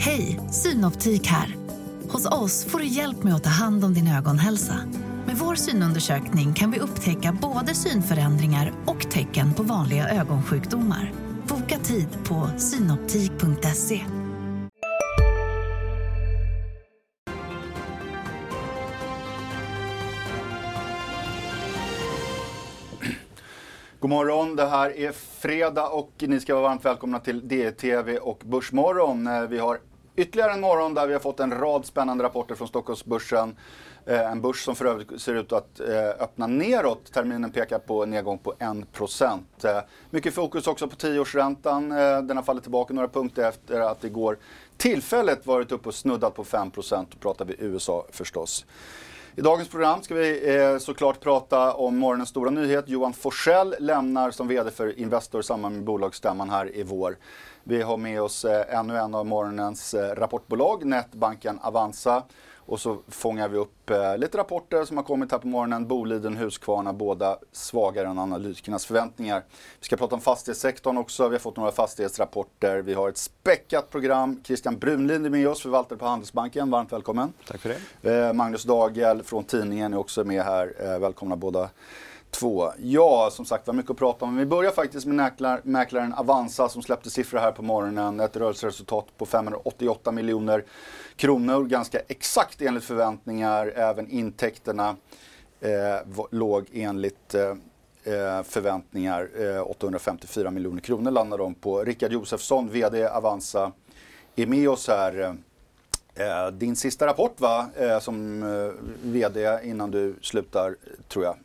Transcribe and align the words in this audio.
Hej, 0.00 0.40
Synoptik 0.50 1.26
här. 1.26 1.56
Hos 2.08 2.26
oss 2.26 2.64
får 2.64 2.78
du 2.78 2.86
hjälp 2.86 3.22
med 3.22 3.34
att 3.34 3.44
ta 3.44 3.50
hand 3.50 3.84
om 3.84 3.94
din 3.94 4.08
ögonhälsa. 4.08 4.74
Med 5.26 5.36
vår 5.36 5.54
synundersökning 5.54 6.54
kan 6.54 6.70
vi 6.70 6.78
upptäcka 6.78 7.38
både 7.42 7.74
synförändringar 7.74 8.72
och 8.86 9.10
tecken 9.10 9.54
på 9.54 9.62
vanliga 9.62 10.08
ögonsjukdomar. 10.08 11.12
Boka 11.48 11.78
tid 11.78 12.08
på 12.24 12.50
synoptik.se. 12.58 14.00
God 24.00 24.10
morgon, 24.10 24.56
det 24.56 24.66
här 24.66 24.98
är 24.98 25.12
fredag 25.12 25.88
och 25.88 26.12
ni 26.18 26.40
ska 26.40 26.54
vara 26.54 26.68
varmt 26.68 26.84
välkomna 26.84 27.18
till 27.18 27.48
DTV 27.48 28.18
och 28.18 28.42
Börsmorgon. 28.44 29.26
Eh, 29.26 29.42
vi 29.42 29.58
har 29.58 29.78
ytterligare 30.18 30.52
en 30.52 30.60
morgon 30.60 30.94
där 30.94 31.06
vi 31.06 31.12
har 31.12 31.20
fått 31.20 31.40
en 31.40 31.50
rad 31.50 31.86
spännande 31.86 32.24
rapporter 32.24 32.54
från 32.54 32.68
Stockholmsbörsen. 32.68 33.56
Eh, 34.06 34.30
en 34.30 34.40
börs 34.40 34.64
som 34.64 34.76
för 34.76 34.84
övrigt 34.84 35.20
ser 35.20 35.34
ut 35.34 35.52
att 35.52 35.80
eh, 35.80 36.08
öppna 36.08 36.46
neråt. 36.46 37.12
Terminen 37.12 37.50
pekar 37.50 37.78
på 37.78 38.02
en 38.02 38.10
nedgång 38.10 38.38
på 38.38 38.54
1%. 38.58 39.38
Eh, 39.64 39.80
mycket 40.10 40.34
fokus 40.34 40.66
också 40.66 40.88
på 40.88 40.96
tioårsräntan. 40.96 41.88
Den 41.88 42.36
har 42.36 42.42
fallit 42.42 42.62
tillbaka 42.62 42.94
några 42.94 43.08
punkter 43.08 43.48
efter 43.48 43.80
att 43.80 44.04
igår 44.04 44.38
tillfället 44.76 45.46
varit 45.46 45.72
uppe 45.72 45.88
och 45.88 45.94
snuddat 45.94 46.34
på 46.34 46.44
5%. 46.44 47.06
Då 47.10 47.18
pratar 47.18 47.44
vi 47.44 47.54
USA 47.58 48.06
förstås. 48.10 48.66
I 49.36 49.40
dagens 49.40 49.68
program 49.68 50.02
ska 50.02 50.14
vi 50.14 50.78
såklart 50.80 51.20
prata 51.20 51.74
om 51.74 51.98
morgonens 51.98 52.28
stora 52.28 52.50
nyhet. 52.50 52.88
Johan 52.88 53.12
Forsell 53.12 53.74
lämnar 53.78 54.30
som 54.30 54.48
VD 54.48 54.70
för 54.70 54.98
Investor 54.98 55.40
i 55.40 55.44
samband 55.44 55.74
med 55.74 55.84
bolagsstämman 55.84 56.50
här 56.50 56.76
i 56.76 56.82
vår. 56.82 57.16
Vi 57.68 57.82
har 57.82 57.96
med 57.96 58.22
oss 58.22 58.44
eh, 58.44 58.78
ännu 58.78 58.96
en 58.96 59.14
av 59.14 59.26
morgonens 59.26 59.94
eh, 59.94 60.14
rapportbolag, 60.14 60.84
Netbanken 60.84 61.58
Avanza. 61.62 62.22
Och 62.56 62.80
så 62.80 62.98
fångar 63.08 63.48
vi 63.48 63.58
upp 63.58 63.90
eh, 63.90 64.18
lite 64.18 64.38
rapporter 64.38 64.84
som 64.84 64.96
har 64.96 65.04
kommit 65.04 65.32
här 65.32 65.38
på 65.38 65.46
morgonen. 65.46 65.86
Boliden, 65.86 66.36
Husqvarna, 66.36 66.92
båda 66.92 67.38
svagare 67.52 68.08
än 68.08 68.18
analytikernas 68.18 68.86
förväntningar. 68.86 69.42
Vi 69.80 69.84
ska 69.84 69.96
prata 69.96 70.14
om 70.14 70.20
fastighetssektorn 70.20 70.98
också. 70.98 71.28
Vi 71.28 71.34
har 71.34 71.40
fått 71.40 71.56
några 71.56 71.72
fastighetsrapporter. 71.72 72.82
Vi 72.82 72.94
har 72.94 73.08
ett 73.08 73.18
späckat 73.18 73.90
program. 73.90 74.40
Christian 74.44 74.78
Brunlind 74.78 75.26
är 75.26 75.30
med 75.30 75.48
oss, 75.48 75.62
förvaltare 75.62 75.98
på 75.98 76.06
Handelsbanken. 76.06 76.70
Varmt 76.70 76.92
välkommen. 76.92 77.32
Tack 77.46 77.60
för 77.60 77.74
det. 78.02 78.32
Magnus 78.32 78.64
Dagel 78.64 79.22
från 79.22 79.44
tidningen 79.44 79.94
är 79.94 79.98
också 79.98 80.24
med 80.24 80.42
här. 80.42 80.98
Välkomna 80.98 81.36
båda 81.36 81.68
två. 82.30 82.72
Ja, 82.78 83.28
som 83.32 83.44
sagt 83.44 83.66
var 83.66 83.74
mycket 83.74 83.90
att 83.90 83.96
prata 83.96 84.24
om. 84.24 84.36
Vi 84.36 84.46
börjar 84.46 84.70
faktiskt 84.70 85.06
med 85.06 85.16
mäklar, 85.16 85.60
mäklaren 85.64 86.14
Avanza 86.14 86.68
som 86.68 86.82
släppte 86.82 87.10
siffror 87.10 87.38
här 87.38 87.52
på 87.52 87.62
morgonen. 87.62 88.20
Ett 88.20 88.36
rörelseresultat 88.36 89.06
på 89.16 89.26
588 89.26 90.12
miljoner 90.12 90.64
kronor. 91.16 91.64
Ganska 91.64 92.00
exakt 92.08 92.62
enligt 92.62 92.84
förväntningar. 92.84 93.72
Även 93.76 94.10
intäkterna 94.10 94.96
eh, 95.60 96.26
låg 96.30 96.66
enligt 96.72 97.34
eh, 97.34 97.48
eh 98.04 98.42
förväntningar. 98.42 99.28
Eh, 99.38 99.70
854 99.70 100.50
miljoner 100.50 100.80
kronor 100.80 101.10
landade 101.10 101.42
de 101.42 101.54
på. 101.54 101.84
Rickard 101.84 102.12
Josefsson, 102.12 102.68
VD 102.68 103.08
Avanza, 103.08 103.72
är 104.36 104.46
med 104.46 104.68
oss 104.68 104.88
här. 104.88 105.20
Eh, 105.20 106.26
eh 106.26 106.50
din 106.50 106.76
sista 106.76 107.06
rapport 107.06 107.40
va, 107.40 107.70
eh, 107.76 107.98
som 107.98 108.44
VD 109.02 109.58
innan 109.62 109.90
du 109.90 110.16
slutar, 110.22 110.76
tror 111.08 111.24
jag. 111.24 111.36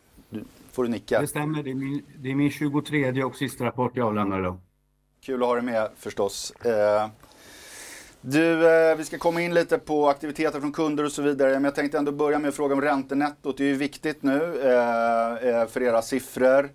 Får 0.74 0.84
du 0.84 0.90
nicka. 0.90 1.22
Det 1.22 1.28
stämmer, 1.28 1.64
det 1.64 1.70
är, 1.70 1.76
min, 1.76 2.06
det 2.18 2.32
är 2.32 2.36
min 2.36 2.52
23 2.52 3.24
och 3.24 3.36
sista 3.36 3.66
rapport 3.66 3.92
jag 3.96 4.08
avlämnar 4.08 4.40
idag. 4.40 4.58
Kul 5.26 5.44
att 5.44 5.48
ha 5.48 5.56
dig 5.56 5.64
med 5.64 5.90
förstås. 5.98 6.52
Eh, 6.52 7.08
du, 8.22 8.76
eh, 8.76 8.98
vi 8.98 9.04
ska 9.06 9.18
komma 9.18 9.42
in 9.42 9.54
lite 9.54 9.78
på 9.78 10.10
aktiviteter 10.10 10.60
från 10.60 10.72
kunder 10.72 11.04
och 11.04 11.12
så 11.12 11.22
vidare. 11.22 11.54
Men 11.54 11.64
jag 11.64 11.76
tänkte 11.76 11.98
ändå 11.98 12.12
börja 12.12 12.40
med 12.40 12.50
att 12.50 12.56
fråga 12.56 12.74
om 12.74 12.82
räntenettot. 12.82 13.58
Det 13.58 13.64
är 13.64 13.68
ju 13.68 13.76
viktigt 13.76 14.24
nu 14.24 14.62
eh, 14.62 15.50
eh, 15.50 15.68
för 15.68 15.84
era 15.84 16.02
siffror. 16.02 16.70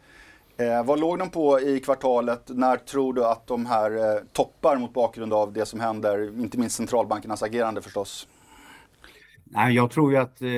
Eh, 0.57 0.85
vad 0.85 1.01
låg 1.01 1.19
de 1.19 1.31
på 1.31 1.61
i 1.61 1.81
kvartalet? 1.81 2.43
När 2.47 2.77
tror 2.77 3.15
du 3.15 3.25
att 3.25 3.47
de 3.47 3.67
här 3.67 3.91
eh, 3.91 4.23
toppar 4.33 4.77
mot 4.77 4.93
bakgrund 4.93 5.33
av 5.33 5.53
det 5.53 5.67
som 5.67 5.81
händer? 5.81 6.41
Inte 6.41 6.59
minst 6.59 6.77
centralbankernas 6.77 7.43
agerande 7.43 7.83
förstås. 7.83 8.29
Nej, 9.51 9.75
jag 9.75 9.91
tror 9.91 10.13
ju 10.13 10.19
att 10.19 10.43
eh, 10.43 10.49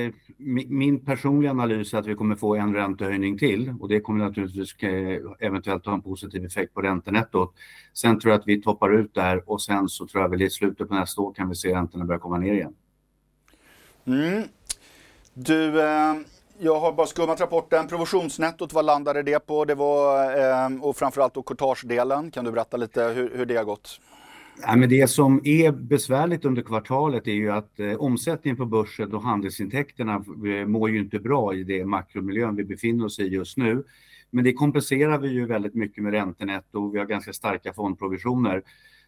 min 0.67 1.05
personliga 1.05 1.51
analys 1.51 1.93
är 1.93 1.97
att 1.97 2.07
vi 2.07 2.15
kommer 2.15 2.35
få 2.35 2.55
en 2.55 2.73
räntehöjning 2.73 3.37
till 3.37 3.73
och 3.79 3.89
det 3.89 3.99
kommer 3.99 4.25
naturligtvis 4.25 4.75
eh, 4.83 5.19
eventuellt 5.39 5.85
ha 5.85 5.93
en 5.93 6.01
positiv 6.01 6.45
effekt 6.45 6.73
på 6.73 6.81
räntenettot. 6.81 7.53
Sen 7.93 8.19
tror 8.19 8.31
jag 8.31 8.39
att 8.39 8.47
vi 8.47 8.61
toppar 8.61 8.99
ut 8.99 9.13
där 9.13 9.49
och 9.49 9.61
sen 9.61 9.89
så 9.89 10.07
tror 10.07 10.23
jag 10.23 10.29
väl 10.29 10.41
i 10.41 10.49
slutet 10.49 10.87
på 10.87 10.95
nästa 10.95 11.21
år 11.21 11.33
kan 11.33 11.49
vi 11.49 11.55
se 11.55 11.75
räntorna 11.75 12.05
börja 12.05 12.19
komma 12.19 12.37
ner 12.37 12.53
igen. 12.53 12.73
Mm. 14.05 14.43
Du, 15.33 15.81
eh, 15.81 16.15
jag 16.59 16.79
har 16.79 16.93
bara 16.93 17.07
skummat 17.07 17.41
rapporten. 17.41 17.87
Provisionsnettot, 17.87 18.73
vad 18.73 18.85
landade 18.85 19.23
det 19.23 19.39
på? 19.39 19.65
Det 19.65 19.75
var, 19.75 20.23
eh, 20.39 20.81
och 20.81 20.97
framförallt 20.97 21.33
då 21.33 21.43
courtagedelen. 21.43 22.31
Kan 22.31 22.45
du 22.45 22.51
berätta 22.51 22.77
lite 22.77 23.03
hur, 23.03 23.37
hur 23.37 23.45
det 23.45 23.55
har 23.55 23.63
gått? 23.63 23.99
Ja, 24.63 24.75
men 24.75 24.89
det 24.89 25.07
som 25.09 25.41
är 25.43 25.71
besvärligt 25.71 26.45
under 26.45 26.61
kvartalet 26.61 27.27
är 27.27 27.31
ju 27.31 27.51
att 27.51 27.79
eh, 27.79 27.93
omsättningen 27.93 28.57
på 28.57 28.65
börsen 28.65 29.13
och 29.13 29.23
handelsintäkterna 29.23 30.13
eh, 30.15 30.67
mår 30.67 30.89
ju 30.89 30.99
inte 30.99 31.19
bra 31.19 31.55
i 31.55 31.63
det 31.63 31.85
makromiljön 31.85 32.55
vi 32.55 32.63
befinner 32.63 33.05
oss 33.05 33.19
i 33.19 33.27
just 33.27 33.57
nu. 33.57 33.83
Men 34.29 34.43
det 34.43 34.53
kompenserar 34.53 35.17
vi 35.17 35.27
ju 35.27 35.45
väldigt 35.45 35.73
mycket 35.75 36.03
med 36.03 36.13
räntenetto 36.13 36.85
och 36.85 36.95
vi 36.95 36.99
har 36.99 37.05
ganska 37.05 37.33
starka 37.33 37.73
fondprovisioner. 37.73 38.63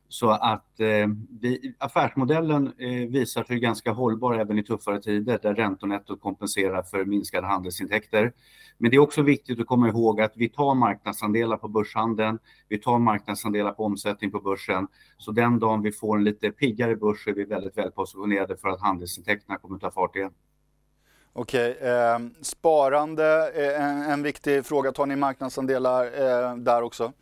Så 0.08 0.30
att 0.30 0.80
eh, 0.80 1.08
vi, 1.42 1.76
affärsmodellen 1.78 2.74
eh, 2.78 3.10
visar 3.10 3.44
sig 3.44 3.60
ganska 3.60 3.92
hållbar 3.92 4.34
även 4.34 4.60
i 4.60 4.64
tuffare 4.64 5.02
tider 5.02 5.40
där 5.42 5.54
räntonettot 5.54 6.22
kompenserar 6.22 6.84
för 6.84 7.06
minskade 7.06 7.48
handelsintäkter. 7.48 8.34
Men 8.78 8.92
det 8.92 8.98
är 8.98 9.00
också 9.00 9.22
viktigt 9.22 9.60
att 9.60 9.68
komma 9.68 9.88
ihåg 9.88 10.22
att 10.22 10.34
vi 10.36 10.50
tar 10.50 10.76
marknadsandelar 10.76 11.58
på 11.58 11.68
börshandeln. 11.68 12.40
Vi 12.70 12.78
tar 12.78 13.00
marknadsandelar 13.00 13.72
på 13.72 13.86
omsättning 13.86 14.32
på 14.32 14.40
börsen. 14.40 14.88
Så 15.18 15.32
den 15.32 15.60
dagen 15.60 15.82
vi 15.82 15.92
får 15.92 16.18
en 16.18 16.24
lite 16.24 16.52
piggare 16.52 16.96
börs 16.96 17.28
är 17.28 17.34
vi 17.34 17.44
väldigt 17.44 17.78
väl 17.78 17.92
positionerade 17.92 18.58
för 18.58 18.70
att 18.70 18.82
handelsintäkterna 18.82 19.58
kommer 19.58 19.76
att 19.76 19.82
ta 19.82 19.92
fart 19.92 20.16
igen. 20.16 20.32
Okej, 21.34 21.78
eh, 21.82 22.20
sparande 22.42 23.26
är 23.56 23.80
en, 23.80 24.02
en 24.02 24.24
viktig 24.24 24.66
fråga. 24.66 24.92
Tar 24.92 25.06
ni 25.06 25.16
marknadsandelar 25.16 26.06
eh, 26.06 26.56
där 26.56 26.82
också? 26.82 27.14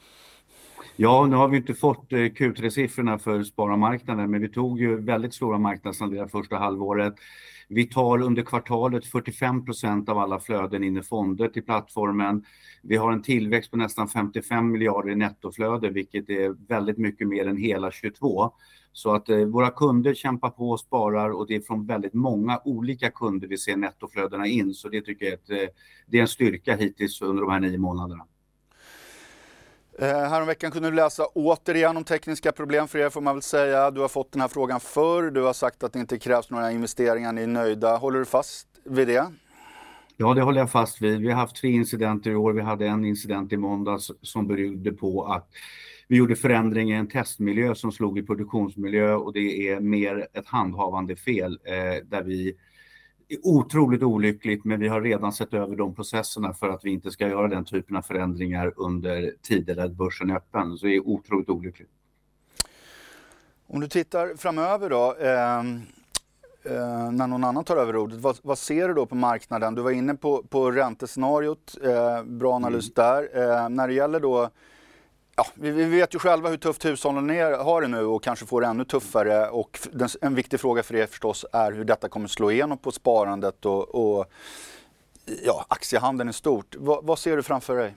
Ja, 0.95 1.25
nu 1.25 1.35
har 1.35 1.47
vi 1.47 1.57
inte 1.57 1.73
fått 1.73 2.13
eh, 2.13 2.17
Q3-siffrorna 2.17 3.17
för 3.17 3.43
spararmarknaden, 3.43 4.31
men 4.31 4.41
vi 4.41 4.49
tog 4.49 4.79
ju 4.79 5.01
väldigt 5.01 5.33
stora 5.33 5.57
marknadsandelar 5.57 6.27
första 6.27 6.57
halvåret. 6.57 7.13
Vi 7.67 7.87
tar 7.87 8.21
under 8.21 8.43
kvartalet 8.43 9.05
45 9.05 9.65
procent 9.65 10.09
av 10.09 10.17
alla 10.17 10.39
flöden 10.39 10.83
in 10.83 10.97
i 10.97 11.01
fonder 11.01 11.47
till 11.47 11.63
plattformen. 11.63 12.45
Vi 12.81 12.95
har 12.97 13.11
en 13.11 13.21
tillväxt 13.21 13.71
på 13.71 13.77
nästan 13.77 14.07
55 14.07 14.71
miljarder 14.71 15.09
i 15.11 15.15
nettoflöde, 15.15 15.89
vilket 15.89 16.29
är 16.29 16.67
väldigt 16.67 16.97
mycket 16.97 17.27
mer 17.27 17.47
än 17.47 17.57
hela 17.57 17.91
22. 17.91 18.51
Så 18.93 19.15
att 19.15 19.29
eh, 19.29 19.37
våra 19.37 19.69
kunder 19.69 20.13
kämpar 20.13 20.49
på 20.49 20.69
och 20.69 20.79
sparar 20.79 21.29
och 21.29 21.47
det 21.47 21.55
är 21.55 21.61
från 21.61 21.85
väldigt 21.85 22.13
många 22.13 22.61
olika 22.65 23.11
kunder 23.11 23.47
vi 23.47 23.57
ser 23.57 23.75
nettoflödena 23.75 24.47
in. 24.47 24.73
Så 24.73 24.89
det 24.89 25.01
tycker 25.01 25.25
jag 25.25 25.33
att, 25.33 25.49
eh, 25.49 25.73
det 26.07 26.17
är 26.17 26.21
en 26.21 26.27
styrka 26.27 26.75
hittills 26.75 27.21
under 27.21 27.41
de 27.41 27.51
här 27.51 27.59
nio 27.59 27.77
månaderna. 27.77 28.25
Eh, 30.01 30.07
häromveckan 30.07 30.71
kunde 30.71 30.89
du 30.89 30.95
läsa 30.95 31.25
återigen 31.25 31.97
om 31.97 32.03
tekniska 32.03 32.51
problem 32.51 32.87
för 32.87 32.99
er 32.99 33.09
får 33.09 33.21
man 33.21 33.35
väl 33.35 33.41
säga. 33.41 33.91
Du 33.91 34.01
har 34.01 34.07
fått 34.07 34.31
den 34.31 34.41
här 34.41 34.47
frågan 34.47 34.79
förr. 34.79 35.31
Du 35.31 35.41
har 35.41 35.53
sagt 35.53 35.83
att 35.83 35.93
det 35.93 35.99
inte 35.99 36.19
krävs 36.19 36.49
några 36.49 36.71
investeringar. 36.71 37.33
Ni 37.33 37.41
är 37.41 37.47
nöjda. 37.47 37.97
Håller 37.97 38.19
du 38.19 38.25
fast 38.25 38.67
vid 38.83 39.07
det? 39.07 39.31
Ja, 40.17 40.33
det 40.33 40.41
håller 40.41 40.59
jag 40.59 40.71
fast 40.71 41.01
vid. 41.01 41.21
Vi 41.21 41.27
har 41.31 41.35
haft 41.35 41.55
tre 41.55 41.71
incidenter 41.71 42.31
i 42.31 42.35
år. 42.35 42.53
Vi 42.53 42.61
hade 42.61 42.87
en 42.87 43.05
incident 43.05 43.53
i 43.53 43.57
måndags 43.57 44.11
som 44.21 44.47
berodde 44.47 44.91
på 44.91 45.25
att 45.25 45.49
vi 46.07 46.17
gjorde 46.17 46.35
förändringar 46.35 46.95
i 46.95 46.99
en 46.99 47.07
testmiljö 47.07 47.75
som 47.75 47.91
slog 47.91 48.19
i 48.19 48.23
produktionsmiljö 48.23 49.13
och 49.13 49.33
det 49.33 49.69
är 49.69 49.79
mer 49.79 50.27
ett 50.33 50.47
handhavande 50.47 51.15
fel 51.15 51.59
eh, 51.63 52.05
där 52.05 52.23
vi 52.23 52.53
är 53.33 53.39
otroligt 53.43 54.03
olyckligt, 54.03 54.65
men 54.65 54.79
vi 54.79 54.87
har 54.87 55.01
redan 55.01 55.33
sett 55.33 55.53
över 55.53 55.75
de 55.75 55.95
processerna 55.95 56.53
för 56.53 56.69
att 56.69 56.85
vi 56.85 56.89
inte 56.89 57.11
ska 57.11 57.27
göra 57.27 57.47
den 57.47 57.65
typen 57.65 57.95
av 57.95 58.01
förändringar 58.01 58.73
under 58.77 59.33
tider 59.41 59.75
där 59.75 59.87
börsen 59.87 60.29
är 60.29 60.35
öppen. 60.35 60.77
Så 60.77 60.85
det 60.85 60.95
är 60.95 61.07
otroligt 61.07 61.49
olyckligt. 61.49 61.89
Om 63.67 63.79
du 63.79 63.87
tittar 63.87 64.35
framöver 64.37 64.89
då, 64.89 65.15
eh, 65.19 65.59
eh, 66.75 67.11
när 67.11 67.27
någon 67.27 67.43
annan 67.43 67.63
tar 67.63 67.77
över 67.77 67.95
ordet, 67.95 68.19
vad, 68.19 68.37
vad, 68.41 68.57
ser 68.57 68.87
du 68.87 68.93
då 68.93 69.05
på 69.05 69.15
marknaden? 69.15 69.75
Du 69.75 69.81
var 69.81 69.91
inne 69.91 70.15
på, 70.15 70.43
på 70.43 70.71
räntescenariot, 70.71 71.77
eh, 71.83 72.23
bra 72.23 72.53
analys 72.53 72.85
mm. 72.85 72.93
där. 72.95 73.53
Eh, 73.63 73.69
när 73.69 73.87
det 73.87 73.93
gäller 73.93 74.19
då, 74.19 74.49
ja, 75.35 75.45
vi, 75.53 75.71
vi, 75.71 75.85
vet 75.85 76.15
ju 76.15 76.19
själva 76.19 76.49
hur 76.49 76.57
tufft 76.57 76.85
hushållen 76.85 77.29
är, 77.29 77.51
har 77.51 77.81
det 77.81 77.87
nu 77.87 78.03
och 78.03 78.23
kanske 78.23 78.45
får 78.45 78.61
det 78.61 78.67
ännu 78.67 78.85
tuffare. 78.85 79.49
Och 79.49 79.79
den, 79.91 80.09
en 80.21 80.35
viktig 80.35 80.59
fråga 80.59 80.83
för 80.83 80.95
er 80.95 81.05
förstås 81.05 81.45
är 81.53 81.71
hur 81.71 81.83
detta 81.83 82.09
kommer 82.09 82.27
slå 82.27 82.51
igenom 82.51 82.77
på 82.77 82.91
sparandet 82.91 83.65
och, 83.65 83.95
och 83.95 84.31
ja, 85.45 85.65
aktiehandeln 85.69 86.29
i 86.29 86.33
stort. 86.33 86.75
Va, 86.75 86.99
vad 87.03 87.19
ser 87.19 87.37
du 87.37 87.43
framför 87.43 87.77
dig? 87.77 87.95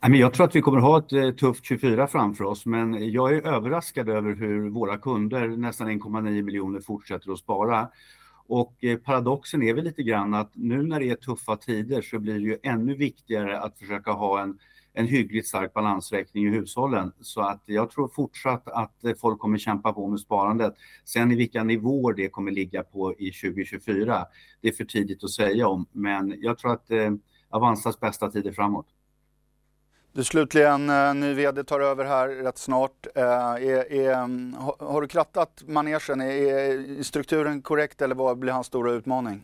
Jag 0.00 0.34
tror 0.34 0.46
att 0.46 0.56
vi 0.56 0.60
kommer 0.60 0.80
ha 0.80 0.98
ett 0.98 1.12
eh, 1.12 1.30
tufft 1.30 1.64
24 1.64 2.06
framför 2.06 2.44
oss, 2.44 2.66
men 2.66 3.12
jag 3.12 3.34
är 3.34 3.46
överraskad 3.46 4.08
över 4.08 4.34
hur 4.34 4.70
våra 4.70 4.98
kunder, 4.98 5.48
nästan 5.48 5.88
1,9 5.88 6.42
miljoner, 6.42 6.80
fortsätter 6.80 7.32
att 7.32 7.38
spara. 7.38 7.88
Och 8.46 8.84
eh, 8.84 8.98
paradoxen 8.98 9.62
är 9.62 9.74
väl 9.74 9.84
lite 9.84 10.02
grann 10.02 10.34
att 10.34 10.50
nu 10.54 10.82
när 10.82 11.00
det 11.00 11.10
är 11.10 11.14
tuffa 11.14 11.56
tider 11.56 12.02
så 12.02 12.18
blir 12.18 12.34
det 12.34 12.40
ju 12.40 12.58
ännu 12.62 12.94
viktigare 12.94 13.60
att 13.60 13.78
försöka 13.78 14.12
ha 14.12 14.40
en, 14.40 14.58
en 14.98 15.06
hyggligt 15.06 15.48
stark 15.48 15.74
balansräkning 15.74 16.46
i 16.46 16.48
hushållen. 16.48 17.12
Så 17.20 17.40
att 17.40 17.62
jag 17.64 17.90
tror 17.90 18.08
fortsatt 18.08 18.68
att 18.68 19.04
folk 19.20 19.38
kommer 19.38 19.58
kämpa 19.58 19.92
på 19.92 20.06
med 20.08 20.20
sparandet. 20.20 20.74
Sen 21.04 21.32
i 21.32 21.36
vilka 21.36 21.64
nivåer 21.64 22.14
det 22.14 22.28
kommer 22.28 22.50
ligga 22.50 22.82
på 22.82 23.14
i 23.18 23.30
2024, 23.30 24.26
det 24.60 24.68
är 24.68 24.72
för 24.72 24.84
tidigt 24.84 25.24
att 25.24 25.30
säga 25.30 25.68
om. 25.68 25.86
Men 25.92 26.34
jag 26.38 26.58
tror 26.58 26.72
att 26.72 26.90
eh, 26.90 27.10
Avanzas 27.50 28.00
bästa 28.00 28.30
tider 28.30 28.52
framåt. 28.52 28.86
Du 30.12 30.24
slutligen, 30.24 30.90
eh, 30.90 31.14
ny 31.14 31.34
VD 31.34 31.64
tar 31.64 31.80
över 31.80 32.04
här 32.04 32.28
rätt 32.28 32.58
snart. 32.58 33.06
Eh, 33.14 33.22
är, 33.22 33.92
är, 33.92 34.14
har 34.84 35.00
du 35.00 35.08
krattat 35.08 35.62
manegen? 35.66 36.20
Är, 36.20 36.26
är 36.26 37.02
strukturen 37.02 37.62
korrekt 37.62 38.02
eller 38.02 38.14
vad 38.14 38.38
blir 38.38 38.52
hans 38.52 38.66
stora 38.66 38.92
utmaning? 38.92 39.42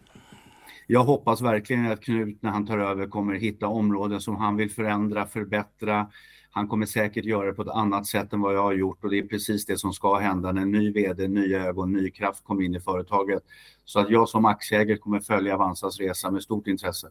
Jag 0.87 1.05
hoppas 1.05 1.41
verkligen 1.41 1.93
att 1.93 2.01
Knut 2.01 2.43
när 2.43 2.51
han 2.51 2.67
tar 2.67 2.79
över 2.79 3.07
kommer 3.07 3.35
hitta 3.35 3.67
områden 3.67 4.21
som 4.21 4.37
han 4.37 4.57
vill 4.57 4.71
förändra, 4.71 5.27
förbättra. 5.27 6.07
Han 6.51 6.69
kommer 6.69 6.87
säkert 6.87 7.25
göra 7.25 7.47
det 7.47 7.53
på 7.53 7.63
ett 7.63 7.69
annat 7.69 8.07
sätt 8.07 8.33
än 8.33 8.41
vad 8.41 8.55
jag 8.55 8.63
har 8.63 8.73
gjort 8.73 9.05
och 9.05 9.11
det 9.11 9.19
är 9.19 9.27
precis 9.27 9.67
det 9.67 9.79
som 9.79 9.93
ska 9.93 10.15
hända 10.15 10.53
när 10.53 10.63
en 10.63 10.71
ny 10.71 10.93
VD, 10.93 11.29
nya 11.29 11.65
ögon, 11.65 11.93
ny 11.93 12.11
kraft 12.11 12.45
kommer 12.45 12.63
in 12.63 12.75
i 12.75 12.81
företaget. 12.81 13.43
Så 13.85 14.01
att 14.01 14.11
jag 14.11 14.29
som 14.29 14.45
aktieägare 14.45 14.99
kommer 14.99 15.21
följa 15.21 15.55
Avanzas 15.55 16.01
resa 16.01 16.31
med 16.31 16.43
stort 16.43 16.67
intresse. 16.67 17.09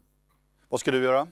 Vad 0.69 0.79
ska 0.79 0.91
du 0.91 1.03
göra? 1.03 1.27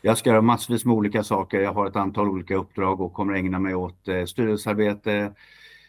Jag 0.00 0.18
ska 0.18 0.30
göra 0.30 0.42
massvis 0.42 0.84
med 0.84 0.94
olika 0.94 1.24
saker. 1.24 1.60
Jag 1.60 1.72
har 1.72 1.86
ett 1.86 1.96
antal 1.96 2.28
olika 2.28 2.56
uppdrag 2.56 3.00
och 3.00 3.12
kommer 3.12 3.34
ägna 3.34 3.58
mig 3.58 3.74
åt 3.74 4.08
eh, 4.08 4.24
styrelsearbete, 4.24 5.32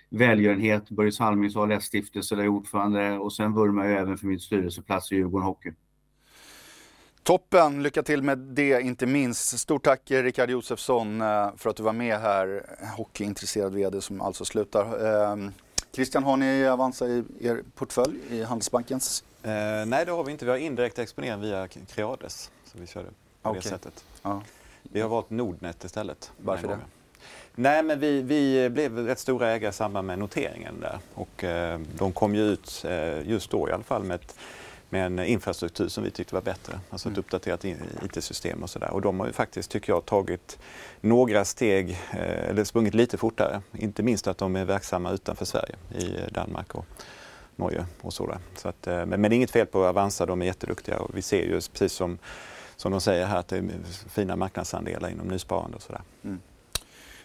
välgörenhet. 0.10 0.90
Börje 0.90 1.12
Salmings 1.12 1.56
ALS-stiftelse 1.56 2.36
där 2.36 2.44
jag 2.44 2.54
är 2.54 2.58
ordförande 2.58 3.18
och 3.18 3.34
sen 3.34 3.54
vurmar 3.54 3.86
jag 3.86 4.02
även 4.02 4.18
för 4.18 4.28
min 4.28 4.40
styrelseplats 4.40 5.12
i 5.12 5.16
Djurgården 5.16 5.46
Hockey. 5.46 5.74
Toppen, 7.24 7.84
lycka 7.84 8.04
till 8.04 8.24
med 8.24 8.38
det 8.38 8.82
inte 8.82 9.06
minst. 9.06 9.60
Stort 9.60 9.84
tack 9.84 10.02
Rickard 10.12 10.50
Josefsson 10.50 11.22
eh, 11.22 11.50
för 11.58 11.70
att 11.70 11.76
du 11.76 11.84
var 11.84 11.94
med 11.94 12.20
här. 12.20 12.66
Hockeyintresserad 12.98 13.74
VD 13.74 14.02
som 14.02 14.22
alltså 14.22 14.46
slutar. 14.46 15.08
Ehm, 15.32 15.52
Christian, 15.92 16.24
har 16.24 16.38
ni 16.38 16.68
Avanza 16.68 17.08
i 17.08 17.24
er 17.40 17.64
portfölj 17.76 18.18
i 18.30 18.44
Handelsbankens? 18.44 19.24
Eh, 19.44 19.50
nej, 19.88 20.06
det 20.06 20.12
har 20.12 20.24
vi 20.24 20.32
inte. 20.32 20.46
Vi 20.46 20.52
har 20.52 20.58
indirekt 20.58 21.00
exponering 21.00 21.42
via 21.42 21.68
Creades. 21.68 22.52
Så 22.66 22.78
vi 22.78 22.88
körde 22.88 23.10
på 23.42 23.50
okay. 23.50 23.62
det 23.62 23.68
sättet. 23.68 24.06
Ja. 24.22 24.42
Vi 24.84 25.02
har 25.02 25.10
valt 25.10 25.30
Nordnet 25.30 25.84
istället. 25.84 26.32
Varför 26.38 26.68
det? 26.68 26.78
Nej, 27.56 27.84
men 27.84 28.00
vi, 28.00 28.22
vi 28.22 28.70
blev 28.70 28.98
rätt 28.98 29.20
stora 29.20 29.50
ägare 29.50 29.70
i 29.70 29.74
samband 29.74 30.08
med 30.08 30.20
noteringen 30.20 30.80
där 30.82 31.00
och 31.14 31.44
eh, 31.44 31.80
de 31.98 32.12
kom 32.12 32.36
ju 32.36 32.42
ut 32.42 32.86
eh, 32.88 33.30
just 33.30 33.52
då 33.52 33.70
i 33.70 33.72
alla 33.72 33.84
fall 33.84 34.04
med, 34.04 34.16
ett, 34.16 34.36
med 34.90 35.06
en 35.06 35.20
infrastruktur 35.20 35.88
som 35.88 36.04
vi 36.04 36.12
tyckte 36.12 36.36
var 36.36 36.42
bättre, 36.42 36.80
alltså 36.90 37.10
ett 37.10 37.14
mm. 37.14 37.20
uppdaterat 37.20 37.66
IT-system 38.04 38.64
och 38.64 38.70
sådär. 38.70 38.90
Och 38.92 39.02
de 39.02 39.20
har 39.20 39.28
ju 39.28 39.34
faktiskt, 39.34 39.72
tycker 39.72 39.94
jag, 39.94 40.06
tagit 40.06 40.60
några 41.02 41.46
steg, 41.46 41.90
eh, 41.90 42.50
eller 42.50 42.64
sprungit 42.64 42.94
lite 42.94 43.18
fortare. 43.18 43.62
Inte 43.74 44.04
minst 44.04 44.28
att 44.28 44.38
de 44.38 44.56
är 44.56 44.66
verksamma 44.66 45.12
utanför 45.12 45.46
Sverige, 45.46 45.76
i 45.98 46.32
Danmark 46.32 46.76
och 46.76 46.86
Norge 47.56 47.86
och 48.02 48.14
sådär. 48.14 48.40
Så 48.56 48.70
att, 48.70 48.88
eh, 48.88 49.06
men, 49.06 49.10
men 49.10 49.22
det 49.22 49.34
är 49.34 49.38
inget 49.38 49.52
fel 49.52 49.66
på 49.66 49.86
Avanza, 49.86 50.26
de 50.26 50.42
är 50.42 50.46
jätteduktiga 50.46 51.00
och 51.00 51.18
vi 51.18 51.22
ser 51.22 51.42
ju 51.42 51.54
precis 51.54 51.94
som 51.94 52.18
som 52.80 52.92
de 52.92 53.02
säger 53.02 53.26
här, 53.26 53.38
att 53.38 53.48
det 53.48 53.58
är 53.58 53.64
fina 54.10 54.36
marknadsandelar 54.36 55.10
inom 55.10 55.28
nysparande 55.28 55.76
och 55.76 55.82
sådär. 55.82 56.02
Mm. 56.24 56.40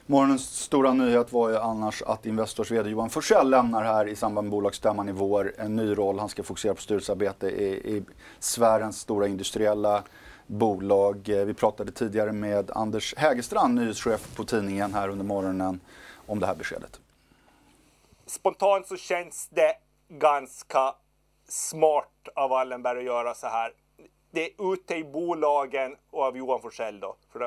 Morgonens 0.06 0.62
stora 0.64 0.92
nyhet 0.92 1.32
var 1.32 1.50
ju 1.50 1.56
annars 1.56 2.02
att 2.02 2.26
Investors 2.26 2.70
VD 2.70 2.90
Johan 2.90 3.10
Forsell 3.10 3.50
lämnar 3.50 3.82
här 3.82 4.08
i 4.08 4.16
samband 4.16 4.44
med 4.44 4.50
bolagsstämman 4.50 5.08
i 5.08 5.12
vår. 5.12 5.52
En 5.58 5.76
ny 5.76 5.94
roll, 5.94 6.18
han 6.18 6.28
ska 6.28 6.42
fokusera 6.42 6.74
på 6.74 6.80
styrelsearbete 6.80 7.48
i, 7.48 7.96
i 7.96 8.04
sfärens 8.38 9.00
stora 9.00 9.26
industriella 9.26 10.02
bolag. 10.46 11.28
Eh, 11.28 11.44
vi 11.44 11.54
pratade 11.54 11.92
tidigare 11.92 12.32
med 12.32 12.70
Anders 12.70 13.14
Hägerstrand, 13.16 13.74
nyhetschef 13.74 14.36
på 14.36 14.44
tidningen 14.44 14.94
här 14.94 15.08
under 15.08 15.24
morgonen 15.24 15.80
om 16.26 16.40
det 16.40 16.46
här 16.46 16.54
beskedet. 16.54 17.00
Spontant 18.26 18.86
så 18.86 18.96
känns 18.96 19.48
det 19.48 19.74
ganska 20.08 20.94
smart 21.48 22.28
av 22.34 22.50
Wallenberg 22.50 22.98
att 22.98 23.04
göra 23.04 23.34
så 23.34 23.46
här 23.46 23.72
det 24.34 24.44
är 24.44 24.72
ute 24.72 24.94
i 24.94 25.04
bolagen 25.04 25.96
och 26.10 26.22
av 26.22 26.36
Johan 26.36 26.60
Forsell 26.60 27.00
då, 27.00 27.16
för 27.32 27.40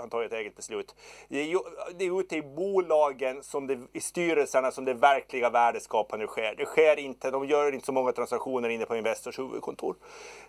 han 0.00 0.10
tar 0.10 0.20
ju 0.20 0.26
ett 0.26 0.32
eget 0.32 0.56
beslut. 0.56 0.94
Det 1.28 1.52
är, 1.52 1.58
det 1.94 2.04
är 2.04 2.20
ute 2.20 2.36
i 2.36 2.42
bolagen, 2.42 3.42
som 3.42 3.66
det, 3.66 3.78
i 3.92 4.00
styrelserna, 4.00 4.70
som 4.70 4.84
det 4.84 4.94
verkliga 4.94 5.50
värdeskapandet 5.50 6.30
sker. 6.30 6.54
Det 6.56 6.64
sker 6.64 6.98
inte, 6.98 7.30
de 7.30 7.46
gör 7.46 7.74
inte 7.74 7.86
så 7.86 7.92
många 7.92 8.12
transaktioner 8.12 8.68
inne 8.68 8.86
på 8.86 8.96
Investors 8.96 9.38
huvudkontor. 9.38 9.96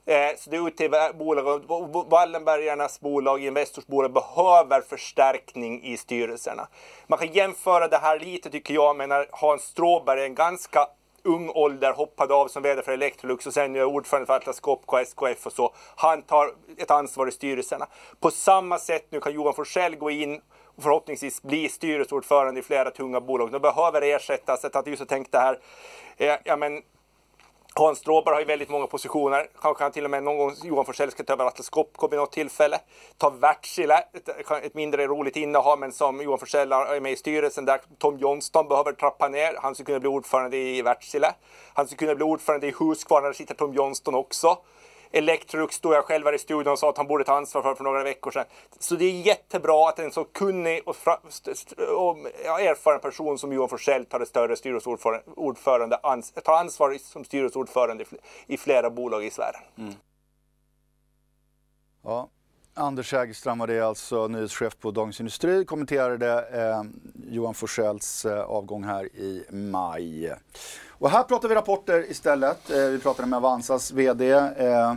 Eh, 0.05 0.29
så 0.37 0.49
det 0.49 0.57
är 0.57 0.67
ute 0.67 0.85
i 0.85 0.89
bolagen. 1.13 1.63
Wallenbergarnas 2.09 2.99
bolag, 2.99 3.43
Investors 3.43 3.87
bolag, 3.87 4.13
behöver 4.13 4.81
förstärkning 4.81 5.83
i 5.83 5.97
styrelserna. 5.97 6.67
Man 7.07 7.19
kan 7.19 7.27
jämföra 7.27 7.87
det 7.87 7.97
här 7.97 8.19
lite, 8.19 8.49
tycker 8.49 8.73
jag, 8.73 8.95
med 8.95 9.09
när 9.09 9.27
Hans 9.31 9.61
Stråberg 9.61 10.21
är 10.21 10.25
en 10.25 10.35
ganska 10.35 10.87
ung 11.23 11.49
ålder 11.49 11.93
hoppade 11.93 12.33
av 12.33 12.47
som 12.47 12.63
vd 12.63 12.81
för 12.81 12.91
Electrolux 12.91 13.47
och 13.47 13.53
sen 13.53 13.75
är 13.75 13.83
ordförande 13.83 14.27
för 14.27 14.33
Atlas 14.33 14.59
Copco, 14.59 14.97
SKF 14.97 15.45
och 15.45 15.53
så. 15.53 15.73
Han 15.95 16.21
tar 16.21 16.53
ett 16.77 16.91
ansvar 16.91 17.27
i 17.27 17.31
styrelserna. 17.31 17.87
På 18.19 18.31
samma 18.31 18.79
sätt 18.79 19.07
nu 19.09 19.19
kan 19.19 19.33
Johan 19.33 19.53
Forsell 19.53 19.95
gå 19.95 20.11
in 20.11 20.41
och 20.75 20.83
förhoppningsvis 20.83 21.41
bli 21.41 21.69
styrelseordförande 21.69 22.59
i 22.59 22.63
flera 22.63 22.91
tunga 22.91 23.21
bolag. 23.21 23.51
De 23.51 23.59
behöver 23.59 24.01
ersättas. 24.01 24.65
Jag 24.73 24.87
just 24.87 25.07
tänkt 25.07 25.31
det 25.31 25.39
här. 25.39 25.59
Eh, 26.17 26.35
ja, 26.43 26.55
men 26.55 26.81
Hans 27.75 27.99
Stråberg 27.99 28.33
har 28.33 28.39
ju 28.39 28.45
väldigt 28.45 28.69
många 28.69 28.87
positioner. 28.87 29.47
Kanske 29.61 29.83
han 29.83 29.91
till 29.91 30.05
och 30.05 30.11
med 30.11 30.23
någon 30.23 30.37
gång 30.37 30.55
Johan 30.63 30.85
Forsell 30.85 31.11
ska 31.11 31.23
ta 31.23 31.33
över 31.33 31.45
Atlas 31.45 31.69
Copco 31.69 32.07
vid 32.07 32.19
något 32.19 32.31
tillfälle. 32.31 32.79
Ta 33.17 33.29
Wärtsilä, 33.29 34.03
ett, 34.13 34.29
ett, 34.63 34.73
mindre 34.73 35.07
roligt 35.07 35.35
innehav 35.35 35.79
men 35.79 35.91
som 35.91 36.21
Johan 36.21 36.39
Forsell 36.39 36.71
är 36.71 36.99
med 36.99 37.11
i 37.11 37.15
styrelsen 37.15 37.65
där. 37.65 37.81
Tom 37.97 38.17
Johnston 38.17 38.67
behöver 38.67 38.91
trappa 38.91 39.27
ner. 39.27 39.55
Han 39.61 39.75
skulle 39.75 39.85
kunna 39.85 39.99
bli 39.99 40.09
ordförande 40.09 40.57
i 40.57 40.81
Wärtsilä. 40.81 41.33
Han 41.73 41.87
skulle 41.87 41.97
kunna 41.97 42.15
bli 42.15 42.23
ordförande 42.23 42.67
i 42.67 42.73
Husqvarna, 42.79 43.27
där 43.27 43.33
sitter 43.33 43.55
Tom 43.55 43.73
Johnston 43.73 44.15
också. 44.15 44.57
Electrolux 45.11 45.75
stod 45.75 45.93
jag 45.93 46.05
själv 46.05 46.25
här 46.25 46.33
i 46.33 46.39
studion 46.39 46.73
och 46.73 46.79
sa 46.79 46.89
att 46.89 46.97
han 46.97 47.07
borde 47.07 47.23
ta 47.23 47.35
ansvar 47.35 47.61
för 47.61 47.75
för 47.75 47.83
några 47.83 48.03
veckor 48.03 48.31
sedan. 48.31 48.45
Så 48.79 48.95
det 48.95 49.05
är 49.05 49.11
jättebra 49.11 49.89
att 49.89 49.99
en 49.99 50.11
så 50.11 50.23
kunnig 50.23 50.81
och, 50.85 50.95
och 51.97 52.61
erfaren 52.61 52.99
person 52.99 53.37
som 53.37 53.53
Johan 53.53 53.69
Forsell 53.69 54.05
tar 54.05 54.19
det 54.19 54.25
större 54.25 54.55
styrelseordförande, 54.55 55.99
ans 56.03 56.31
tar 56.31 56.57
ansvar 56.57 56.97
som 56.97 57.23
styrelseordförande 57.23 58.05
i 58.47 58.57
flera 58.57 58.89
bolag 58.89 59.25
i 59.25 59.29
sfären. 59.29 59.61
Mm. 59.77 59.93
Ja. 62.03 62.29
Anders 62.73 63.13
Hägerström 63.13 63.59
var 63.59 63.67
det 63.67 63.81
alltså, 63.81 64.27
nyhetschef 64.27 64.77
på 64.79 64.91
Dagens 64.91 65.19
Industri, 65.19 65.65
kommenterade 65.65 66.45
eh, 66.53 66.83
Johan 67.29 67.53
Forsells 67.53 68.25
eh, 68.25 68.41
avgång 68.41 68.83
här 68.83 69.05
i 69.05 69.43
maj. 69.49 70.33
Och 70.89 71.09
här 71.09 71.23
pratar 71.23 71.49
vi 71.49 71.55
rapporter 71.55 72.11
istället. 72.11 72.69
Eh, 72.69 72.77
vi 72.77 72.99
pratade 72.99 73.27
med 73.27 73.37
Avanzas 73.37 73.91
VD. 73.91 74.31
Eh, 74.31 74.95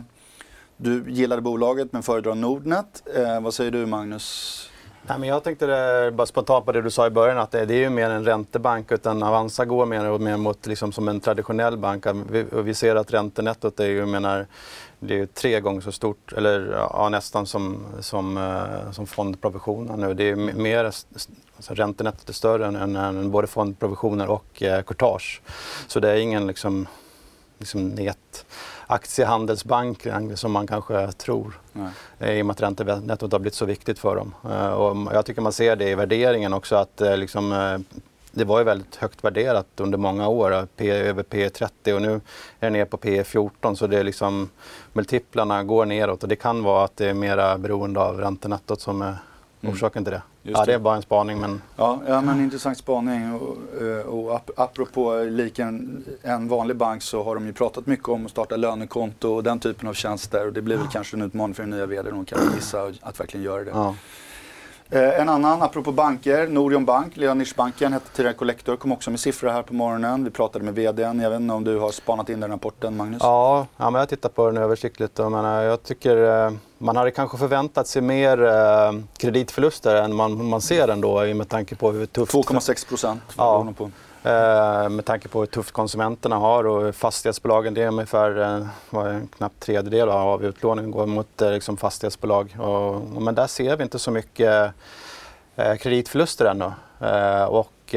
du 0.77 1.11
gillade 1.11 1.41
bolaget 1.41 1.93
men 1.93 2.03
föredrar 2.03 2.35
Nordnet. 2.35 3.03
Eh, 3.15 3.41
vad 3.41 3.53
säger 3.53 3.71
du 3.71 3.85
Magnus? 3.85 4.69
Nej, 5.07 5.19
men 5.19 5.29
jag 5.29 5.43
tänkte 5.43 5.65
det, 5.65 6.11
bara 6.11 6.27
spontant 6.27 6.65
på 6.65 6.71
det 6.71 6.81
du 6.81 6.91
sa 6.91 7.07
i 7.07 7.09
början 7.09 7.37
att 7.37 7.51
det, 7.51 7.65
det 7.65 7.73
är 7.73 7.79
ju 7.79 7.89
mer 7.89 8.09
en 8.09 8.25
räntebank 8.25 8.91
utan 8.91 9.23
Avanza 9.23 9.65
går 9.65 9.85
mer 9.85 10.09
och 10.09 10.21
mer 10.21 10.37
mot 10.37 10.65
liksom 10.65 10.91
som 10.91 11.07
en 11.07 11.19
traditionell 11.19 11.77
bank. 11.77 12.05
Vi, 12.29 12.45
vi 12.51 12.73
ser 12.73 12.95
att 12.95 13.13
räntenettot 13.13 13.79
är 13.79 13.85
ju, 13.85 14.05
menar, 14.05 14.47
det 14.99 15.19
är 15.19 15.25
tre 15.25 15.59
gånger 15.59 15.81
så 15.81 15.91
stort, 15.91 16.33
eller 16.33 16.71
ja, 16.71 17.09
nästan 17.09 17.45
som, 17.45 17.85
som, 17.99 18.55
som 18.91 19.07
fondprovisionen 19.07 19.99
nu. 19.99 20.13
Det 20.13 20.29
är 20.29 20.35
mer 20.35 20.91
Alltså 21.55 21.73
räntenettot 21.73 22.29
är 22.29 22.33
större 22.33 22.65
än, 22.65 22.95
än 22.95 23.31
både 23.31 23.47
fondprovisioner 23.47 24.27
och 24.27 24.63
eh, 24.63 24.81
courtage. 24.81 25.41
Så 25.87 25.99
det 25.99 26.09
är 26.09 26.15
ingen 26.15 26.47
liksom, 26.47 26.87
liksom 27.59 27.89
net 27.89 28.45
aktiehandelsbank 28.87 30.07
som 30.35 30.51
man 30.51 30.67
kanske 30.67 31.11
tror. 31.11 31.59
Nej. 31.71 32.39
I 32.39 32.41
och 32.41 32.45
med 32.45 32.53
att 32.53 32.61
räntenettot 32.61 33.31
har 33.31 33.39
blivit 33.39 33.53
så 33.53 33.65
viktigt 33.65 33.99
för 33.99 34.15
dem. 34.15 34.35
Eh, 34.49 34.67
och 34.67 35.13
jag 35.13 35.25
tycker 35.25 35.41
man 35.41 35.53
ser 35.53 35.75
det 35.75 35.89
i 35.89 35.95
värderingen 35.95 36.53
också 36.53 36.75
att 36.75 37.01
eh, 37.01 37.17
liksom, 37.17 37.53
eh, 37.53 37.97
det 38.35 38.45
var 38.45 38.59
ju 38.59 38.63
väldigt 38.65 38.95
högt 38.95 39.23
värderat 39.23 39.67
under 39.77 39.97
många 39.97 40.27
år, 40.27 40.67
P, 40.75 40.91
över 40.91 41.23
P 41.23 41.49
30 41.49 41.93
och 41.93 42.01
nu 42.01 42.13
är 42.13 42.21
det 42.59 42.69
ner 42.69 42.85
på 42.85 42.97
P 42.97 43.23
14 43.23 43.77
så 43.77 43.87
det 43.87 43.99
är 43.99 44.03
liksom 44.03 44.49
multiplarna 44.93 45.63
går 45.63 45.85
neråt 45.85 46.23
och 46.23 46.29
det 46.29 46.35
kan 46.35 46.63
vara 46.63 46.85
att 46.85 46.97
det 46.97 47.09
är 47.09 47.13
mera 47.13 47.57
beroende 47.57 47.99
av 47.99 48.19
räntenettot 48.19 48.81
som 48.81 49.01
är 49.01 49.17
orsaken 49.67 50.03
till 50.03 50.13
det. 50.13 50.21
ja, 50.43 50.65
det 50.65 50.73
är 50.73 50.79
bara 50.79 50.95
en 50.95 51.01
spaning 51.01 51.39
men... 51.39 51.61
Ja, 51.75 52.01
ja 52.07 52.21
men 52.21 52.41
intressant 52.41 52.77
spaning. 52.77 53.33
Och, 53.33 53.81
eh, 53.81 54.05
och 54.05 54.35
ap 54.35 54.49
apropå 54.57 55.23
liken 55.23 56.03
en 56.21 56.47
vanlig 56.47 56.77
bank 56.77 57.01
så 57.01 57.23
har 57.23 57.35
de 57.35 57.45
ju 57.45 57.53
pratat 57.53 57.85
mycket 57.85 58.09
om 58.09 58.25
att 58.25 58.31
starta 58.31 58.55
lönekonto 58.55 59.29
och 59.29 59.43
den 59.43 59.59
typen 59.59 59.89
av 59.89 59.93
tjänster. 59.93 60.47
Och 60.47 60.53
det 60.53 60.61
blir 60.61 60.77
väl 60.77 60.87
kanske 60.91 61.17
en 61.17 61.21
utmaning 61.21 61.53
för 61.53 61.63
den 61.63 61.69
nya 61.69 61.85
vdn 61.85 62.21
att 62.21 62.27
kan 62.27 62.39
gissa 62.55 62.91
att 63.01 63.19
verkligen 63.19 63.43
göra 63.43 63.63
det. 63.63 63.71
Ja. 63.71 63.95
Eh, 64.89 65.19
en 65.19 65.29
annan, 65.29 65.61
apropå 65.61 65.91
banker, 65.91 66.47
Norion 66.47 66.85
Bank, 66.85 67.17
lilla 67.17 67.33
nischbanken, 67.33 67.93
hette 67.93 68.09
tidigare 68.09 68.33
Collector, 68.33 68.75
kom 68.75 68.91
också 68.91 69.09
med 69.09 69.19
siffror 69.19 69.49
här 69.49 69.61
på 69.61 69.73
morgonen. 69.73 70.23
Vi 70.23 70.29
pratade 70.29 70.65
med 70.65 70.75
VDn. 70.75 71.19
Jag 71.19 71.29
vet 71.29 71.39
inte 71.39 71.53
om 71.53 71.63
du 71.63 71.79
har 71.79 71.91
spanat 71.91 72.29
in 72.29 72.39
den 72.39 72.51
rapporten, 72.51 72.97
Magnus? 72.97 73.19
Ja, 73.21 73.67
ja 73.77 73.89
men 73.89 73.99
jag 73.99 74.09
tittar 74.09 74.29
på 74.29 74.45
den 74.45 74.57
översiktligt. 74.57 75.19
Och 75.19 75.31
menar, 75.31 75.61
jag 75.61 75.83
tycker 75.83 76.45
eh, 76.45 76.51
man 76.77 76.95
hade 76.95 77.11
kanske 77.11 77.37
förväntat 77.37 77.87
sig 77.87 78.01
mer 78.01 78.43
eh, 78.43 78.93
kreditförluster 79.17 79.95
än 79.95 80.15
man, 80.15 80.45
man 80.45 80.61
ser 80.61 80.87
ändå 80.87 81.25
med 81.25 81.49
tanke 81.49 81.75
på 81.75 81.91
hur 81.91 82.05
tufft... 82.05 82.33
2,6 82.33 82.87
procent. 82.87 83.21
Ja. 83.37 83.73
Med 84.89 85.05
tanke 85.05 85.27
på 85.27 85.39
hur 85.39 85.45
tufft 85.45 85.71
konsumenterna 85.71 86.35
har 86.35 86.63
och 86.63 86.95
fastighetsbolagen, 86.95 87.73
det 87.73 87.83
är 87.83 87.87
ungefär 87.87 88.41
eh, 88.41 89.05
en 89.05 89.27
knapp 89.27 89.59
tredjedel 89.59 90.09
av 90.09 90.45
utlåningen 90.45 90.91
går 90.91 91.05
mot 91.05 91.41
eh, 91.41 91.51
liksom 91.51 91.77
fastighetsbolag. 91.77 92.57
Och, 92.59 93.21
men 93.21 93.35
där 93.35 93.47
ser 93.47 93.77
vi 93.77 93.83
inte 93.83 93.99
så 93.99 94.11
mycket 94.11 94.71
kreditförluster 95.79 96.45
ännu. 96.45 96.71
och, 97.47 97.95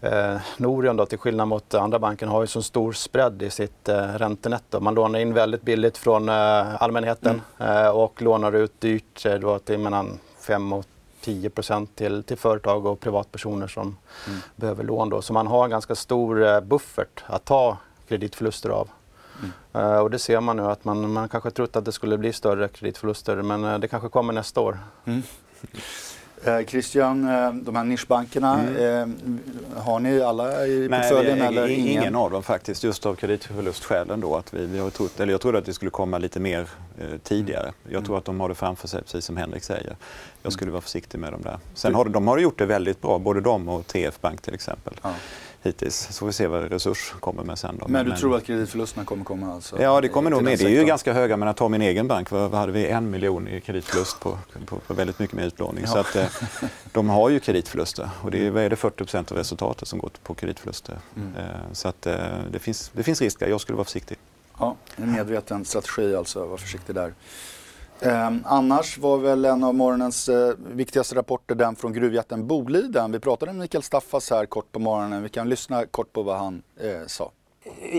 Eh, 0.00 0.36
Norion 0.56 0.96
då, 0.96 1.06
till 1.06 1.18
skillnad 1.18 1.48
mot 1.48 1.74
andra 1.74 1.98
banken 1.98 2.28
har 2.28 2.40
ju 2.40 2.46
så 2.46 2.62
stor 2.62 2.92
spread 2.92 3.42
i 3.42 3.50
sitt 3.50 3.88
eh, 3.88 3.96
räntenetto. 3.96 4.80
Man 4.80 4.94
lånar 4.94 5.18
in 5.18 5.34
väldigt 5.34 5.62
billigt 5.62 5.98
från 5.98 6.28
eh, 6.28 6.82
allmänheten 6.82 7.42
mm. 7.58 7.84
eh, 7.84 7.90
och 7.90 8.22
lånar 8.22 8.52
ut 8.52 8.80
dyrt 8.80 9.26
då 9.40 9.58
till 9.58 9.78
mellan 9.78 10.18
5 10.40 10.72
och 10.72 10.84
10 11.20 11.50
till, 11.94 12.22
till 12.22 12.36
företag 12.36 12.86
och 12.86 13.00
privatpersoner 13.00 13.66
som 13.66 13.96
mm. 14.26 14.40
behöver 14.56 14.84
lån. 14.84 15.08
Då. 15.08 15.22
Så 15.22 15.32
man 15.32 15.46
har 15.46 15.64
en 15.64 15.70
ganska 15.70 15.94
stor 15.94 16.46
eh, 16.46 16.60
buffert 16.60 17.24
att 17.26 17.44
ta 17.44 17.76
kreditförluster 18.08 18.70
av. 18.70 18.88
Mm. 19.38 19.86
Uh, 19.86 19.98
och 19.98 20.10
det 20.10 20.18
ser 20.18 20.40
man 20.40 20.56
nu 20.56 20.62
att 20.62 20.84
man, 20.84 21.12
man 21.12 21.28
kanske 21.28 21.50
trott 21.50 21.76
att 21.76 21.84
det 21.84 21.92
skulle 21.92 22.18
bli 22.18 22.32
större 22.32 22.68
kreditförluster 22.68 23.36
men 23.36 23.64
uh, 23.64 23.78
det 23.78 23.88
kanske 23.88 24.08
kommer 24.08 24.32
nästa 24.32 24.60
år. 24.60 24.78
Mm. 25.04 25.22
Eh, 26.44 26.66
Christian, 26.66 27.28
eh, 27.28 27.52
de 27.54 27.76
här 27.76 27.84
nischbankerna, 27.84 28.60
mm. 28.60 29.40
eh, 29.76 29.82
har 29.82 30.00
ni 30.00 30.20
alla 30.20 30.66
i 30.66 30.88
portföljen? 30.88 31.38
Nej, 31.38 31.46
eller 31.46 31.68
ingen? 31.68 31.86
ingen 31.86 32.14
av 32.14 32.30
dem 32.30 32.42
faktiskt, 32.42 32.84
just 32.84 33.06
av 33.06 33.14
kreditförlustskälen. 33.14 34.20
Då, 34.20 34.36
att 34.36 34.54
vi, 34.54 34.66
vi 34.66 34.78
har 34.78 34.90
trott, 34.90 35.20
eller 35.20 35.32
jag 35.32 35.40
trodde 35.40 35.58
att 35.58 35.64
det 35.64 35.74
skulle 35.74 35.90
komma 35.90 36.18
lite 36.18 36.40
mer 36.40 36.68
eh, 36.98 37.06
tidigare. 37.22 37.72
Jag 37.88 38.04
tror 38.04 38.14
mm. 38.14 38.18
att 38.18 38.24
de 38.24 38.40
har 38.40 38.48
det 38.48 38.54
framför 38.54 38.88
sig, 38.88 39.02
precis 39.02 39.24
som 39.24 39.36
Henrik 39.36 39.62
säger. 39.62 39.96
Jag 40.42 40.52
skulle 40.52 40.70
vara 40.70 40.80
försiktig 40.80 41.18
med 41.18 41.32
dem 41.32 41.42
där. 41.42 41.58
Sen 41.74 41.94
har 41.94 42.04
de, 42.04 42.12
de 42.12 42.28
har 42.28 42.38
gjort 42.38 42.58
det 42.58 42.66
väldigt 42.66 43.00
bra, 43.00 43.18
både 43.18 43.40
de 43.40 43.68
och 43.68 43.86
TF 43.86 44.20
Bank 44.20 44.42
till 44.42 44.54
exempel. 44.54 44.94
Ja 45.02 45.14
hittills. 45.62 46.08
Så 46.10 46.26
vi 46.26 46.32
se 46.32 46.46
vad 46.46 46.72
Resurs 46.72 47.14
kommer 47.20 47.42
med 47.42 47.58
sen. 47.58 47.78
Då. 47.80 47.88
Men 47.88 48.04
du 48.04 48.10
men, 48.10 48.20
tror 48.20 48.36
att 48.36 48.44
kreditförlusterna 48.44 49.04
kommer 49.04 49.24
komma? 49.24 49.54
Alltså, 49.54 49.82
ja, 49.82 50.00
det 50.00 50.08
kommer 50.08 50.30
nog 50.30 50.42
med. 50.42 50.58
Det 50.58 50.64
är 50.64 50.68
ju 50.68 50.84
ganska 50.84 51.12
höga, 51.12 51.36
men 51.36 51.48
att 51.48 51.56
ta 51.56 51.68
min 51.68 51.82
egen 51.82 52.08
bank, 52.08 52.30
vad, 52.30 52.54
hade 52.54 52.72
vi? 52.72 52.86
En 52.86 53.10
miljon 53.10 53.48
i 53.48 53.60
kreditförlust 53.60 54.20
på, 54.20 54.38
på, 54.66 54.76
på 54.76 54.94
väldigt 54.94 55.18
mycket 55.18 55.36
mer 55.36 55.46
utlåning. 55.46 55.84
Ja. 55.86 55.92
Så 55.92 55.98
att, 55.98 56.16
eh, 56.16 56.26
de 56.92 57.08
har 57.08 57.28
ju 57.30 57.40
kreditförluster 57.40 58.10
och 58.22 58.30
det 58.30 58.46
är, 58.46 58.50
vad 58.50 58.62
är 58.62 58.70
det 58.70 58.76
40% 58.76 59.32
av 59.32 59.38
resultatet 59.38 59.88
som 59.88 59.98
går 59.98 60.10
på 60.22 60.34
kreditförluster. 60.34 60.98
Mm. 61.16 61.36
Eh, 61.36 61.44
så 61.72 61.88
att, 61.88 62.06
eh, 62.06 62.14
det, 62.50 62.58
finns, 62.58 62.90
det 62.94 63.02
finns 63.02 63.20
risker. 63.20 63.48
Jag 63.48 63.60
skulle 63.60 63.76
vara 63.76 63.84
försiktig. 63.84 64.18
Ja, 64.58 64.76
en 64.96 65.12
medveten 65.12 65.64
strategi 65.64 66.16
alltså, 66.16 66.46
var 66.46 66.56
försiktig 66.56 66.94
där. 66.94 67.14
Eh, 68.00 68.32
annars 68.44 68.98
var 68.98 69.18
väl 69.18 69.44
en 69.44 69.64
av 69.64 69.74
morgonens 69.74 70.28
eh, 70.28 70.54
viktigaste 70.58 71.14
rapporter 71.14 71.54
den 71.54 71.76
från 71.76 71.92
gruvjätten 71.92 72.46
Boliden. 72.46 73.12
Vi 73.12 73.20
pratade 73.20 73.52
med 73.52 73.60
Mikael 73.60 73.82
Staffas 73.82 74.30
här 74.30 74.46
kort 74.46 74.72
på 74.72 74.78
morgonen. 74.78 75.22
Vi 75.22 75.28
kan 75.28 75.48
lyssna 75.48 75.86
kort 75.86 76.12
på 76.12 76.22
vad 76.22 76.36
han 76.36 76.62
eh, 76.80 77.06
sa. 77.06 77.30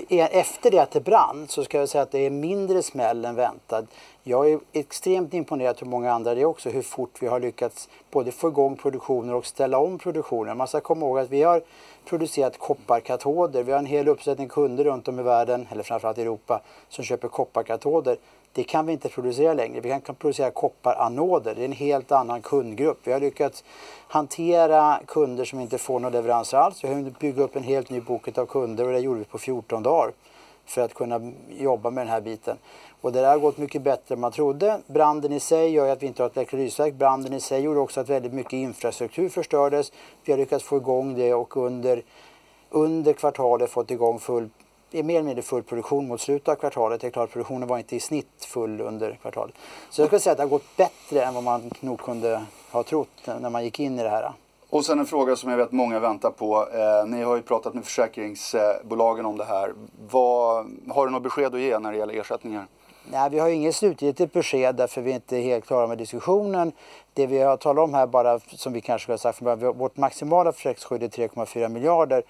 Efter 0.09 0.71
det 0.71 0.79
att 0.79 0.91
det 0.91 1.01
brann 1.01 1.47
så 1.47 1.63
ska 1.63 1.77
jag 1.77 1.89
säga 1.89 2.01
att 2.01 2.11
det 2.11 2.25
är 2.25 2.29
mindre 2.29 2.83
smäll 2.83 3.25
än 3.25 3.35
väntat. 3.35 3.85
Jag 4.23 4.51
är 4.51 4.59
extremt 4.73 5.33
imponerad, 5.33 5.75
hur 5.79 5.87
många 5.87 6.11
andra 6.11 6.35
det 6.35 6.41
är 6.41 6.45
också, 6.45 6.69
hur 6.69 6.81
fort 6.81 7.17
vi 7.21 7.27
har 7.27 7.39
lyckats 7.39 7.89
både 8.11 8.31
få 8.31 8.47
igång 8.47 8.75
produktionen 8.75 9.35
och 9.35 9.45
ställa 9.45 9.77
om 9.77 9.97
produktionen. 9.97 10.57
Man 10.57 10.67
ska 10.67 10.81
komma 10.81 11.05
ihåg 11.05 11.19
att 11.19 11.29
vi 11.29 11.43
har 11.43 11.61
producerat 12.05 12.59
kopparkatoder. 12.59 13.63
Vi 13.63 13.71
har 13.71 13.79
en 13.79 13.85
hel 13.85 14.07
uppsättning 14.07 14.47
kunder 14.47 14.83
runt 14.83 15.07
om 15.07 15.19
i 15.19 15.23
världen, 15.23 15.67
eller 15.71 15.83
framförallt 15.83 16.17
i 16.17 16.21
Europa, 16.21 16.61
som 16.89 17.03
köper 17.03 17.27
kopparkatoder. 17.27 18.17
Det 18.53 18.63
kan 18.63 18.85
vi 18.85 18.93
inte 18.93 19.09
producera 19.09 19.53
längre. 19.53 19.81
Vi 19.81 20.01
kan 20.05 20.15
producera 20.15 20.51
kopparanoder. 20.51 21.55
Det 21.55 21.61
är 21.61 21.65
en 21.65 21.71
helt 21.71 22.11
annan 22.11 22.41
kundgrupp. 22.41 22.99
Vi 23.03 23.11
har 23.11 23.19
lyckats 23.19 23.63
hantera 24.07 24.99
kunder 25.07 25.45
som 25.45 25.59
inte 25.59 25.77
får 25.77 25.99
några 25.99 26.13
leveranser 26.13 26.57
alls. 26.57 26.83
Vi 26.83 26.87
har 26.87 26.95
hunnit 26.95 27.19
bygga 27.19 27.43
upp 27.43 27.55
en 27.55 27.63
helt 27.63 27.89
ny 27.89 28.01
bok 28.01 28.37
av 28.37 28.45
kunder 28.45 28.85
och 28.87 28.91
det 28.91 28.99
gjorde 28.99 29.19
vi 29.19 29.25
på 29.25 29.37
14 29.37 29.83
dagar 29.83 30.11
för 30.65 30.81
att 30.81 30.93
kunna 30.93 31.31
jobba 31.49 31.89
med 31.89 32.05
den 32.05 32.11
här 32.11 32.21
biten. 32.21 32.57
Och 33.01 33.11
det 33.11 33.21
där 33.21 33.29
har 33.29 33.39
gått 33.39 33.57
mycket 33.57 33.81
bättre 33.81 34.15
än 34.15 34.21
man 34.21 34.31
trodde. 34.31 34.81
Branden 34.87 35.33
i 35.33 35.39
sig 35.39 35.69
gör 35.69 35.89
att 35.89 36.03
vi 36.03 36.07
inte 36.07 36.23
har 36.23 36.29
ett 36.29 36.37
elektrolysverk. 36.37 36.93
Branden 36.93 37.33
i 37.33 37.39
sig 37.39 37.61
gjorde 37.61 37.79
också 37.79 37.99
att 38.01 38.09
väldigt 38.09 38.33
mycket 38.33 38.53
infrastruktur 38.53 39.29
förstördes. 39.29 39.91
Vi 40.23 40.33
har 40.33 40.39
lyckats 40.39 40.63
få 40.63 40.77
igång 40.77 41.15
det 41.15 41.33
och 41.33 41.57
under, 41.57 42.03
under 42.69 43.13
kvartalet 43.13 43.69
fått 43.69 43.91
igång 43.91 44.19
full 44.19 44.49
är 44.91 45.03
mer 45.03 45.15
eller 45.15 45.25
mindre 45.25 45.41
full 45.41 45.63
produktion 45.63 46.07
mot 46.07 46.21
slutet 46.21 46.47
av 46.47 46.55
kvartalet. 46.55 47.01
Det 47.01 47.07
är 47.07 47.11
klart, 47.11 47.31
produktionen 47.31 47.67
var 47.67 47.77
inte 47.77 47.95
i 47.95 47.99
snitt 47.99 48.45
full 48.47 48.81
under 48.81 49.17
kvartalet. 49.21 49.55
Så 49.89 50.01
jag 50.01 50.07
skulle 50.07 50.19
säga 50.19 50.31
att 50.31 50.37
det 50.37 50.43
har 50.43 50.49
gått 50.49 50.77
bättre 50.77 51.23
än 51.23 51.33
vad 51.33 51.43
man 51.43 51.71
nog 51.79 51.99
kunde 51.99 52.45
ha 52.71 52.83
trott 52.83 53.27
när 53.41 53.49
man 53.49 53.63
gick 53.63 53.79
in 53.79 53.99
i 53.99 54.03
det 54.03 54.09
här. 54.09 54.31
Och 54.69 54.85
sen 54.85 54.99
en 54.99 55.05
fråga 55.05 55.35
som 55.35 55.49
jag 55.49 55.57
vet 55.57 55.71
många 55.71 55.99
väntar 55.99 56.31
på. 56.31 56.67
Eh, 56.73 57.07
ni 57.07 57.21
har 57.21 57.35
ju 57.35 57.41
pratat 57.41 57.73
med 57.73 57.85
försäkringsbolagen 57.85 59.25
om 59.25 59.37
det 59.37 59.45
här. 59.45 59.73
Vad, 60.11 60.65
har 60.89 61.05
du 61.05 61.11
något 61.11 61.23
besked 61.23 61.55
att 61.55 61.61
ge 61.61 61.79
när 61.79 61.91
det 61.91 61.97
gäller 61.97 62.13
ersättningar? 62.13 62.67
Nej, 63.11 63.29
vi 63.29 63.39
har 63.39 63.49
inget 63.49 63.75
slutgiltigt 63.75 64.33
besked 64.33 64.75
därför 64.75 65.01
vi 65.01 65.11
är 65.11 65.15
inte 65.15 65.37
helt 65.37 65.65
klara 65.65 65.87
med 65.87 65.97
diskussionen. 65.97 66.71
Det 67.13 67.27
vi 67.27 67.39
har 67.39 67.57
talat 67.57 67.83
om 67.83 67.93
här 67.93 68.07
bara, 68.07 68.39
som 68.39 68.73
vi 68.73 68.81
kanske 68.81 69.03
skulle 69.03 69.13
ha 69.13 69.17
sagt 69.17 69.37
från 69.37 69.59
början, 69.59 69.77
vårt 69.77 69.97
maximala 69.97 70.51
försäkringsskydd 70.51 71.03
är 71.03 71.27
3,4 71.27 71.69
miljarder 71.69 72.23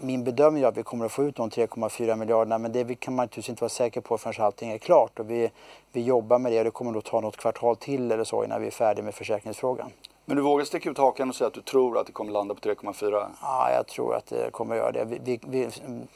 min 0.00 0.24
bedömning 0.24 0.62
är 0.62 0.66
att 0.66 0.76
vi 0.76 0.82
kommer 0.82 1.06
att 1.06 1.12
få 1.12 1.24
ut 1.24 1.36
de 1.36 1.50
3,4 1.50 2.16
miljarderna 2.16 2.58
men 2.58 2.72
det 2.72 2.94
kan 2.94 3.14
man 3.14 3.24
naturligtvis 3.24 3.48
inte 3.48 3.62
vara 3.62 3.68
säker 3.68 4.00
på 4.00 4.18
förrän 4.18 4.44
allting 4.44 4.70
är 4.70 4.78
klart. 4.78 5.18
Och 5.18 5.30
vi, 5.30 5.50
vi 5.92 6.02
jobbar 6.02 6.38
med 6.38 6.52
det 6.52 6.58
och 6.58 6.64
det 6.64 6.70
kommer 6.70 6.92
nog 6.92 7.04
ta 7.04 7.20
något 7.20 7.36
kvartal 7.36 7.76
till 7.76 8.12
eller 8.12 8.24
så 8.24 8.44
innan 8.44 8.60
vi 8.60 8.66
är 8.66 8.70
färdiga 8.70 9.04
med 9.04 9.14
försäkringsfrågan. 9.14 9.90
Men 10.24 10.36
du 10.36 10.42
vågar 10.42 10.64
sticka 10.64 10.90
ut 10.90 10.98
hakan 10.98 11.28
och 11.28 11.34
säga 11.34 11.48
att 11.48 11.54
du 11.54 11.60
tror 11.60 11.98
att 11.98 12.06
det 12.06 12.12
kommer 12.12 12.32
landa 12.32 12.54
på 12.54 12.60
3,4? 12.60 13.26
Ja, 13.42 13.70
jag 13.70 13.86
tror 13.86 14.14
att 14.14 14.26
det 14.26 14.52
kommer 14.52 14.74
att 14.74 14.80
göra 14.80 14.92
det. 14.92 15.18
Vi, 15.24 15.40
vi, 15.46 15.68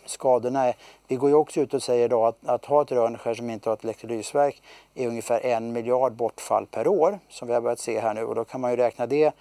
skadorna 0.04 0.64
är, 0.64 0.74
vi 1.08 1.16
går 1.16 1.30
ju 1.30 1.36
också 1.36 1.60
ut 1.60 1.74
och 1.74 1.82
säger 1.82 2.08
då 2.08 2.24
att, 2.24 2.36
att 2.46 2.64
ha 2.64 2.82
ett 2.82 2.92
Rönnskär 2.92 3.34
som 3.34 3.50
inte 3.50 3.68
har 3.68 3.74
ett 3.74 3.84
elektrolysverk 3.84 4.62
är 4.94 5.08
ungefär 5.08 5.46
en 5.46 5.72
miljard 5.72 6.12
bortfall 6.12 6.66
per 6.66 6.88
år 6.88 7.18
som 7.28 7.48
vi 7.48 7.54
har 7.54 7.60
börjat 7.60 7.78
se 7.78 8.00
här 8.00 8.14
nu 8.14 8.24
och 8.24 8.34
då 8.34 8.44
kan 8.44 8.60
man 8.60 8.70
ju 8.70 8.76
räkna 8.76 9.06
det 9.06 9.34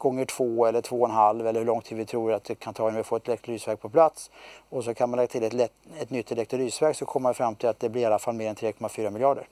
gånger 0.00 0.24
två 0.24 0.66
eller 0.66 0.80
två 0.80 1.00
och 1.00 1.08
en 1.08 1.14
halv 1.14 1.46
eller 1.46 1.60
hur 1.60 1.66
lång 1.66 1.80
tid 1.80 1.98
vi 1.98 2.04
tror 2.06 2.32
att 2.32 2.44
det 2.44 2.54
kan 2.54 2.74
ta 2.74 2.82
innan 2.82 2.96
vi 2.96 3.02
får 3.02 3.16
ett 3.16 3.28
elektrolysverk 3.28 3.80
på 3.80 3.88
plats. 3.88 4.30
Och 4.68 4.84
så 4.84 4.94
kan 4.94 5.10
man 5.10 5.16
lägga 5.16 5.26
till 5.26 5.42
ett, 5.42 5.52
lätt, 5.52 5.72
ett 6.00 6.10
nytt 6.10 6.32
elektrolysverk 6.32 6.96
så 6.96 7.04
kommer 7.04 7.22
man 7.22 7.34
fram 7.34 7.54
till 7.54 7.68
att 7.68 7.80
det 7.80 7.88
blir 7.88 8.02
i 8.02 8.04
alla 8.04 8.18
fall 8.18 8.34
mer 8.34 8.48
än 8.48 8.56
3,4 8.56 9.10
miljarder. 9.10 9.46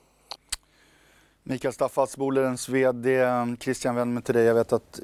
Mikael 1.42 1.74
Staffas, 1.74 2.16
Bolidens 2.16 2.68
VD. 2.68 3.26
Christian 3.60 3.94
vänder 3.94 4.14
mig 4.14 4.22
till 4.22 4.34
dig. 4.34 4.44
Jag 4.44 4.54
vet 4.54 4.72
att 4.72 5.00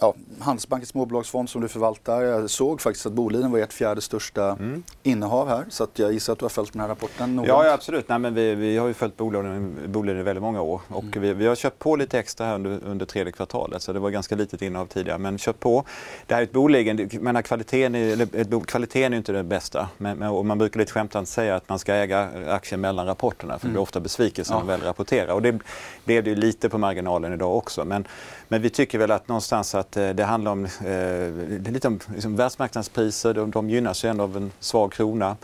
ja, 0.00 0.14
Handelsbankens 0.40 0.88
småbolagsfond 0.88 1.50
som 1.50 1.60
du 1.60 1.68
förvaltar. 1.68 2.22
Jag 2.22 2.50
såg 2.50 2.80
faktiskt 2.80 3.06
att 3.06 3.12
Boliden 3.12 3.50
var 3.52 3.58
ert 3.58 3.72
fjärde 3.72 4.00
största 4.00 4.50
mm. 4.50 4.82
innehav 5.02 5.48
här. 5.48 5.64
Så 5.68 5.84
att 5.84 5.98
jag 5.98 6.12
gissar 6.12 6.32
att 6.32 6.38
du 6.38 6.44
har 6.44 6.50
följt 6.50 6.72
den 6.72 6.80
här 6.80 6.88
rapporten 6.88 7.36
noggrant. 7.36 7.58
Ja, 7.58 7.66
ja, 7.66 7.72
absolut. 7.72 8.08
Nej, 8.08 8.18
men 8.18 8.34
vi, 8.34 8.54
vi 8.54 8.76
har 8.76 8.86
ju 8.86 8.94
följt 8.94 9.16
Boliden, 9.16 9.76
Boliden 9.86 10.20
i 10.20 10.22
väldigt 10.22 10.42
många 10.42 10.60
år. 10.60 10.80
Och 10.88 11.02
mm. 11.02 11.20
vi, 11.20 11.32
vi, 11.32 11.46
har 11.46 11.54
köpt 11.54 11.78
på 11.78 11.96
lite 11.96 12.18
extra 12.18 12.46
här 12.46 12.54
under, 12.54 12.80
under 12.84 13.06
tredje 13.06 13.32
kvartalet. 13.32 13.82
Så 13.82 13.92
det 13.92 13.98
var 13.98 14.10
ganska 14.10 14.36
litet 14.36 14.62
innehav 14.62 14.86
tidigare. 14.86 15.18
Men 15.18 15.38
köpt 15.38 15.60
på. 15.60 15.84
Det 16.26 16.34
här 16.34 16.40
är 16.40 16.44
ett 16.44 16.52
bolag, 16.52 17.44
kvaliteten, 17.44 17.94
är, 17.94 18.12
eller, 18.12 18.64
kvaliteten 18.64 19.12
är 19.12 19.16
inte 19.16 19.32
det 19.32 19.42
bästa. 19.42 19.88
Men, 19.98 20.18
men, 20.18 20.28
och 20.28 20.46
man 20.46 20.58
brukar 20.58 20.80
lite 20.80 20.92
skämtsamt 20.92 21.28
säga 21.28 21.56
att 21.56 21.68
man 21.68 21.78
ska 21.78 21.94
äga 21.94 22.28
aktier 22.48 22.78
mellan 22.78 23.06
rapporterna. 23.06 23.58
För 23.58 23.66
det 23.66 23.70
blir 23.70 23.76
mm. 23.76 23.82
ofta 23.82 24.00
besvikelse 24.00 24.52
när 24.52 24.60
ja. 24.60 24.64
man 24.64 24.66
väl 24.66 24.86
rapporterar. 24.86 25.34
Och 25.34 25.42
det 25.42 25.58
blev 26.04 26.24
det 26.24 26.34
lite 26.34 26.68
på 26.68 26.78
marginalen 26.78 27.32
idag 27.32 27.56
också. 27.56 27.84
Men, 27.84 28.06
men 28.48 28.62
vi 28.62 28.70
tycker 28.70 28.98
väl 28.98 29.10
att 29.10 29.28
någonstans 29.28 29.74
att 29.74 29.91
eh, 29.96 30.10
det 30.10 30.24
handlar 30.24 30.52
om, 30.52 30.64
eh, 30.64 30.90
är 30.90 31.70
lite 31.70 31.88
om 31.88 32.00
liksom 32.14 32.36
världsmarknadspriser, 32.36 33.34
de, 33.34 33.50
de 33.50 33.70
gynnas 33.70 34.04
ju 34.04 34.08
ändå 34.08 34.24
av 34.24 34.36
en 34.36 34.52
svag 34.60 34.92
krona. 34.92 35.36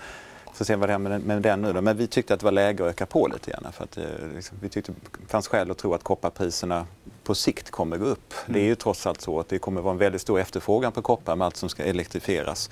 Får 0.53 0.65
se 0.65 0.77
vad 0.77 0.89
det 0.89 0.93
är 0.93 0.99
med, 0.99 1.21
med 1.21 1.43
den 1.43 1.63
nu 1.63 1.73
då. 1.73 1.81
Men 1.81 1.97
vi 1.97 2.07
tyckte 2.07 2.35
att 2.35 2.41
det 2.41 2.45
var 2.45 2.53
läge 2.53 2.85
att 2.85 2.91
öka 2.91 3.07
på 3.07 3.27
lite 3.27 3.51
grann. 3.51 3.73
För 3.73 3.85
att, 3.85 3.97
eh, 3.97 4.05
liksom, 4.35 4.59
vi 4.61 4.69
tyckte 4.69 4.93
det 4.93 5.29
fanns 5.29 5.49
skäl 5.49 5.71
att 5.71 5.79
tro 5.79 5.95
att 5.95 6.03
kopparpriserna 6.03 6.87
på 7.25 7.35
sikt 7.35 7.71
kommer 7.71 7.97
gå 7.97 8.05
upp. 8.05 8.35
Mm. 8.47 8.53
Det 8.53 8.61
är 8.61 8.69
ju 8.69 8.75
trots 8.75 9.07
allt 9.07 9.21
så 9.21 9.41
att 9.41 9.49
det 9.49 9.59
kommer 9.59 9.81
vara 9.81 9.93
en 9.93 9.99
väldigt 9.99 10.21
stor 10.21 10.41
efterfrågan 10.41 10.93
på 10.93 11.03
koppar 11.03 11.37
med 11.37 11.45
allt 11.45 11.57
som 11.57 11.69
ska 11.69 11.83
elektrifieras. 11.85 12.71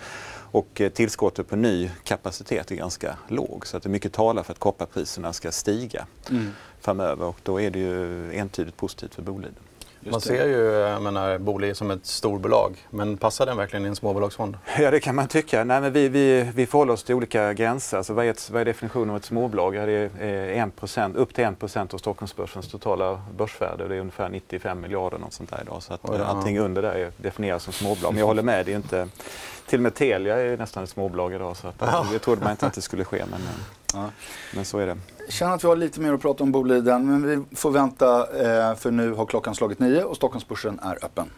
Och 0.50 0.82
tillskottet 0.94 1.48
på 1.48 1.56
ny 1.56 1.90
kapacitet 2.04 2.70
är 2.70 2.74
ganska 2.74 3.16
låg 3.28 3.66
så 3.66 3.76
att 3.76 3.82
det 3.82 3.88
mycket 3.88 4.12
talar 4.12 4.42
för 4.42 4.52
att 4.52 4.58
kopparpriserna 4.58 5.32
ska 5.32 5.52
stiga 5.52 6.06
mm. 6.30 6.50
framöver 6.80 7.26
och 7.26 7.38
då 7.42 7.60
är 7.60 7.70
det 7.70 7.78
ju 7.78 8.32
entydigt 8.34 8.76
positivt 8.76 9.14
för 9.14 9.22
Boliden. 9.22 9.65
Man 10.10 10.20
ser 10.20 10.46
ju 10.46 10.64
jag 10.96 11.02
menar, 11.02 11.38
Bolig 11.38 11.76
som 11.76 11.90
ett 11.90 12.06
storbolag, 12.06 12.86
men 12.90 13.16
passar 13.16 13.46
den 13.46 13.56
verkligen 13.56 13.84
i 13.84 13.88
en 13.88 13.96
småbolagsfond? 13.96 14.58
Ja, 14.78 14.90
det 14.90 15.00
kan 15.00 15.14
man 15.14 15.28
tycka. 15.28 15.64
Nej, 15.64 15.80
men 15.80 15.92
vi, 15.92 16.08
vi, 16.08 16.50
vi 16.54 16.66
förhåller 16.66 16.92
oss 16.92 17.02
till 17.02 17.14
olika 17.14 17.52
gränser. 17.52 17.96
Alltså, 17.96 18.12
vad, 18.12 18.26
är 18.26 18.30
ett, 18.30 18.50
vad 18.50 18.60
är 18.60 18.64
definitionen 18.64 19.10
av 19.10 19.16
ett 19.16 19.24
småbolag? 19.24 19.74
Ja, 19.74 19.86
det 19.86 19.92
är 19.92 20.66
1%, 20.80 21.16
upp 21.16 21.34
till 21.34 21.44
1% 21.44 21.94
av 21.94 21.98
Stockholmsbörsens 21.98 22.68
totala 22.68 23.22
börsvärde. 23.36 23.88
Det 23.88 23.96
är 23.96 24.00
ungefär 24.00 24.28
95 24.28 24.80
miljarder 24.80 25.18
något 25.18 25.32
sånt 25.32 25.50
där 25.50 25.62
idag. 25.62 25.82
Så 25.82 25.94
att, 25.94 26.00
ja. 26.02 26.24
allting 26.24 26.58
under 26.58 26.82
där 26.82 26.94
är 26.94 27.12
definieras 27.16 27.62
som 27.62 27.72
småbolag. 27.72 28.12
Men 28.12 28.20
jag 28.20 28.26
håller 28.26 28.42
med, 28.42 28.66
det 28.66 28.72
är 28.72 28.76
inte... 28.76 29.08
Till 29.68 29.78
och 29.78 29.82
med 29.82 29.94
Telia 29.94 30.36
är 30.36 30.56
nästan 30.56 30.84
ett 30.84 30.90
småbolag 30.90 31.34
idag. 31.34 31.56
Så 31.56 31.68
att, 31.68 32.10
det 32.12 32.18
trodde 32.18 32.42
man 32.42 32.50
inte 32.50 32.66
att 32.66 32.74
det 32.74 32.82
skulle 32.82 33.04
ske, 33.04 33.24
men, 33.30 33.40
Ja. 33.94 34.10
men 34.54 34.64
så 34.64 34.78
är 34.78 34.86
det. 34.86 34.96
Jag 35.24 35.32
känner 35.32 35.54
att 35.54 35.64
vi 35.64 35.68
har 35.68 35.76
lite 35.76 36.00
mer 36.00 36.12
att 36.12 36.20
prata 36.20 36.44
om 36.44 36.52
Boliden, 36.52 37.06
men 37.10 37.26
vi 37.50 37.56
får 37.56 37.70
vänta 37.70 38.20
eh, 38.20 38.76
för 38.76 38.90
nu 38.90 39.12
har 39.12 39.26
klockan 39.26 39.54
slagit 39.54 39.78
nio 39.78 40.02
och 40.04 40.16
Stockholmsbörsen 40.16 40.78
är 40.82 41.04
öppen. 41.04 41.30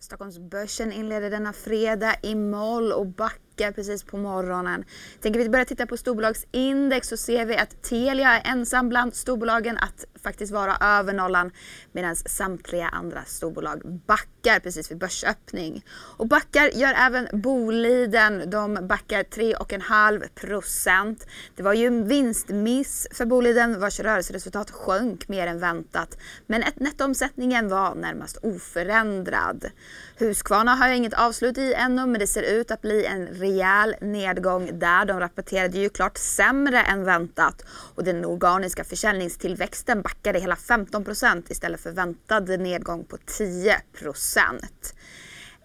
Stockholmsbörsen 0.00 0.92
inleder 0.92 1.30
denna 1.30 1.52
fredag 1.52 2.14
i 2.22 2.34
moll 2.34 2.92
och 2.92 3.06
backar 3.06 3.72
precis 3.72 4.04
på 4.04 4.16
morgonen. 4.16 4.84
Tänker 5.20 5.40
vi 5.40 5.48
börja 5.48 5.64
titta 5.64 5.86
på 5.86 5.96
storbolagsindex 5.96 7.08
så 7.08 7.16
ser 7.16 7.46
vi 7.46 7.56
att 7.56 7.82
Telia 7.82 8.40
är 8.40 8.52
ensam 8.52 8.88
bland 8.88 9.14
storbolagen 9.14 9.78
att 9.78 10.04
faktiskt 10.22 10.52
vara 10.52 10.76
över 10.80 11.12
nollan 11.12 11.50
medan 11.92 12.16
samtliga 12.16 12.88
andra 12.88 13.24
storbolag 13.24 14.00
backar 14.06 14.60
precis 14.60 14.90
vid 14.90 14.98
börsöppning. 14.98 15.84
Och 15.90 16.26
backar 16.26 16.70
gör 16.74 16.94
även 16.96 17.28
Boliden. 17.32 18.50
De 18.50 18.86
backar 18.88 19.22
3,5 19.22 20.28
procent. 20.34 21.26
Det 21.56 21.62
var 21.62 21.72
ju 21.72 21.86
en 21.86 22.08
vinstmiss 22.08 23.08
för 23.12 23.26
Boliden 23.26 23.80
vars 23.80 24.00
rörelseresultat 24.00 24.70
sjönk 24.70 25.28
mer 25.28 25.46
än 25.46 25.58
väntat. 25.58 26.18
Men 26.46 26.62
ett 26.62 26.80
nettoomsättningen 26.80 27.68
var 27.68 27.94
närmast 27.94 28.38
oförändrad. 28.42 29.70
Husqvarna 30.16 30.74
har 30.74 30.88
jag 30.88 30.96
inget 30.96 31.14
avslut 31.14 31.58
i 31.58 31.74
ännu 31.74 32.06
men 32.06 32.20
det 32.20 32.26
ser 32.26 32.42
ut 32.42 32.70
att 32.70 32.82
bli 32.82 33.06
en 33.06 33.26
rejäl 33.26 33.94
nedgång 34.00 34.78
där. 34.78 35.04
De 35.04 35.20
rapporterade 35.20 35.78
ju 35.78 35.88
klart 35.88 36.18
sämre 36.18 36.82
än 36.82 37.04
väntat 37.04 37.64
och 37.94 38.04
den 38.04 38.24
organiska 38.24 38.84
försäljningstillväxten 38.84 40.02
backade 40.12 40.38
hela 40.38 40.56
15 40.56 41.04
istället 41.48 41.80
för 41.80 41.90
väntad 41.90 42.40
nedgång 42.40 43.04
på 43.04 43.16
10. 43.26 43.80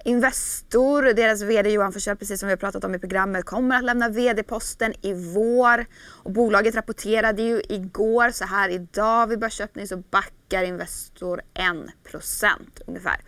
Investor, 0.06 1.13
deras 1.13 1.42
VD 1.42 1.70
Johan 1.70 1.94
Forssell, 1.94 2.18
precis 2.18 2.39
som 2.39 2.48
vi 2.48 2.51
har 2.51 2.58
pratat 2.58 2.84
om 2.84 2.96
i 2.96 3.00
programmet, 3.00 3.46
kommer 3.46 3.75
att 3.75 3.84
lämna 3.84 4.10
VD-posten 4.10 4.94
i 5.01 5.13
vår. 5.13 5.86
Och 6.24 6.32
bolaget 6.32 6.75
rapporterade 6.75 7.42
ju 7.42 7.62
igår, 7.70 8.32
så 8.32 8.46
här 8.46 8.70
idag 8.70 9.27
vid 9.27 9.39
börsöppning 9.39 9.88
så 9.88 9.98
backar 9.98 10.63
Investor 10.63 11.42
1% 11.54 12.58
ungefär. 12.88 13.22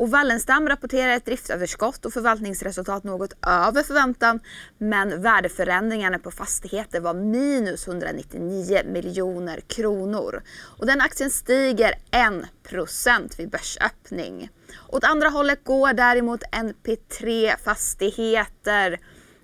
Och 0.00 0.10
Wallenstam 0.10 0.68
rapporterar 0.68 1.12
ett 1.12 1.24
driftöverskott 1.24 2.04
och 2.06 2.12
förvaltningsresultat 2.12 3.04
något 3.04 3.32
över 3.46 3.82
förväntan. 3.82 4.40
Men 4.78 5.22
värdeförändringarna 5.22 6.18
på 6.18 6.30
fastigheter 6.30 7.00
var 7.00 7.14
minus 7.14 7.88
199 7.88 8.82
miljoner 8.84 9.60
kronor. 9.60 10.42
Och 10.78 10.86
den 10.86 11.00
aktien 11.00 11.30
stiger 11.30 11.94
1% 12.10 13.38
vid 13.38 13.50
börsöppning. 13.50 14.50
Åt 14.88 15.04
andra 15.04 15.28
hållet 15.28 15.64
går 15.64 15.92
däremot 15.92 16.42
NP3 16.42 17.56
Fastigheter. 17.64 18.98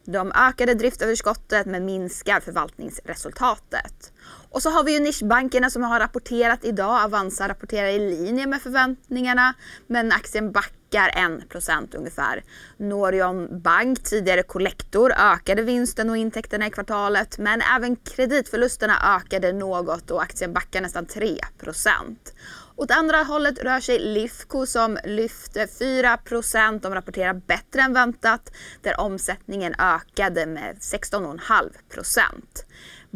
De 0.04 0.32
ökade 0.32 0.74
driftöverskottet 0.74 1.66
men 1.66 1.84
minskar 1.84 2.40
förvaltningsresultatet. 2.40 4.12
Och 4.56 4.62
så 4.62 4.70
har 4.70 4.84
vi 4.84 4.92
ju 4.92 5.00
nischbankerna 5.00 5.70
som 5.70 5.82
har 5.82 6.00
rapporterat 6.00 6.64
idag. 6.64 7.04
Avanza 7.04 7.48
rapporterar 7.48 7.88
i 7.88 7.98
linje 7.98 8.46
med 8.46 8.62
förväntningarna 8.62 9.54
men 9.86 10.12
aktien 10.12 10.52
backar 10.52 11.10
1% 11.50 11.96
ungefär. 11.96 12.44
Norion 12.76 13.60
Bank, 13.60 14.02
tidigare 14.02 14.42
Collector, 14.42 15.12
ökade 15.12 15.62
vinsten 15.62 16.10
och 16.10 16.16
intäkterna 16.16 16.66
i 16.66 16.70
kvartalet 16.70 17.38
men 17.38 17.62
även 17.76 17.96
kreditförlusterna 17.96 19.16
ökade 19.16 19.52
något 19.52 20.10
och 20.10 20.22
aktien 20.22 20.52
backar 20.52 20.80
nästan 20.80 21.06
3%. 21.06 21.40
Åt 22.76 22.90
andra 22.90 23.16
hållet 23.16 23.58
rör 23.62 23.80
sig 23.80 23.98
Lifco 23.98 24.66
som 24.66 24.98
lyfte 25.04 25.66
4% 25.66 26.80
De 26.80 26.94
rapporterar 26.94 27.34
bättre 27.34 27.80
än 27.80 27.92
väntat 27.92 28.52
där 28.82 29.00
omsättningen 29.00 29.74
ökade 29.78 30.46
med 30.46 30.76
16,5 30.76 31.70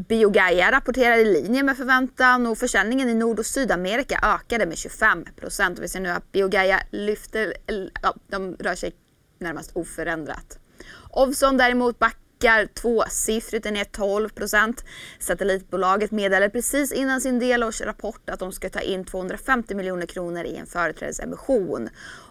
Biogaia 0.08 0.72
rapporterar 0.72 1.18
i 1.18 1.24
linje 1.24 1.62
med 1.62 1.76
förväntan 1.76 2.46
och 2.46 2.58
försäljningen 2.58 3.08
i 3.08 3.14
Nord 3.14 3.38
och 3.38 3.46
Sydamerika 3.46 4.20
ökade 4.22 4.66
med 4.66 4.78
25 4.78 5.24
procent. 5.36 5.78
Vi 5.78 5.88
ser 5.88 6.00
nu 6.00 6.08
att 6.08 6.32
Biogaia 6.32 6.82
lyfter, 6.90 7.54
ja, 8.02 8.14
de 8.26 8.56
rör 8.56 8.74
sig 8.74 8.92
närmast 9.38 9.70
oförändrat. 9.74 10.58
Ovzon 11.10 11.56
däremot 11.56 11.98
backar 11.98 12.29
tvåsiffrigt, 12.74 13.64
den 13.64 13.76
är 13.76 13.85
12% 13.85 14.85
Satellitbolaget 15.18 16.11
meddelade 16.11 16.50
precis 16.50 16.92
innan 16.92 17.20
sin 17.20 17.38
delårsrapport 17.38 18.31
att 18.31 18.38
de 18.38 18.53
ska 18.53 18.70
ta 18.70 18.81
in 18.81 19.05
250 19.05 19.74
miljoner 19.74 20.07
kronor 20.07 20.44
i 20.44 20.57
en 20.57 20.66
företrädesemission. 20.66 21.88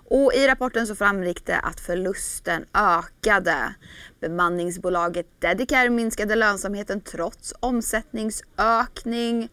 Och 0.10 0.34
i 0.34 0.48
rapporten 0.48 0.88
så 0.88 0.96
framgick 0.96 1.46
det 1.46 1.60
att 1.60 1.80
förlusten 1.80 2.66
ökade. 2.74 3.74
Bemanningsbolaget 4.20 5.28
Dedicare 5.40 5.90
minskade 5.90 6.36
lönsamheten 6.36 7.02
trots 7.02 7.54
omsättningsökning 7.60 9.50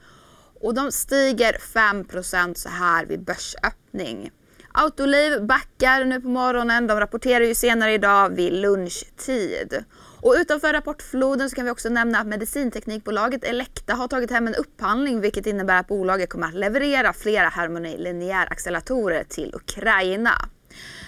och 0.61 0.75
de 0.75 0.93
stiger 0.93 1.59
5 1.59 2.55
så 2.55 2.69
här 2.69 3.07
vid 3.07 3.25
börsöppning. 3.25 4.31
Autoliv 4.73 5.47
backar 5.47 6.05
nu 6.05 6.21
på 6.21 6.29
morgonen. 6.29 6.87
De 6.87 7.01
rapporterar 7.01 7.45
ju 7.45 7.55
senare 7.55 7.93
idag 7.93 8.31
vid 8.31 8.53
lunchtid. 8.53 9.85
Och 10.21 10.35
utanför 10.39 10.73
rapportfloden 10.73 11.51
så 11.51 11.57
kan 11.57 11.65
vi 11.65 11.71
också 11.71 11.89
nämna 11.89 12.19
att 12.19 12.27
medicinteknikbolaget 12.27 13.45
Elekta 13.45 13.95
har 13.95 14.09
tagit 14.09 14.31
hem 14.31 14.47
en 14.47 14.55
upphandling 14.55 15.21
vilket 15.21 15.47
innebär 15.47 15.81
att 15.81 15.89
bolaget 15.89 16.31
kommer 16.31 16.47
att 16.47 16.55
leverera 16.55 17.13
flera 17.13 17.49
Harmony 17.49 17.97
linjäracceleratorer 17.97 19.25
till 19.25 19.55
Ukraina. 19.55 20.49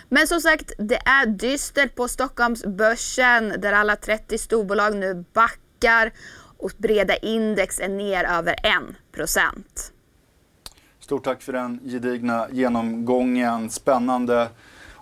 Men 0.09 0.27
som 0.27 0.40
sagt, 0.40 0.73
det 0.79 0.97
är 0.97 1.27
dystert 1.27 1.94
på 1.94 2.09
Stockholmsbörsen 2.09 3.55
där 3.59 3.73
alla 3.73 3.97
30 3.97 4.38
storbolag 4.38 4.97
nu 4.97 5.25
backar 5.33 6.12
och 6.59 6.73
breda 6.77 7.16
index 7.16 7.81
är 7.81 7.88
ner 7.88 8.25
över 8.25 8.57
1%. 9.16 9.49
Stort 11.01 11.25
tack 11.25 11.42
för 11.42 11.53
den 11.53 11.81
gedigna 11.85 12.47
genomgången. 12.51 13.71
Spännande 13.71 14.49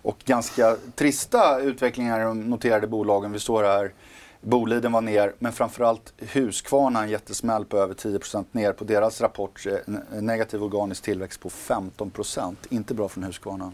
och 0.07 0.19
ganska 0.25 0.77
trista 0.95 1.61
utvecklingar 1.61 2.21
i 2.21 2.25
de 2.25 2.41
noterade 2.41 2.87
bolagen. 2.87 3.33
Vi 3.33 3.41
står 3.41 3.65
här. 3.65 3.93
Boliden 4.41 4.93
var 4.93 5.01
ner, 5.01 5.33
men 5.39 5.53
framförallt 5.53 6.13
Husqvarna 6.19 7.03
en 7.03 7.09
jättesmäll 7.09 7.65
på 7.65 7.79
över 7.79 7.95
10% 7.95 8.45
ner 8.53 8.73
på 8.73 8.85
deras 8.85 9.21
rapport. 9.21 9.67
Eh, 9.67 10.23
negativ 10.23 10.63
organisk 10.63 11.03
tillväxt 11.03 11.41
på 11.41 11.49
15% 11.49 12.57
Inte 12.69 12.95
bra 12.95 13.09
från 13.09 13.25
Husqvarna. 13.25 13.73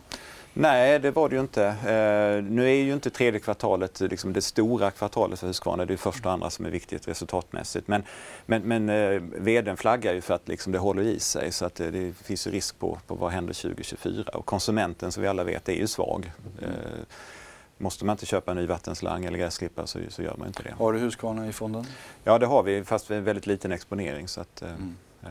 Nej, 0.54 0.98
det 0.98 1.10
var 1.10 1.28
det 1.28 1.34
ju 1.34 1.40
inte. 1.40 1.64
Eh, 1.66 2.52
nu 2.52 2.64
är 2.64 2.74
ju 2.74 2.92
inte 2.92 3.10
tredje 3.10 3.40
kvartalet 3.40 4.00
liksom 4.00 4.32
det 4.32 4.42
stora 4.42 4.90
kvartalet 4.90 5.40
för 5.40 5.46
Husqvarna. 5.46 5.84
Det 5.84 5.92
är 5.92 5.96
första 5.96 6.28
och 6.28 6.34
andra 6.34 6.50
som 6.50 6.66
är 6.66 6.70
viktigt 6.70 7.08
resultatmässigt. 7.08 7.88
Men, 7.88 8.02
men, 8.46 8.62
men 8.62 8.88
eh, 8.88 9.22
vdn 9.22 9.76
flaggar 9.76 10.14
ju 10.14 10.20
för 10.20 10.34
att 10.34 10.48
liksom 10.48 10.72
det 10.72 10.78
håller 10.78 11.02
i 11.02 11.20
sig 11.20 11.52
så 11.52 11.64
att 11.64 11.74
det, 11.74 11.90
det 11.90 12.12
finns 12.12 12.46
risk 12.46 12.78
på, 12.78 12.98
på 13.06 13.14
vad 13.14 13.32
händer 13.32 13.54
2024. 13.54 14.24
Och 14.32 14.46
konsumenten 14.46 15.12
som 15.12 15.22
vi 15.22 15.28
alla 15.28 15.44
vet 15.44 15.68
är 15.68 15.72
ju 15.72 15.86
svag. 15.86 16.32
Eh, 16.62 16.68
måste 17.78 18.04
man 18.04 18.14
inte 18.14 18.26
köpa 18.26 18.50
en 18.50 18.56
ny 18.56 18.66
vattenslang 18.66 19.24
eller 19.24 19.38
gräsklippare 19.38 19.86
så, 19.86 19.98
så 20.08 20.22
gör 20.22 20.34
man 20.38 20.46
inte 20.46 20.62
det. 20.62 20.74
Har 20.78 20.92
du 20.92 20.98
Husqvarna 20.98 21.48
i 21.48 21.52
fonden? 21.52 21.86
Ja, 22.24 22.38
det 22.38 22.46
har 22.46 22.62
vi 22.62 22.84
fast 22.84 23.08
med 23.08 23.24
väldigt 23.24 23.46
liten 23.46 23.72
exponering. 23.72 24.28
Så 24.28 24.40
att, 24.40 24.62
mm. 24.62 24.96
eh, 25.22 25.28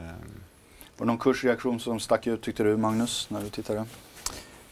var 0.97 1.05
det 1.05 1.05
någon 1.05 1.17
kursreaktion 1.17 1.79
som 1.79 1.99
stack 1.99 2.27
ut 2.27 2.41
tyckte 2.41 2.63
du 2.63 2.77
Magnus 2.77 3.29
när 3.29 3.41
du 3.41 3.49
tittade? 3.49 3.85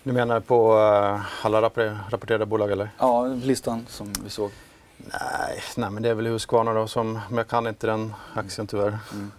Du 0.03 0.13
menar 0.13 0.39
på 0.39 0.73
uh, 0.73 1.45
alla 1.45 1.62
rapporterade 1.62 2.45
bolag 2.45 2.71
eller? 2.71 2.89
Ja, 2.97 3.27
listan 3.27 3.85
som 3.89 4.13
vi 4.23 4.29
såg. 4.29 4.51
Nej, 4.97 5.62
nej 5.77 5.89
men 5.89 6.03
det 6.03 6.09
är 6.09 6.13
väl 6.13 6.27
Husqvarna 6.27 6.73
då 6.73 6.88
som, 6.88 7.19
men 7.29 7.38
jag 7.38 7.47
kan 7.47 7.67
inte 7.67 7.88
den 7.88 8.13
aktien 8.33 8.67
tyvärr. 8.67 8.97
Mm. 9.13 9.31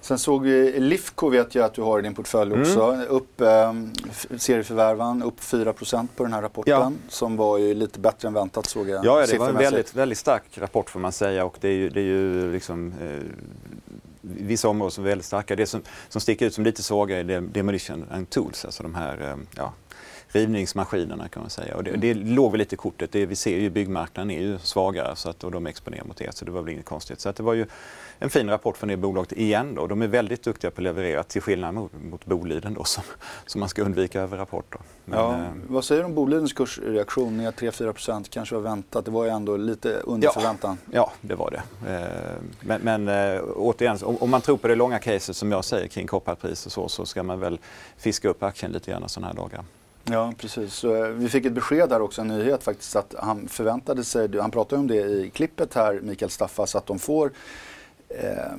Sen 0.00 0.18
såg 0.18 0.42
vi 0.42 0.80
Lifco 0.80 1.28
vet 1.28 1.54
jag 1.54 1.64
att 1.64 1.74
du 1.74 1.82
har 1.82 1.98
i 1.98 2.02
din 2.02 2.14
portfölj 2.14 2.52
mm. 2.52 2.62
också. 2.62 2.82
Mm. 2.82 3.06
Upp, 3.08 3.40
eh, 3.40 3.72
serieförvärvan 4.38 5.22
upp 5.22 5.40
4% 5.40 6.08
på 6.16 6.22
den 6.22 6.32
här 6.32 6.42
rapporten 6.42 6.72
ja. 6.72 6.92
som 7.08 7.36
var 7.36 7.58
ju 7.58 7.74
lite 7.74 8.00
bättre 8.00 8.28
än 8.28 8.34
väntat 8.34 8.66
såg 8.66 8.88
jag. 8.88 9.04
Ja, 9.04 9.26
det 9.26 9.38
var 9.38 9.48
en 9.48 9.56
väldigt, 9.56 9.94
väldigt 9.94 10.18
stark 10.18 10.58
rapport 10.58 10.90
får 10.90 11.00
man 11.00 11.12
säga 11.12 11.44
och 11.44 11.56
det 11.60 11.68
är 11.68 11.72
ju, 11.72 11.88
det 11.88 12.00
är 12.00 12.04
ju 12.04 12.52
liksom 12.52 12.94
eh, 13.02 13.20
vissa 14.20 14.68
områden 14.68 14.90
som 14.90 15.04
är 15.04 15.08
väldigt 15.08 15.26
starka. 15.26 15.56
Det 15.56 15.66
som, 15.66 15.82
som 16.08 16.20
sticker 16.20 16.46
ut 16.46 16.54
som 16.54 16.64
lite 16.64 16.82
svagare 16.82 17.20
är 17.20 17.40
demolition 17.40 18.06
and 18.10 18.30
tools, 18.30 18.64
alltså 18.64 18.82
de 18.82 18.94
här 18.94 19.30
eh, 19.30 19.36
ja, 19.56 19.72
rivningsmaskinerna 20.32 21.28
kan 21.28 21.42
man 21.42 21.50
säga. 21.50 21.76
Och 21.76 21.84
det, 21.84 21.90
det 21.90 22.14
låg 22.14 22.52
väl 22.52 22.58
lite 22.58 22.74
i 22.74 22.78
kortet. 22.78 23.12
Det, 23.12 23.26
vi 23.26 23.36
ser 23.36 23.58
ju 23.58 23.70
byggmarknaden 23.70 24.30
är 24.30 24.40
ju 24.40 24.58
svagare 24.58 25.16
så 25.16 25.30
att, 25.30 25.44
och 25.44 25.50
de 25.50 25.66
exponerar 25.66 26.04
mot 26.04 26.16
det 26.16 26.36
så 26.36 26.44
det 26.44 26.50
var 26.50 26.62
väl 26.62 26.72
inget 26.72 26.84
konstigt. 26.84 27.20
Så 27.20 27.28
att 27.28 27.36
det 27.36 27.42
var 27.42 27.54
ju 27.54 27.66
en 28.18 28.30
fin 28.30 28.50
rapport 28.50 28.76
från 28.76 28.88
det 28.88 28.96
bolaget 28.96 29.32
igen 29.32 29.74
då. 29.74 29.86
De 29.86 30.02
är 30.02 30.06
väldigt 30.06 30.42
duktiga 30.42 30.70
på 30.70 30.80
att 30.80 30.82
leverera 30.82 31.22
till 31.22 31.42
skillnad 31.42 31.74
mot, 31.74 31.92
mot 32.02 32.24
Boliden 32.24 32.74
då 32.74 32.84
som, 32.84 33.04
som 33.46 33.60
man 33.60 33.68
ska 33.68 33.82
undvika 33.82 34.20
över 34.20 34.36
rapport. 34.36 34.74
Men, 35.04 35.18
ja, 35.18 35.34
eh, 35.34 35.50
vad 35.68 35.84
säger 35.84 36.00
du 36.00 36.04
om 36.04 36.14
Bolidens 36.14 36.52
kursreaktion 36.52 37.36
ner 37.36 37.50
3-4% 37.50 38.26
kanske 38.30 38.54
var 38.54 38.62
väntat. 38.62 39.04
Det 39.04 39.10
var 39.10 39.24
ju 39.24 39.30
ändå 39.30 39.56
lite 39.56 39.88
under 39.88 40.28
ja, 40.28 40.32
förväntan. 40.32 40.78
Ja, 40.90 41.12
det 41.20 41.34
var 41.34 41.50
det. 41.50 41.92
Eh, 41.92 42.42
men, 42.60 42.80
men 42.80 43.08
eh, 43.08 43.42
återigen, 43.56 43.98
om, 44.02 44.16
om 44.16 44.30
man 44.30 44.40
tror 44.40 44.56
på 44.56 44.68
det 44.68 44.74
långa 44.74 44.98
caset 44.98 45.36
som 45.36 45.52
jag 45.52 45.64
säger 45.64 45.88
kring 45.88 46.06
kopparpris 46.06 46.66
och 46.66 46.72
så, 46.72 46.88
så 46.88 47.06
ska 47.06 47.22
man 47.22 47.40
väl 47.40 47.58
fiska 47.96 48.28
upp 48.28 48.42
aktien 48.42 48.72
lite 48.72 48.90
grann 48.90 49.08
sådana 49.08 49.26
här 49.26 49.34
dagar. 49.34 49.64
Ja, 50.04 50.32
precis. 50.38 50.84
Eh, 50.84 51.08
vi 51.08 51.28
fick 51.28 51.46
ett 51.46 51.52
besked 51.52 51.92
här 51.92 52.02
också, 52.02 52.20
en 52.20 52.28
nyhet 52.28 52.62
faktiskt, 52.62 52.96
att 52.96 53.14
han 53.18 53.48
förväntade 53.48 54.04
sig, 54.04 54.38
han 54.38 54.50
pratade 54.50 54.80
om 54.80 54.86
det 54.86 54.94
i 54.94 55.30
klippet 55.34 55.74
här, 55.74 56.00
Mikael 56.02 56.30
Staffas, 56.30 56.74
att 56.74 56.86
de 56.86 56.98
får 56.98 57.32
eh, 58.08 58.52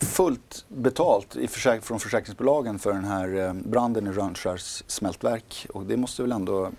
fullt 0.00 0.64
betalt 0.68 1.36
i 1.36 1.48
försäk 1.48 1.82
från 1.82 2.00
försäkringsbolagen 2.00 2.78
för 2.78 2.92
den 2.92 3.04
här 3.04 3.38
eh, 3.38 3.52
branden 3.52 4.06
i 4.06 4.10
Rönnskärs 4.10 4.82
smältverk. 4.86 5.66
Och 5.72 5.82
det 5.82 5.96
måste 5.96 6.22
väl 6.22 6.32
ändå 6.32 6.70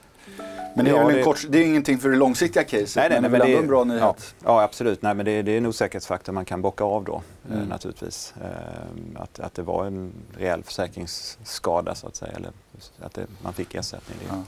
men 0.76 0.86
det 0.86 0.92
är, 0.92 0.96
ja, 0.96 1.08
det... 1.08 1.24
Kort, 1.24 1.46
det 1.50 1.58
är 1.58 1.66
ingenting 1.66 1.98
för 1.98 2.10
det 2.10 2.16
långsiktiga 2.16 2.64
caset, 2.64 2.96
nej, 2.96 3.10
nej, 3.10 3.22
men, 3.22 3.32
men 3.32 3.42
det 3.42 3.46
är 3.46 3.48
väl 3.48 3.52
ändå 3.52 3.62
en 3.62 3.68
bra 3.68 3.84
nyhet? 3.84 4.02
Ja, 4.02 4.16
ja 4.46 4.64
absolut. 4.64 5.02
Nej, 5.02 5.14
men 5.14 5.26
det, 5.26 5.42
det 5.42 5.52
är 5.52 5.58
en 5.58 5.66
osäkerhetsfaktor 5.66 6.34
man 6.34 6.46
kan 6.46 6.62
bocka 6.62 6.84
av 6.84 7.04
då 7.04 7.22
eh, 7.50 7.56
mm. 7.56 7.68
naturligtvis. 7.68 8.34
Eh, 8.42 9.22
att, 9.22 9.40
att 9.40 9.54
det 9.54 9.62
var 9.62 9.86
en 9.86 10.12
rejäl 10.38 10.64
försäkringsskada 10.64 11.96
så 11.96 12.08
att 12.08 12.16
säga, 12.16 12.32
eller 12.32 12.52
att 13.00 13.14
det, 13.14 13.26
man 13.42 13.54
fick 13.54 13.76
ersättning. 13.76 14.18
Det, 14.22 14.36
ja. 14.36 14.44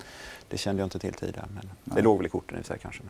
det, 0.50 0.58
kände 0.58 0.82
jag 0.82 0.86
inte 0.86 1.00
till 1.00 1.14
tidigare, 1.14 1.48
men 1.54 1.70
det 1.84 2.02
låg 2.02 2.18
väl 2.18 2.26
i 2.26 2.30
korten 2.30 2.60
i 2.60 2.64
sig 2.64 2.80
kanske. 2.82 3.04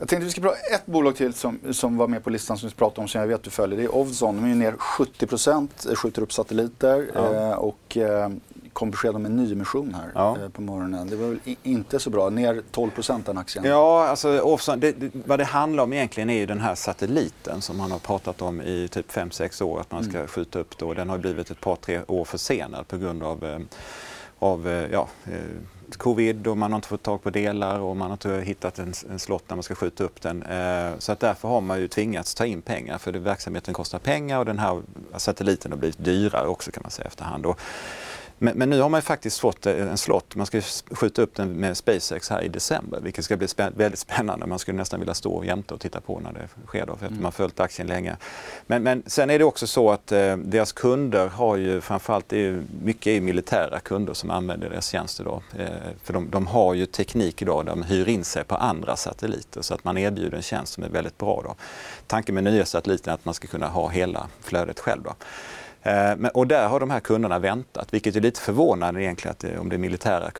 Jag 0.00 0.08
tänkte 0.08 0.24
vi 0.24 0.30
ska 0.30 0.40
prata 0.40 0.56
ett 0.74 0.86
bolag 0.86 1.16
till 1.16 1.34
som, 1.34 1.58
som 1.72 1.96
var 1.96 2.08
med 2.08 2.24
på 2.24 2.30
listan 2.30 2.58
som 2.58 2.68
vi 2.68 2.74
pratade 2.74 3.00
om 3.00 3.08
som 3.08 3.20
jag 3.20 3.28
vet 3.28 3.42
du 3.42 3.50
följer. 3.50 3.78
Det 3.78 3.84
är 3.84 3.94
Ovzon. 3.94 4.36
De 4.36 4.50
är 4.50 4.54
ner 4.54 4.72
70 4.72 5.26
procent, 5.26 5.86
skjuter 5.94 6.22
upp 6.22 6.32
satelliter 6.32 7.10
ja. 7.14 7.34
eh, 7.34 7.52
och 7.52 7.96
eh, 7.96 8.28
kom 8.72 8.90
besked 8.90 9.14
om 9.14 9.26
en 9.26 9.36
nyemission 9.36 9.94
här 9.94 10.10
ja. 10.14 10.36
eh, 10.42 10.48
på 10.48 10.62
morgonen. 10.62 11.08
Det 11.08 11.16
var 11.16 11.28
väl 11.28 11.38
inte 11.62 11.98
så 11.98 12.10
bra, 12.10 12.30
ner 12.30 12.62
12 12.70 12.90
procent 12.90 13.26
den 13.26 13.38
aktien. 13.38 13.64
Ja, 13.64 14.08
alltså 14.08 14.40
Ovzon, 14.40 14.80
det, 14.80 14.92
det, 14.92 15.10
vad 15.26 15.38
det 15.38 15.44
handlar 15.44 15.84
om 15.84 15.92
egentligen 15.92 16.30
är 16.30 16.38
ju 16.38 16.46
den 16.46 16.60
här 16.60 16.74
satelliten 16.74 17.60
som 17.60 17.76
man 17.76 17.90
har 17.90 17.98
pratat 17.98 18.42
om 18.42 18.60
i 18.60 18.88
typ 18.88 19.12
5-6 19.12 19.62
år 19.62 19.80
att 19.80 19.92
man 19.92 20.04
ska 20.04 20.16
mm. 20.16 20.28
skjuta 20.28 20.58
upp 20.58 20.78
då. 20.78 20.94
Den 20.94 21.08
har 21.08 21.18
blivit 21.18 21.50
ett 21.50 21.60
par, 21.60 21.76
tre 21.76 22.00
år 22.06 22.24
försenad 22.24 22.88
på 22.88 22.96
grund 22.96 23.22
av, 23.22 23.44
eh, 23.44 23.58
av 24.38 24.68
eh, 24.68 24.92
ja, 24.92 25.08
covid 25.96 26.46
och 26.46 26.58
man 26.58 26.72
har 26.72 26.78
inte 26.78 26.88
fått 26.88 27.02
tag 27.02 27.22
på 27.22 27.30
delar 27.30 27.78
och 27.80 27.96
man 27.96 28.06
har 28.06 28.12
inte 28.12 28.42
hittat 28.46 28.78
en, 28.78 28.92
en 29.10 29.18
slott 29.18 29.44
när 29.48 29.56
man 29.56 29.62
ska 29.62 29.74
skjuta 29.74 30.04
upp 30.04 30.22
den. 30.22 30.42
Eh, 30.42 30.90
så 30.98 31.12
att 31.12 31.20
därför 31.20 31.48
har 31.48 31.60
man 31.60 31.80
ju 31.80 31.88
tvingats 31.88 32.34
ta 32.34 32.46
in 32.46 32.62
pengar 32.62 32.98
för 32.98 33.12
verksamheten 33.12 33.74
kostar 33.74 33.98
pengar 33.98 34.38
och 34.38 34.44
den 34.44 34.58
här 34.58 34.82
satelliten 35.16 35.72
har 35.72 35.78
blivit 35.78 36.04
dyrare 36.04 36.46
också 36.48 36.70
kan 36.70 36.82
man 36.82 36.90
säga 36.90 37.06
efterhand. 37.06 37.46
Och 37.46 37.60
men, 38.42 38.58
men, 38.58 38.70
nu 38.70 38.80
har 38.80 38.88
man 38.88 39.02
faktiskt 39.02 39.38
fått 39.38 39.66
eh, 39.66 39.90
en 39.90 39.98
slott. 39.98 40.36
Man 40.36 40.46
ska 40.46 40.60
skjuta 40.90 41.22
upp 41.22 41.34
den 41.34 41.52
med 41.52 41.76
SpaceX 41.76 42.30
här 42.30 42.42
i 42.42 42.48
december, 42.48 43.00
vilket 43.00 43.24
ska 43.24 43.36
bli 43.36 43.48
spä 43.48 43.70
väldigt 43.76 43.98
spännande. 43.98 44.46
Man 44.46 44.58
skulle 44.58 44.78
nästan 44.78 45.00
vilja 45.00 45.14
stå 45.14 45.44
jämte 45.44 45.74
och 45.74 45.80
titta 45.80 46.00
på 46.00 46.20
när 46.20 46.32
det 46.32 46.48
sker 46.66 46.86
då, 46.86 46.96
för 46.96 47.06
att 47.06 47.10
mm. 47.10 47.22
man 47.22 47.32
följt 47.32 47.60
aktien 47.60 47.88
länge. 47.88 48.16
Men, 48.66 48.82
men 48.82 49.02
sen 49.06 49.30
är 49.30 49.38
det 49.38 49.44
också 49.44 49.66
så 49.66 49.90
att 49.90 50.12
eh, 50.12 50.36
deras 50.36 50.72
kunder 50.72 51.28
har 51.28 51.56
ju 51.56 51.80
framförallt, 51.80 52.28
det 52.28 52.46
är 52.46 52.62
mycket 52.82 53.06
är 53.06 53.20
militära 53.20 53.80
kunder 53.80 54.14
som 54.14 54.30
använder 54.30 54.70
deras 54.70 54.88
tjänster 54.88 55.24
då. 55.24 55.42
Eh, 55.58 55.66
för 56.02 56.12
de, 56.12 56.30
de, 56.30 56.46
har 56.46 56.74
ju 56.74 56.86
teknik 56.86 57.42
idag 57.42 57.66
där 57.66 57.70
de 57.70 57.82
hyr 57.82 58.08
in 58.08 58.24
sig 58.24 58.44
på 58.44 58.54
andra 58.54 58.96
satelliter 58.96 59.62
så 59.62 59.74
att 59.74 59.84
man 59.84 59.98
erbjuder 59.98 60.36
en 60.36 60.42
tjänst 60.42 60.72
som 60.72 60.84
är 60.84 60.88
väldigt 60.88 61.18
bra 61.18 61.42
då. 61.44 61.54
Tanken 62.06 62.34
med 62.34 62.44
nya 62.44 62.64
satelliter 62.64 63.10
är 63.10 63.14
att 63.14 63.24
man 63.24 63.34
ska 63.34 63.48
kunna 63.48 63.68
ha 63.68 63.88
hela 63.88 64.28
flödet 64.40 64.80
själv 64.80 65.02
då. 65.02 65.14
Eh, 65.82 66.28
och 66.34 66.46
där 66.46 66.68
har 66.68 66.80
de 66.80 66.90
här 66.90 67.00
kunderna 67.00 67.38
väntat, 67.38 67.94
vilket 67.94 68.16
är 68.16 68.20
lite 68.20 68.40
förvånande 68.40 69.02
egentligen 69.02 69.32
att 69.32 69.38
det, 69.38 69.58
om 69.58 69.68
det 69.68 69.76
är 69.76 69.78
militära. 69.78 70.30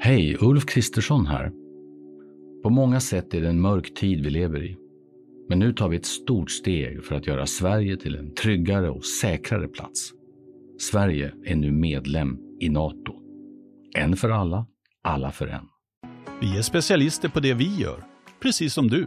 Hej, 0.00 0.36
Ulf 0.40 0.66
Kristersson 0.66 1.26
här. 1.26 1.52
På 2.62 2.70
många 2.70 3.00
sätt 3.00 3.34
är 3.34 3.40
det 3.40 3.48
en 3.48 3.60
mörk 3.60 3.94
tid 3.94 4.24
vi 4.24 4.30
lever 4.30 4.64
i. 4.64 4.76
Men 5.48 5.58
nu 5.58 5.72
tar 5.72 5.88
vi 5.88 5.96
ett 5.96 6.06
stort 6.06 6.50
steg 6.50 7.04
för 7.04 7.14
att 7.14 7.26
göra 7.26 7.46
Sverige 7.46 7.96
till 7.96 8.16
en 8.16 8.34
tryggare 8.34 8.90
och 8.90 9.04
säkrare 9.04 9.68
plats. 9.68 10.10
Sverige 10.78 11.32
är 11.44 11.56
nu 11.56 11.72
medlem 11.72 12.38
i 12.60 12.68
Nato. 12.68 13.14
En 13.96 14.16
för 14.16 14.30
alla, 14.30 14.66
alla 15.02 15.32
för 15.32 15.46
en. 15.46 15.68
Vi 16.40 16.58
är 16.58 16.62
specialister 16.62 17.28
på 17.28 17.40
det 17.40 17.54
vi 17.54 17.76
gör, 17.76 18.04
precis 18.40 18.74
som 18.74 18.88
du. 18.88 19.06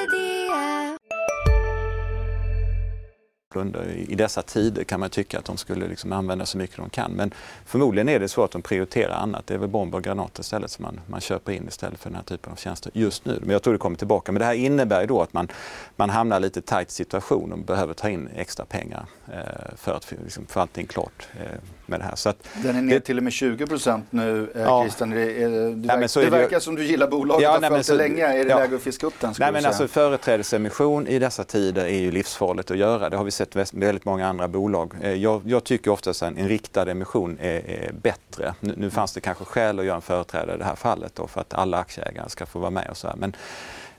I 4.07 4.15
dessa 4.15 4.41
tider 4.41 4.83
kan 4.83 4.99
man 4.99 5.09
tycka 5.09 5.39
att 5.39 5.45
de 5.45 5.57
skulle 5.57 5.87
liksom 5.87 6.13
använda 6.13 6.45
så 6.45 6.57
mycket 6.57 6.77
de 6.77 6.89
kan. 6.89 7.11
Men 7.11 7.33
förmodligen 7.65 8.09
är 8.09 8.19
det 8.19 8.27
så 8.27 8.43
att 8.43 8.51
de 8.51 8.61
prioriterar 8.61 9.13
annat. 9.13 9.47
Det 9.47 9.53
är 9.53 9.57
väl 9.57 9.69
bomber 9.69 9.97
och 9.97 10.03
granater 10.03 10.41
istället 10.41 10.71
som 10.71 10.83
man, 10.83 10.99
man 11.07 11.21
köper 11.21 11.51
in 11.51 11.67
istället 11.67 11.99
för 11.99 12.09
den 12.09 12.15
här 12.15 12.23
typen 12.23 12.51
av 12.51 12.55
tjänster 12.55 12.91
just 12.95 13.25
nu. 13.25 13.39
Men 13.41 13.49
jag 13.49 13.63
tror 13.63 13.73
det 13.73 13.79
kommer 13.79 13.97
tillbaka. 13.97 14.31
Men 14.31 14.39
det 14.39 14.45
här 14.45 14.53
innebär 14.53 15.01
ju 15.01 15.07
då 15.07 15.21
att 15.21 15.33
man, 15.33 15.47
man 15.95 16.09
hamnar 16.09 16.35
i 16.35 16.37
en 16.37 16.41
lite 16.41 16.61
tajt 16.61 16.91
situation 16.91 17.51
och 17.51 17.59
behöver 17.59 17.93
ta 17.93 18.09
in 18.09 18.29
extra 18.35 18.65
pengar 18.65 19.05
eh, 19.27 19.75
för 19.75 19.93
att 19.93 20.13
liksom, 20.23 20.45
få 20.45 20.59
allting 20.59 20.87
klart 20.87 21.27
eh, 21.39 21.59
med 21.91 21.99
det 21.99 22.03
här. 22.03 22.15
Så 22.15 22.29
att, 22.29 22.47
den 22.63 22.75
är 22.75 22.81
ner 22.81 22.99
till 22.99 23.17
och 23.17 23.23
med 23.23 23.33
20 23.33 23.67
procent 23.67 24.05
nu, 24.09 24.51
eh, 24.55 24.61
ja. 24.61 24.83
Christian. 24.83 25.09
Det, 25.09 25.21
är, 25.21 25.49
det, 25.49 25.87
verkar, 25.87 26.19
nej, 26.19 26.25
det 26.25 26.29
verkar 26.29 26.59
som 26.59 26.75
du 26.75 26.83
gillar 26.83 27.07
bolaget 27.07 27.43
ja, 27.43 27.51
har 27.51 27.69
följt 27.69 27.87
det 27.87 27.93
länge. 27.93 28.25
Är 28.25 28.43
det 28.43 28.49
ja. 28.49 28.57
läge 28.57 28.75
att 28.75 28.81
fiska 28.81 29.07
upp 29.07 29.19
den? 29.19 29.33
Nej, 29.39 29.51
men 29.51 29.65
alltså, 29.65 29.87
företrädesemission 29.87 31.07
i 31.07 31.19
dessa 31.19 31.43
tider 31.43 31.85
är 31.85 31.99
ju 31.99 32.11
livsfarligt 32.11 32.71
att 32.71 32.77
göra. 32.77 33.09
Det 33.09 33.17
har 33.17 33.23
vi 33.23 33.31
sett 33.31 33.55
väldigt 33.55 34.05
många 34.05 34.27
andra 34.27 34.47
bolag. 34.47 34.93
Eh, 35.01 35.13
jag, 35.13 35.41
jag 35.45 35.63
tycker 35.63 35.91
ofta 35.91 36.09
att 36.09 36.21
en, 36.21 36.37
en 36.37 36.47
riktad 36.47 36.91
emission 36.91 37.37
är, 37.41 37.69
är 37.69 37.91
bättre. 38.01 38.53
Nu, 38.59 38.73
nu, 38.77 38.89
fanns 38.89 39.13
det 39.13 39.21
kanske 39.21 39.45
skäl 39.45 39.79
att 39.79 39.85
göra 39.85 39.95
en 39.95 40.01
företrädare 40.01 40.55
i 40.55 40.57
det 40.57 40.65
här 40.65 40.75
fallet 40.75 41.15
då, 41.15 41.27
för 41.27 41.41
att 41.41 41.53
alla 41.53 41.77
aktieägare 41.77 42.29
ska 42.29 42.45
få 42.45 42.59
vara 42.59 42.71
med 42.71 42.87
och 42.89 42.97
så 42.97 43.07
här. 43.07 43.15
Men, 43.15 43.35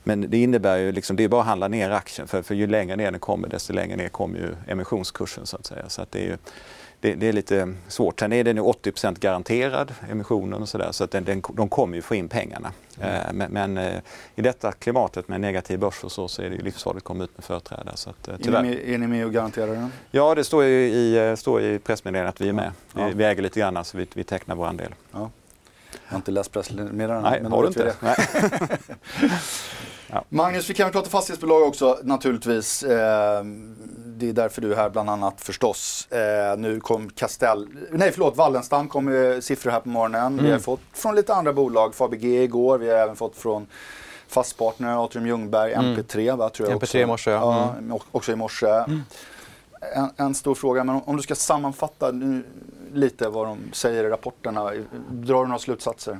men 0.04 0.30
det 0.30 0.38
innebär 0.38 0.76
ju 0.78 0.92
liksom, 0.92 1.16
det 1.16 1.24
är 1.24 1.28
bara 1.28 1.40
att 1.40 1.46
handla 1.46 1.68
ner 1.68 1.90
aktien 1.90 2.28
för, 2.28 2.42
för 2.42 2.54
ju 2.54 2.66
längre 2.66 2.96
ner 2.96 3.10
den 3.10 3.20
kommer 3.20 3.48
desto 3.48 3.72
längre 3.72 3.96
ner 3.96 4.08
kommer 4.08 4.38
ju 4.38 4.54
emissionskursen 4.66 5.46
så 5.46 5.56
att 5.56 5.66
säga. 5.66 5.88
Så 5.88 6.02
att 6.02 6.12
det 6.12 6.18
är 6.18 6.24
ju, 6.24 6.36
det, 7.02 7.14
det, 7.14 7.28
är 7.28 7.32
lite 7.32 7.74
svårt. 7.88 8.20
Sen 8.20 8.32
är 8.32 8.44
den 8.44 8.58
80% 8.58 9.20
garanterad, 9.20 9.94
emissionen 10.10 10.62
och 10.62 10.68
sådär, 10.68 10.88
så 10.92 11.04
att 11.04 11.10
den, 11.10 11.24
den, 11.24 11.42
de 11.52 11.68
kommer 11.68 11.96
ju 11.96 12.02
få 12.02 12.14
in 12.14 12.28
pengarna. 12.28 12.72
Mm. 13.00 13.14
Eh, 13.14 13.32
men, 13.32 13.52
men 13.52 13.78
eh, 13.78 14.00
i 14.34 14.42
detta 14.42 14.72
klimatet 14.72 15.28
med 15.28 15.40
negativ 15.40 15.78
börs 15.78 16.04
och 16.04 16.12
så, 16.12 16.28
så 16.28 16.42
är 16.42 16.50
det 16.50 16.56
ju 16.56 16.62
livsfarligt 16.62 16.96
att 16.96 17.04
komma 17.04 17.24
ut 17.24 17.36
med 17.36 17.44
företrädare. 17.44 17.96
Så 17.96 18.10
att, 18.10 18.28
eh, 18.28 18.34
är, 18.34 18.62
ni 18.62 18.68
med, 18.68 18.88
är 18.88 18.98
ni 18.98 19.06
med 19.06 19.26
och 19.26 19.32
garanterar 19.32 19.66
den? 19.66 19.92
Ja, 20.10 20.34
det 20.34 20.44
står 20.44 20.64
ju 20.64 20.88
i, 20.88 21.34
står 21.36 21.62
i 21.62 21.78
pressmeddelandet 21.78 22.34
att 22.34 22.40
vi 22.40 22.48
är 22.48 22.52
med. 22.52 22.72
Ja. 22.94 23.10
Vi, 23.14 23.24
äger 23.24 23.42
lite 23.42 23.60
grann 23.60 23.84
så 23.84 23.98
vi, 23.98 24.06
vi 24.14 24.24
tecknar 24.24 24.54
vår 24.54 24.66
andel. 24.66 24.94
Ja. 25.12 25.30
Jag 25.92 26.00
har 26.10 26.16
inte 26.16 26.30
läst 26.30 26.52
pressmeddelandet. 26.52 27.30
Nej, 27.32 27.42
men 27.42 27.52
har 27.52 27.62
du 27.62 27.68
inte? 27.68 27.94
Nej. 28.00 28.16
ja. 30.06 30.24
Magnus, 30.28 30.70
vi 30.70 30.74
kan 30.74 30.92
prata 30.92 31.10
fastighetsbolag 31.10 31.62
också 31.62 31.98
naturligtvis. 32.02 32.82
Eh, 32.82 33.44
det 34.18 34.28
är 34.28 34.32
därför 34.32 34.62
du 34.62 34.72
är 34.72 34.76
här 34.76 34.90
bland 34.90 35.10
annat 35.10 35.40
förstås. 35.40 36.08
Eh, 36.12 36.58
nu 36.58 36.80
kom 36.80 37.10
Castell, 37.10 37.68
nej 37.90 38.12
förlåt, 38.12 38.36
Wallenstam 38.36 38.88
kom 38.88 39.04
med 39.04 39.44
siffror 39.44 39.70
här 39.70 39.80
på 39.80 39.88
morgonen. 39.88 40.26
Mm. 40.26 40.36
Vi 40.36 40.42
har 40.42 40.48
mm. 40.48 40.60
fått 40.60 40.80
från 40.92 41.14
lite 41.14 41.34
andra 41.34 41.52
bolag, 41.52 41.94
Fabg 41.94 42.24
igår, 42.24 42.78
vi 42.78 42.90
har 42.90 42.96
även 42.96 43.16
fått 43.16 43.36
från 43.36 43.66
Fastpartner, 44.28 45.04
Atrium 45.04 45.26
Ljungberg, 45.26 45.72
mm. 45.72 45.96
MP3 45.96 46.36
va, 46.36 46.48
tror 46.48 46.68
jag 46.68 46.78
MP3 46.78 46.82
också. 46.82 46.98
i 46.98 47.06
morse 47.06 47.30
ja. 47.30 47.74
Mm. 47.78 47.98
också 48.10 48.32
i 48.32 48.36
morse. 48.36 48.66
Mm. 48.66 49.02
En, 49.94 50.10
en, 50.16 50.34
stor 50.34 50.54
fråga, 50.54 50.84
men 50.84 50.94
om, 50.94 51.02
om, 51.04 51.16
du 51.16 51.22
ska 51.22 51.34
sammanfatta 51.34 52.10
nu, 52.10 52.44
lite 52.92 53.28
vad 53.28 53.46
de 53.46 53.58
säger 53.72 54.04
i 54.04 54.08
rapporterna, 54.08 54.70
drar 55.10 55.42
du 55.42 55.46
några 55.46 55.58
slutsatser? 55.58 56.18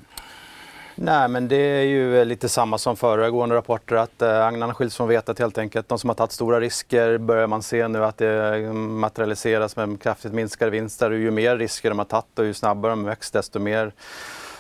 Nej, 0.95 1.29
men 1.29 1.49
det 1.49 1.57
är 1.57 1.85
ju 1.85 2.19
eh, 2.19 2.25
lite 2.25 2.49
samma 2.49 2.79
som 2.79 2.97
föregående 2.97 3.55
rapporter 3.55 3.97
att 3.97 4.23
eh, 4.23 4.47
agnarna 4.47 4.75
skiljs 4.75 4.97
från 4.97 5.09
vetet 5.09 5.39
helt 5.39 5.59
enkelt. 5.59 5.89
De 5.89 5.99
som 5.99 6.11
har 6.11 6.15
tagit 6.15 6.33
stora 6.33 6.61
risker 6.61 7.19
börjar 7.19 7.47
man 7.47 7.63
se 7.63 7.89
nu 7.89 8.05
att 8.05 8.19
det 8.19 8.57
eh, 8.57 8.73
materialiseras 8.73 9.77
med 9.77 10.03
kraftigt 10.03 10.33
minskade 10.33 10.71
vinster. 10.71 11.11
Och 11.11 11.19
ju 11.19 11.31
mer 11.31 11.57
risker 11.57 11.89
de 11.89 11.99
har 11.99 12.07
tagit 12.07 12.39
och 12.39 12.45
ju 12.45 12.55
snabbare 12.55 12.93
de 12.93 13.05
växer 13.05 13.39
desto 13.39 13.59
mer 13.59 13.93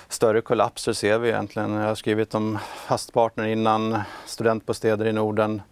större 0.09 0.41
kollapser 0.41 0.93
ser 0.93 1.19
vi 1.19 1.29
egentligen. 1.29 1.73
Jag 1.73 1.89
har 1.89 1.95
skrivit 1.95 2.35
om 2.35 2.59
fastpartner 2.87 3.47
innan, 3.47 3.99
studentbostäder 4.27 5.07
i 5.07 5.13
Norden 5.13 5.63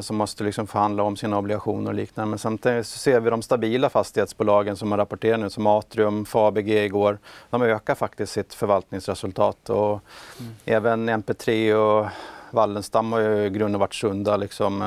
som 0.00 0.16
måste 0.16 0.44
liksom 0.44 0.66
förhandla 0.66 1.02
om 1.02 1.16
sina 1.16 1.38
obligationer 1.38 1.90
och 1.90 1.94
liknande. 1.94 2.30
Men 2.30 2.38
samtidigt 2.38 2.86
ser 2.86 3.20
vi 3.20 3.30
de 3.30 3.42
stabila 3.42 3.90
fastighetsbolagen 3.90 4.76
som 4.76 4.90
har 4.90 4.98
rapporterat 4.98 5.40
nu, 5.40 5.50
som 5.50 5.66
Atrium, 5.66 6.24
Fabege 6.24 6.84
igår. 6.84 7.18
De 7.50 7.62
ökar 7.62 7.94
faktiskt 7.94 8.32
sitt 8.32 8.54
förvaltningsresultat 8.54 9.70
och 9.70 10.00
mm. 10.40 10.54
även 10.64 11.10
MP3 11.10 11.74
och 11.74 12.06
Wallenstam 12.50 13.12
har 13.12 13.20
ju 13.20 13.46
i 13.46 13.50
grunden 13.50 13.80
varit 13.80 13.94
sunda 13.94 14.36
liksom, 14.36 14.82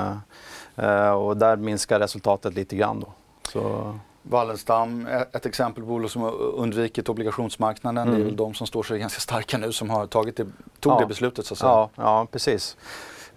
eh, 0.75 0.85
eh, 0.85 1.11
och 1.11 1.37
där 1.37 1.55
minskar 1.55 1.99
resultatet 1.99 2.53
lite 2.53 2.75
grann. 2.75 2.99
Då. 2.99 3.13
Så... 3.51 3.95
Wallenstam, 4.21 5.07
ett 5.31 5.45
exempel 5.45 5.83
på 5.83 5.89
bolag 5.89 6.11
som 6.11 6.21
har 6.21 6.31
undvikit 6.41 7.09
obligationsmarknaden. 7.09 7.97
Mm. 7.97 8.09
Det 8.09 8.15
är 8.15 8.21
mm. 8.21 8.27
väl 8.27 8.35
de 8.35 8.53
som 8.53 8.67
står 8.67 8.83
sig 8.83 8.99
ganska 8.99 9.19
starka 9.19 9.57
nu 9.57 9.71
som 9.71 9.89
har 9.89 10.07
tagit 10.07 10.37
det, 10.37 10.47
tog 10.79 10.93
ja. 10.93 10.99
det 10.99 11.05
beslutet 11.05 11.45
så 11.45 11.53
att 11.53 11.57
säga. 11.57 11.69
Ja, 11.69 11.89
ja 11.95 12.27
precis. 12.31 12.77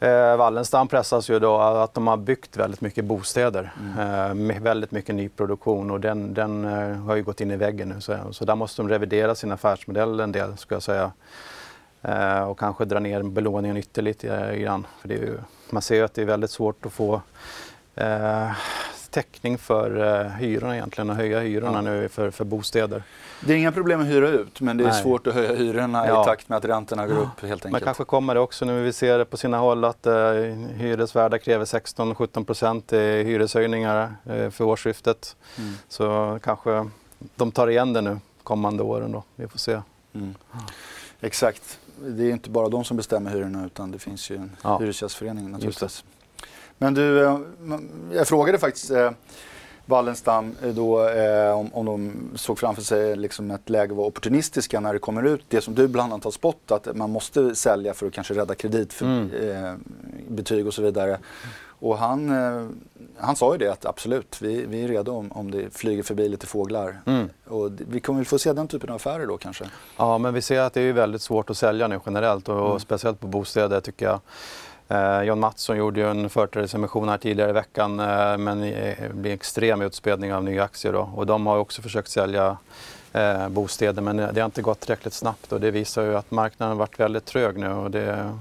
Eh, 0.02 0.36
Wallenstam 0.36 0.88
pressas 0.88 1.30
ju 1.30 1.38
då 1.38 1.58
att 1.58 1.94
de 1.94 2.06
har 2.06 2.16
byggt 2.16 2.56
väldigt 2.56 2.80
mycket 2.80 3.04
bostäder 3.04 3.72
mm. 3.80 3.98
eh, 3.98 4.34
med 4.34 4.62
väldigt 4.62 4.90
mycket 4.90 5.14
nyproduktion 5.14 5.90
och 5.90 6.00
den, 6.00 6.34
den 6.34 6.64
eh, 6.64 6.96
har 6.96 7.16
ju 7.16 7.22
gått 7.22 7.40
in 7.40 7.50
i 7.50 7.56
väggen 7.56 7.88
nu. 7.88 8.00
Så, 8.00 8.16
så 8.30 8.44
där 8.44 8.54
måste 8.54 8.82
de 8.82 8.88
revidera 8.88 9.34
sin 9.34 9.52
affärsmodell 9.52 10.20
en 10.20 10.32
del 10.32 10.56
ska 10.56 10.74
jag 10.74 10.82
säga. 10.82 11.12
Eh, 12.02 12.42
och 12.42 12.58
kanske 12.58 12.84
dra 12.84 12.98
ner 12.98 13.22
belåningen 13.22 13.76
ytterligare 13.76 14.58
grann. 14.58 14.86
För 15.00 15.08
det 15.08 15.14
är 15.14 15.18
ju, 15.18 15.38
man 15.70 15.82
ser 15.82 15.94
ju 15.94 16.02
att 16.02 16.14
det 16.14 16.22
är 16.22 16.26
väldigt 16.26 16.50
svårt 16.50 16.86
att 16.86 16.92
få 16.92 17.20
eh, 17.94 18.50
täckning 19.12 19.58
för 19.58 20.20
eh, 20.20 20.30
hyrorna 20.30 20.76
egentligen 20.76 21.10
och 21.10 21.16
höja 21.16 21.40
hyrorna 21.40 21.78
ja. 21.78 21.80
nu 21.80 22.08
för, 22.08 22.30
för 22.30 22.44
bostäder. 22.44 23.02
Det 23.40 23.52
är 23.52 23.56
inga 23.56 23.72
problem 23.72 24.00
att 24.00 24.06
hyra 24.06 24.28
ut 24.28 24.60
men 24.60 24.76
det 24.76 24.84
är 24.84 24.88
Nej. 24.88 25.02
svårt 25.02 25.26
att 25.26 25.34
höja 25.34 25.54
hyrorna 25.54 26.06
ja. 26.06 26.22
i 26.22 26.24
takt 26.24 26.48
med 26.48 26.58
att 26.58 26.64
räntorna 26.64 27.06
går 27.06 27.18
upp 27.18 27.40
helt 27.40 27.52
enkelt. 27.52 27.72
Men 27.72 27.80
kanske 27.80 28.04
kommer 28.04 28.34
det 28.34 28.40
också 28.40 28.64
nu. 28.64 28.82
Vi 28.82 28.92
ser 28.92 29.18
det 29.18 29.24
på 29.24 29.36
sina 29.36 29.58
håll 29.58 29.84
att 29.84 30.06
eh, 30.06 30.14
hyresvärdar 30.74 31.38
kräver 31.38 31.64
16-17 31.64 32.44
procent 32.44 32.92
i 32.92 33.22
hyreshöjningar 33.22 34.14
eh, 34.24 34.50
för 34.50 34.64
årsskiftet. 34.64 35.36
Mm. 35.58 35.72
Så 35.88 36.38
kanske 36.42 36.90
de 37.36 37.52
tar 37.52 37.68
igen 37.68 37.92
det 37.92 38.00
nu 38.00 38.18
kommande 38.42 38.82
åren 38.82 39.12
då. 39.12 39.22
Vi 39.36 39.48
får 39.48 39.58
se. 39.58 39.80
Mm. 40.14 40.34
Exakt. 41.20 41.78
Det 41.96 42.24
är 42.24 42.30
inte 42.30 42.50
bara 42.50 42.68
de 42.68 42.84
som 42.84 42.96
bestämmer 42.96 43.30
hyrorna 43.30 43.66
utan 43.66 43.90
det 43.90 43.98
finns 43.98 44.30
ju 44.30 44.36
en 44.36 44.56
ja. 44.62 44.78
hyresgästförening 44.78 45.50
naturligtvis. 45.50 46.04
Men 46.82 46.94
du, 46.94 47.24
eh, 47.24 47.38
jag 48.12 48.28
frågade 48.28 48.58
faktiskt 48.58 48.90
eh, 48.90 49.10
Wallenstam 49.86 50.56
eh, 50.62 50.68
då 50.68 51.08
eh, 51.08 51.58
om, 51.58 51.74
om 51.74 51.86
de 51.86 52.12
såg 52.34 52.58
framför 52.58 52.82
sig 52.82 53.16
liksom 53.16 53.50
ett 53.50 53.70
läge 53.70 53.94
var 53.94 54.04
opportunistiska 54.04 54.80
när 54.80 54.92
det 54.92 54.98
kommer 54.98 55.22
ut 55.22 55.44
det 55.48 55.60
som 55.60 55.74
du 55.74 55.88
bland 55.88 56.12
annat 56.12 56.24
har 56.24 56.30
spott 56.30 56.70
att 56.70 56.96
man 56.96 57.10
måste 57.10 57.54
sälja 57.54 57.94
för 57.94 58.06
att 58.06 58.12
kanske 58.12 58.34
rädda 58.34 58.54
kredit 58.54 58.92
för 58.92 59.06
mm. 59.06 60.58
eh, 60.58 60.66
och 60.66 60.74
så 60.74 60.82
vidare. 60.82 61.18
Och 61.82 61.98
han, 61.98 62.30
eh, 62.30 62.66
han 63.16 63.36
sa 63.36 63.52
ju 63.52 63.58
det 63.58 63.68
att 63.68 63.86
absolut, 63.86 64.42
vi, 64.42 64.66
vi 64.66 64.84
är 64.84 64.88
redo 64.88 65.12
om, 65.12 65.32
om 65.32 65.50
det 65.50 65.74
flyger 65.76 66.02
förbi 66.02 66.28
lite 66.28 66.46
fåglar. 66.46 67.00
Mm. 67.06 67.28
Och 67.44 67.70
vi 67.88 68.00
kommer 68.00 68.18
väl 68.18 68.26
få 68.26 68.38
se 68.38 68.52
den 68.52 68.68
typen 68.68 68.90
av 68.90 68.96
affärer 68.96 69.26
då 69.26 69.36
kanske? 69.36 69.64
Ja, 69.96 70.18
men 70.18 70.34
vi 70.34 70.42
ser 70.42 70.60
att 70.60 70.74
det 70.74 70.80
är 70.80 70.92
väldigt 70.92 71.22
svårt 71.22 71.50
att 71.50 71.56
sälja 71.56 71.88
nu 71.88 72.00
generellt 72.06 72.48
och, 72.48 72.66
mm. 72.66 72.80
speciellt 72.80 73.20
på 73.20 73.26
bostäder 73.26 73.80
tycker 73.80 74.06
jag. 74.06 74.20
Eh, 74.92 75.22
John 75.22 75.40
Mattsson 75.40 75.76
gjorde 75.76 76.00
ju 76.00 76.10
en 76.10 76.30
företrädesemission 76.30 77.08
här 77.08 77.18
tidigare 77.18 77.50
i 77.50 77.52
veckan 77.52 78.00
eh, 78.00 78.38
men 78.38 78.60
det 78.60 79.14
blir 79.14 79.32
extrem 79.32 79.82
utspädning 79.82 80.34
av 80.34 80.44
nya 80.44 80.64
aktier 80.64 80.92
då. 80.92 81.10
och 81.16 81.26
de 81.26 81.46
har 81.46 81.58
också 81.58 81.82
försökt 81.82 82.08
sälja 82.08 82.56
eh, 83.12 83.48
bostäder 83.48 84.02
men 84.02 84.16
det 84.16 84.40
har 84.40 84.44
inte 84.44 84.62
gått 84.62 84.80
tillräckligt 84.80 85.14
snabbt 85.14 85.52
och 85.52 85.60
det 85.60 85.70
visar 85.70 86.02
ju 86.02 86.16
att 86.16 86.30
marknaden 86.30 86.76
har 86.76 86.78
varit 86.78 87.00
väldigt 87.00 87.24
trög 87.24 87.58
nu 87.58 87.68
och 87.68 87.90
det, 87.90 88.38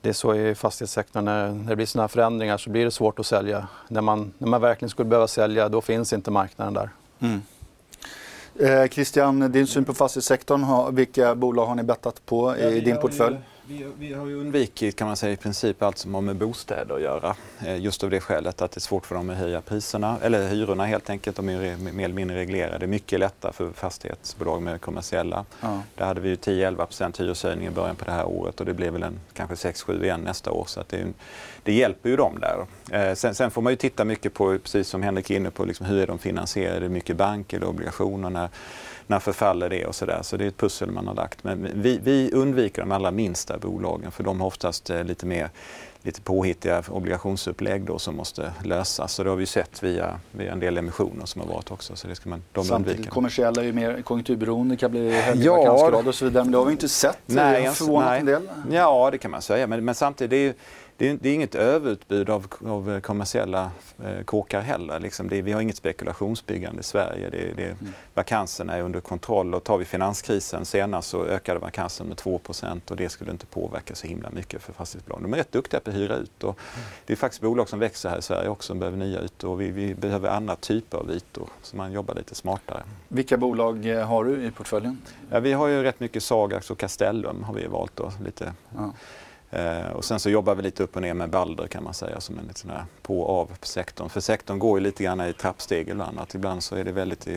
det 0.00 0.08
är 0.08 0.12
så 0.12 0.34
i 0.34 0.54
fastighetssektorn, 0.54 1.24
när, 1.24 1.48
när 1.48 1.68
det 1.68 1.76
blir 1.76 1.86
sådana 1.86 2.02
här 2.02 2.08
förändringar 2.08 2.58
så 2.58 2.70
blir 2.70 2.84
det 2.84 2.90
svårt 2.90 3.18
att 3.18 3.26
sälja. 3.26 3.68
När 3.88 4.00
man, 4.00 4.32
när 4.38 4.48
man 4.48 4.60
verkligen 4.60 4.90
skulle 4.90 5.08
behöva 5.08 5.28
sälja 5.28 5.68
då 5.68 5.80
finns 5.80 6.12
inte 6.12 6.30
marknaden 6.30 6.74
där. 6.74 6.90
Mm. 7.20 7.42
Eh, 8.60 8.88
Christian, 8.88 9.52
din 9.52 9.66
syn 9.66 9.84
på 9.84 9.94
fastighetssektorn, 9.94 10.94
vilka 10.94 11.34
bolag 11.34 11.66
har 11.66 11.74
ni 11.74 11.82
bettat 11.82 12.26
på 12.26 12.56
i 12.56 12.80
din 12.80 12.96
portfölj? 12.96 13.36
Vi, 13.66 13.86
vi, 13.98 14.12
har 14.12 14.26
ju 14.26 14.34
undvikit 14.34 14.96
kan 14.96 15.06
man 15.06 15.16
säga 15.16 15.32
i 15.32 15.36
princip 15.36 15.82
allt 15.82 15.98
som 15.98 16.14
har 16.14 16.20
med 16.20 16.36
bostäder 16.36 16.94
att 16.94 17.00
göra. 17.00 17.36
Eh, 17.66 17.80
just 17.80 18.04
av 18.04 18.10
det 18.10 18.20
skälet 18.20 18.62
att 18.62 18.70
det 18.70 18.78
är 18.78 18.80
svårt 18.80 19.06
för 19.06 19.14
dem 19.14 19.30
att 19.30 19.36
höja 19.36 19.60
priserna, 19.60 20.16
eller 20.22 20.48
hyrorna 20.48 20.86
helt 20.86 21.10
enkelt. 21.10 21.36
De 21.36 21.48
är 21.48 21.76
mer 21.76 22.04
eller 22.04 22.14
mindre 22.14 22.36
reglerade. 22.36 22.86
Mycket 22.86 23.20
lättare 23.20 23.52
för 23.52 23.72
fastighetsbolag 23.72 24.62
med 24.62 24.80
kommersiella. 24.80 25.44
Ja. 25.60 25.82
Där 25.94 26.06
hade 26.06 26.20
vi 26.20 26.28
ju 26.28 26.34
10-11 26.34 27.18
hyreshöjning 27.18 27.66
i 27.66 27.70
början 27.70 27.96
på 27.96 28.04
det 28.04 28.12
här 28.12 28.24
året 28.24 28.60
och 28.60 28.66
det 28.66 28.74
blir 28.74 28.90
väl 28.90 29.02
en 29.02 29.20
kanske 29.32 29.70
6-7 29.70 30.04
igen 30.04 30.20
nästa 30.20 30.50
år. 30.50 30.64
Så 30.66 30.80
att 30.80 30.88
det, 30.88 31.06
det 31.62 31.72
hjälper 31.72 32.08
ju 32.08 32.16
dem 32.16 32.40
där. 32.40 32.66
Eh, 32.98 33.14
sen, 33.14 33.34
sen, 33.34 33.50
får 33.50 33.62
man 33.62 33.72
ju 33.72 33.76
titta 33.76 34.04
mycket 34.04 34.34
på, 34.34 34.58
precis 34.58 34.88
som 34.88 35.02
Henrik 35.02 35.30
är 35.30 35.36
inne 35.36 35.50
på, 35.50 35.64
liksom 35.64 35.86
hur 35.86 36.02
är 36.02 36.06
de 36.06 36.18
finansierade? 36.18 36.88
Mycket 36.88 37.16
bank 37.16 37.52
eller 37.52 37.66
obligationer? 37.66 38.30
när 38.30 38.48
förfaller 39.20 39.68
det 39.68 39.86
och 39.86 39.94
sådär. 39.94 40.18
Så 40.22 40.36
det 40.36 40.44
är 40.44 40.48
ett 40.48 40.56
pussel 40.56 40.90
man 40.90 41.06
har 41.06 41.14
lagt. 41.14 41.44
Men 41.44 41.68
vi, 41.74 42.00
vi 42.02 42.30
undviker 42.32 42.82
de 42.82 42.92
allra 42.92 43.10
minsta 43.10 43.58
bolagen 43.58 44.10
för 44.10 44.24
de 44.24 44.40
har 44.40 44.46
oftast 44.46 44.90
eh, 44.90 45.04
lite 45.04 45.26
mer 45.26 45.50
lite 46.04 46.20
påhittiga 46.20 46.82
obligationsupplägg 46.88 47.84
då 47.84 47.98
som 47.98 48.16
måste 48.16 48.52
lösas. 48.64 49.12
Så 49.12 49.24
det 49.24 49.30
har 49.30 49.36
vi 49.36 49.46
sett 49.46 49.82
via, 49.82 50.20
via 50.32 50.52
en 50.52 50.60
del 50.60 50.78
emissioner 50.78 51.26
som 51.26 51.40
har 51.40 51.48
varit 51.48 51.70
också. 51.70 51.96
Så 51.96 52.08
det 52.08 52.14
ska 52.14 52.30
man, 52.30 52.42
de 52.52 52.64
Samtidigt 52.64 52.96
undvika. 52.96 53.14
kommersiella 53.14 53.62
är 53.62 53.66
ju 53.66 53.72
mer 53.72 54.02
konjunkturberoende, 54.02 54.74
det 54.74 54.78
kan 54.78 54.90
bli 54.90 55.10
högre 55.10 55.44
ja, 55.44 55.56
vakansgrad 55.56 56.08
och 56.08 56.14
så 56.14 56.24
vidare. 56.24 56.44
Men 56.44 56.52
det 56.52 56.58
har 56.58 56.64
vi 56.64 56.72
inte 56.72 56.88
sett. 56.88 57.18
Nej, 57.26 57.70
förvånat 57.70 58.08
nej. 58.08 58.20
en 58.20 58.26
del. 58.26 58.48
Ja, 58.70 59.08
det 59.10 59.18
kan 59.18 59.30
man 59.30 59.42
säga. 59.42 59.66
Men, 59.66 59.84
men 59.84 59.94
samtidigt, 59.94 60.30
det 60.30 60.36
är 60.36 60.40
ju, 60.40 60.54
det 60.96 61.08
är, 61.08 61.18
det 61.20 61.28
är 61.28 61.34
inget 61.34 61.54
överutbud 61.54 62.30
av, 62.30 62.46
av 62.66 63.00
kommersiella 63.00 63.70
eh, 64.04 64.24
kåkar 64.24 64.60
heller. 64.60 65.00
Liksom 65.00 65.28
det, 65.28 65.42
vi 65.42 65.52
har 65.52 65.60
inget 65.60 65.76
spekulationsbyggande 65.76 66.80
i 66.80 66.82
Sverige. 66.82 67.30
Det, 67.30 67.52
det, 67.56 67.64
mm. 67.64 67.92
Vakanserna 68.14 68.76
är 68.76 68.82
under 68.82 69.00
kontroll 69.00 69.54
och 69.54 69.64
tar 69.64 69.78
vi 69.78 69.84
finanskrisen 69.84 70.64
senast 70.64 71.08
så 71.08 71.24
ökade 71.24 71.60
vakansen 71.60 72.06
med 72.06 72.16
2% 72.16 72.90
och 72.90 72.96
det 72.96 73.08
skulle 73.08 73.30
inte 73.30 73.46
påverka 73.46 73.94
så 73.94 74.06
himla 74.06 74.30
mycket 74.30 74.62
för 74.62 74.72
fastighetsbolagen. 74.72 75.22
De 75.22 75.32
är 75.32 75.38
rätt 75.38 75.52
duktiga 75.52 75.80
på 75.80 75.90
att 75.90 75.96
hyra 75.96 76.16
ut 76.16 76.44
och 76.44 76.58
mm. 76.76 76.88
det 77.06 77.12
är 77.12 77.16
faktiskt 77.16 77.42
bolag 77.42 77.68
som 77.68 77.78
växer 77.78 78.08
här 78.08 78.18
i 78.18 78.22
Sverige 78.22 78.48
också 78.48 78.66
som 78.66 78.78
behöver 78.78 78.98
nya 78.98 79.22
ytor 79.22 79.50
och 79.50 79.60
vi, 79.60 79.70
vi 79.70 79.94
behöver 79.94 80.28
andra 80.28 80.56
typer 80.56 80.98
av 80.98 81.10
ytor 81.10 81.48
så 81.62 81.76
man 81.76 81.92
jobbar 81.92 82.14
lite 82.14 82.34
smartare. 82.34 82.82
Vilka 83.08 83.36
bolag 83.36 83.86
eh, 83.86 84.06
har 84.06 84.24
du 84.24 84.44
i 84.44 84.50
portföljen? 84.50 84.98
Ja, 85.30 85.40
vi 85.40 85.52
har 85.52 85.68
ju 85.68 85.82
rätt 85.82 86.00
mycket 86.00 86.22
Sagax 86.22 86.70
och 86.70 86.78
Castellum 86.78 87.42
har 87.42 87.54
vi 87.54 87.66
valt 87.66 87.96
då, 87.96 88.12
lite 88.24 88.52
ja. 88.76 88.92
Eh, 89.54 89.90
och 89.92 90.04
sen 90.04 90.20
så 90.20 90.30
jobbar 90.30 90.54
vi 90.54 90.62
lite 90.62 90.82
upp 90.82 90.96
och 90.96 91.02
ner 91.02 91.14
med 91.14 91.30
Balder 91.30 91.66
kan 91.66 91.84
man 91.84 91.94
säga 91.94 92.20
som 92.20 92.38
en 92.38 92.44
lite 92.46 92.60
sån 92.60 92.70
här 92.70 92.84
på 93.02 93.20
och 93.20 93.40
av 93.40 93.50
sektorn. 93.62 94.08
För 94.08 94.20
sektorn 94.20 94.58
går 94.58 94.78
ju 94.78 94.84
lite 94.84 95.04
grann 95.04 95.20
i 95.20 95.32
trappsteg 95.32 95.88
ibland. 95.88 96.18
Att 96.18 96.34
ibland 96.34 96.62
så 96.62 96.76
är 96.76 96.84
det 96.84 96.92
väldigt... 96.92 97.28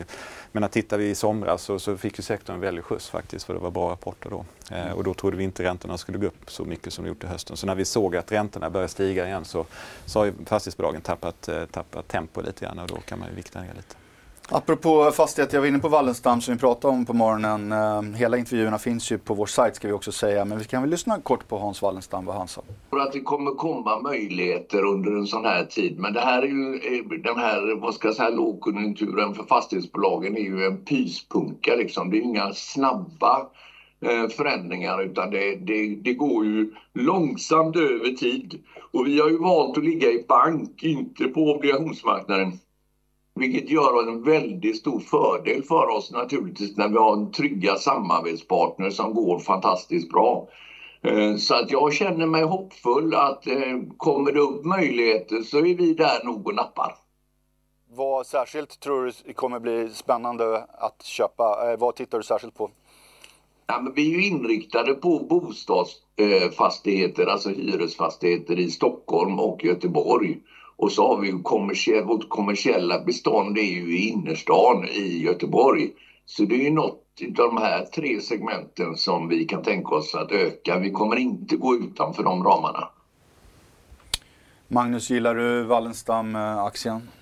Men 0.52 0.64
att 0.64 0.72
tittar 0.72 0.98
vi 0.98 1.10
i 1.10 1.14
somras 1.14 1.62
så, 1.62 1.78
så 1.78 1.96
fick 1.96 2.18
ju 2.18 2.22
sektorn 2.22 2.54
en 2.54 2.60
väldig 2.60 2.84
skjuts 2.84 3.08
faktiskt 3.08 3.46
för 3.46 3.54
det 3.54 3.60
var 3.60 3.70
bra 3.70 3.90
rapporter 3.90 4.30
då. 4.30 4.44
Eh, 4.70 4.92
och 4.92 5.04
då 5.04 5.14
trodde 5.14 5.36
vi 5.36 5.44
inte 5.44 5.62
räntorna 5.62 5.98
skulle 5.98 6.18
gå 6.18 6.26
upp 6.26 6.50
så 6.50 6.64
mycket 6.64 6.92
som 6.92 7.04
de 7.04 7.08
gjort 7.08 7.24
i 7.24 7.26
hösten. 7.26 7.56
Så 7.56 7.66
när 7.66 7.74
vi 7.74 7.84
såg 7.84 8.16
att 8.16 8.32
räntorna 8.32 8.70
började 8.70 8.88
stiga 8.88 9.26
igen 9.26 9.44
så, 9.44 9.66
så 10.04 10.18
har 10.18 10.24
ju 10.24 10.32
fastighetsbolagen 10.46 11.00
tappat, 11.00 11.48
eh, 11.48 11.64
tappat 11.64 12.08
tempo 12.08 12.40
lite 12.40 12.64
grann 12.64 12.78
och 12.78 12.88
då 12.88 12.96
kan 12.96 13.18
man 13.18 13.28
ju 13.28 13.34
vikta 13.34 13.60
ner 13.60 13.74
lite. 13.76 13.94
Apropå 14.50 15.10
fastighet, 15.10 15.52
jag 15.52 15.60
var 15.60 15.66
inne 15.68 15.78
på 15.78 15.88
Wallenstam 15.88 16.40
som 16.40 16.54
vi 16.54 16.60
pratade 16.60 16.94
om 16.94 17.06
på 17.06 17.12
morgonen. 17.12 17.72
Eh, 17.72 18.18
hela 18.18 18.36
intervjuerna 18.38 18.78
finns 18.78 19.12
ju 19.12 19.18
på 19.18 19.34
vår 19.34 19.46
sajt 19.46 19.76
ska 19.76 19.88
vi 19.88 19.92
också 19.92 20.12
säga. 20.12 20.44
Men 20.44 20.58
vi 20.58 20.64
kan 20.64 20.82
väl 20.82 20.90
lyssna 20.90 21.20
kort 21.20 21.48
på 21.48 21.58
Hans 21.58 21.82
Wallenstam 21.82 22.24
vad 22.24 22.36
han 22.36 22.48
sa. 22.48 22.62
För 22.90 22.98
att 22.98 23.12
det 23.12 23.20
kommer 23.20 23.50
komma 23.50 24.00
möjligheter 24.00 24.84
under 24.84 25.10
en 25.10 25.26
sån 25.26 25.44
här 25.44 25.64
tid. 25.64 25.98
Men 25.98 26.12
det 26.12 26.20
här 26.20 26.42
är 26.42 26.46
ju 26.46 26.74
eh, 26.74 27.20
den 27.22 27.38
här, 27.38 27.80
vad 27.80 27.94
ska 27.94 28.08
jag 28.08 28.14
säga, 28.14 28.30
lågkonjunkturen 28.30 29.34
för 29.34 29.42
fastighetsbolagen 29.42 30.36
är 30.36 30.42
ju 30.42 30.64
en 30.64 30.84
pyspunka 30.84 31.74
liksom. 31.74 32.10
Det 32.10 32.16
är 32.18 32.22
inga 32.22 32.52
snabba 32.52 33.46
eh, 34.00 34.28
förändringar 34.28 35.02
utan 35.02 35.30
det, 35.30 35.56
det, 35.56 35.94
det 35.94 36.14
går 36.14 36.44
ju 36.44 36.74
långsamt 36.94 37.76
över 37.76 38.16
tid. 38.16 38.62
Och 38.92 39.06
vi 39.06 39.20
har 39.20 39.30
ju 39.30 39.38
valt 39.38 39.78
att 39.78 39.84
ligga 39.84 40.08
i 40.08 40.24
bank, 40.28 40.82
inte 40.82 41.24
på 41.24 41.40
obligationsmarknaden. 41.40 42.52
Vilket 43.38 43.70
gör 43.70 44.08
en 44.08 44.22
väldigt 44.22 44.76
stor 44.76 45.00
fördel 45.00 45.62
för 45.62 45.88
oss 45.88 46.10
naturligtvis 46.10 46.76
när 46.76 46.88
vi 46.88 46.96
har 46.96 47.12
en 47.12 47.32
trygga 47.32 47.76
samarbetspartner 47.76 48.90
som 48.90 49.14
går 49.14 49.38
fantastiskt 49.38 50.10
bra. 50.10 50.48
Eh, 51.02 51.36
så 51.36 51.54
att 51.54 51.70
jag 51.70 51.92
känner 51.92 52.26
mig 52.26 52.42
hoppfull 52.42 53.14
att 53.14 53.46
eh, 53.46 53.78
kommer 53.96 54.32
det 54.32 54.40
upp 54.40 54.64
möjligheter 54.64 55.42
så 55.42 55.58
är 55.58 55.74
vi 55.74 55.94
där 55.94 56.24
nog 56.24 56.46
och 56.46 56.54
nappar. 56.54 56.94
Vad 57.90 58.26
särskilt 58.26 58.80
tror 58.80 59.12
du 59.24 59.32
kommer 59.32 59.60
bli 59.60 59.88
spännande 59.88 60.64
att 60.78 61.02
köpa? 61.02 61.72
Eh, 61.72 61.78
vad 61.78 61.96
tittar 61.96 62.18
du 62.18 62.24
särskilt 62.24 62.54
på? 62.54 62.70
Ja, 63.66 63.80
men 63.80 63.94
vi 63.94 64.14
är 64.14 64.18
ju 64.18 64.26
inriktade 64.26 64.94
på 64.94 65.18
bostadsfastigheter, 65.18 67.26
alltså 67.26 67.48
hyresfastigheter 67.48 68.58
i 68.58 68.70
Stockholm 68.70 69.40
och 69.40 69.64
Göteborg. 69.64 70.38
Och 70.78 70.92
så 70.92 71.08
har 71.08 71.20
vi 71.20 71.40
kommersiell, 71.42 72.04
vårt 72.04 72.28
kommersiella 72.28 73.04
bestånd 73.04 73.58
är 73.58 73.62
ju 73.62 73.98
i 73.98 74.08
innerstan 74.08 74.84
i 74.84 75.22
Göteborg. 75.22 75.90
Så 76.26 76.44
det 76.44 76.66
är 76.66 76.70
något 76.70 77.04
av 77.38 77.54
de 77.54 77.56
här 77.56 77.84
tre 77.84 78.20
segmenten 78.20 78.96
som 78.96 79.28
vi 79.28 79.44
kan 79.44 79.62
tänka 79.62 79.94
oss 79.94 80.14
att 80.14 80.32
öka. 80.32 80.78
Vi 80.78 80.90
kommer 80.90 81.16
inte 81.16 81.56
gå 81.56 81.74
utanför 81.74 82.22
de 82.22 82.44
ramarna. 82.44 82.88
Magnus, 84.68 85.10
gillar 85.10 85.34
du 85.34 85.62
Wallenstam-aktien? 85.62 86.96
Eh, 86.96 87.17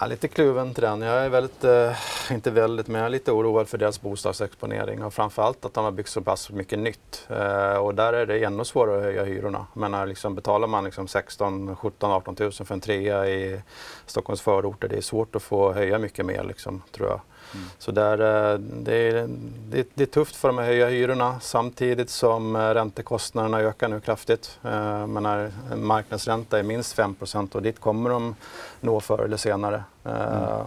Ja, 0.00 0.06
lite 0.06 0.28
kluven 0.28 0.74
till 0.74 0.82
den. 0.82 1.02
Jag 1.02 1.24
är 1.24 1.28
väldigt, 1.28 1.64
eh, 1.64 1.96
inte 2.30 2.50
väldigt, 2.50 2.88
men 2.88 2.98
jag 2.98 3.06
är 3.06 3.10
lite 3.10 3.32
oroad 3.32 3.68
för 3.68 3.78
deras 3.78 4.00
bostadsexponering 4.00 5.04
och 5.04 5.14
framförallt 5.14 5.64
att 5.64 5.74
de 5.74 5.84
har 5.84 5.92
byggt 5.92 6.08
så 6.08 6.20
pass 6.20 6.50
mycket 6.50 6.78
nytt. 6.78 7.26
Eh, 7.30 7.74
och 7.74 7.94
där 7.94 8.12
är 8.12 8.26
det 8.26 8.44
ännu 8.44 8.64
svårare 8.64 8.96
att 8.96 9.02
höja 9.02 9.24
hyrorna. 9.24 9.66
Men 9.74 10.08
liksom, 10.08 10.34
betalar 10.34 10.68
man 10.68 10.84
liksom 10.84 11.08
16, 11.08 11.76
17, 11.76 12.10
18 12.10 12.36
000 12.40 12.52
för 12.52 12.74
en 12.74 12.80
trea 12.80 13.28
i 13.28 13.60
Stockholms 14.06 14.40
förorter, 14.40 14.88
det 14.88 14.96
är 14.96 15.00
svårt 15.00 15.36
att 15.36 15.42
få 15.42 15.72
höja 15.72 15.98
mycket 15.98 16.26
mer 16.26 16.44
liksom, 16.44 16.82
tror 16.92 17.08
jag. 17.08 17.20
Mm. 17.54 17.66
Så 17.78 17.92
där, 17.92 18.18
eh, 18.52 18.58
det, 18.58 18.94
är, 18.94 19.28
det, 19.70 19.88
det, 19.94 20.02
är 20.02 20.06
tufft 20.06 20.36
för 20.36 20.48
dem 20.48 20.58
att 20.58 20.64
höja 20.64 20.88
hyrorna 20.88 21.40
samtidigt 21.40 22.10
som 22.10 22.56
eh, 22.56 22.60
räntekostnaderna 22.60 23.60
ökar 23.60 23.88
nu 23.88 24.00
kraftigt. 24.00 24.58
Eh, 24.64 25.06
men 25.06 25.22
när 25.22 25.50
marknadsränta 25.76 26.58
är 26.58 26.62
minst 26.62 26.96
5% 26.96 27.54
och 27.56 27.62
dit 27.62 27.80
kommer 27.80 28.10
de 28.10 28.34
nå 28.80 29.00
förr 29.00 29.24
eller 29.24 29.36
senare. 29.36 29.84
Mm. 30.04 30.66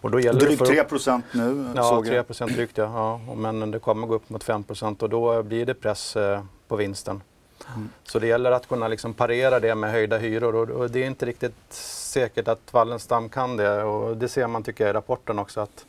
Och 0.00 0.10
då 0.10 0.20
gäller 0.20 0.40
drygt 0.40 0.66
3 0.66 0.84
procent 0.84 1.24
nu 1.32 1.66
Ja, 1.76 2.02
3 2.06 2.22
procent 2.22 2.54
drygt 2.54 2.78
ja. 2.78 3.20
ja. 3.26 3.34
Men 3.34 3.70
det 3.70 3.78
kommer 3.78 4.06
gå 4.06 4.14
upp 4.14 4.30
mot 4.30 4.44
5% 4.44 5.02
och 5.02 5.10
då 5.10 5.42
blir 5.42 5.66
det 5.66 5.74
press 5.74 6.16
på 6.68 6.76
vinsten. 6.76 7.20
Mm. 7.74 7.88
Så 8.04 8.18
det 8.18 8.26
gäller 8.26 8.50
att 8.50 8.68
kunna 8.68 8.88
liksom 8.88 9.14
parera 9.14 9.60
det 9.60 9.74
med 9.74 9.90
höjda 9.92 10.18
hyror 10.18 10.54
och, 10.54 10.70
och, 10.70 10.90
det 10.90 11.02
är 11.02 11.06
inte 11.06 11.26
riktigt 11.26 11.72
säkert 11.72 12.48
att 12.48 12.72
Wallenstam 12.72 13.28
kan 13.28 13.56
det 13.56 13.82
och 13.82 14.16
det 14.16 14.28
ser 14.28 14.46
man 14.46 14.62
tycker 14.62 14.84
jag 14.84 14.90
i 14.90 14.94
rapporten 14.94 15.38
också 15.38 15.60
att 15.60 15.86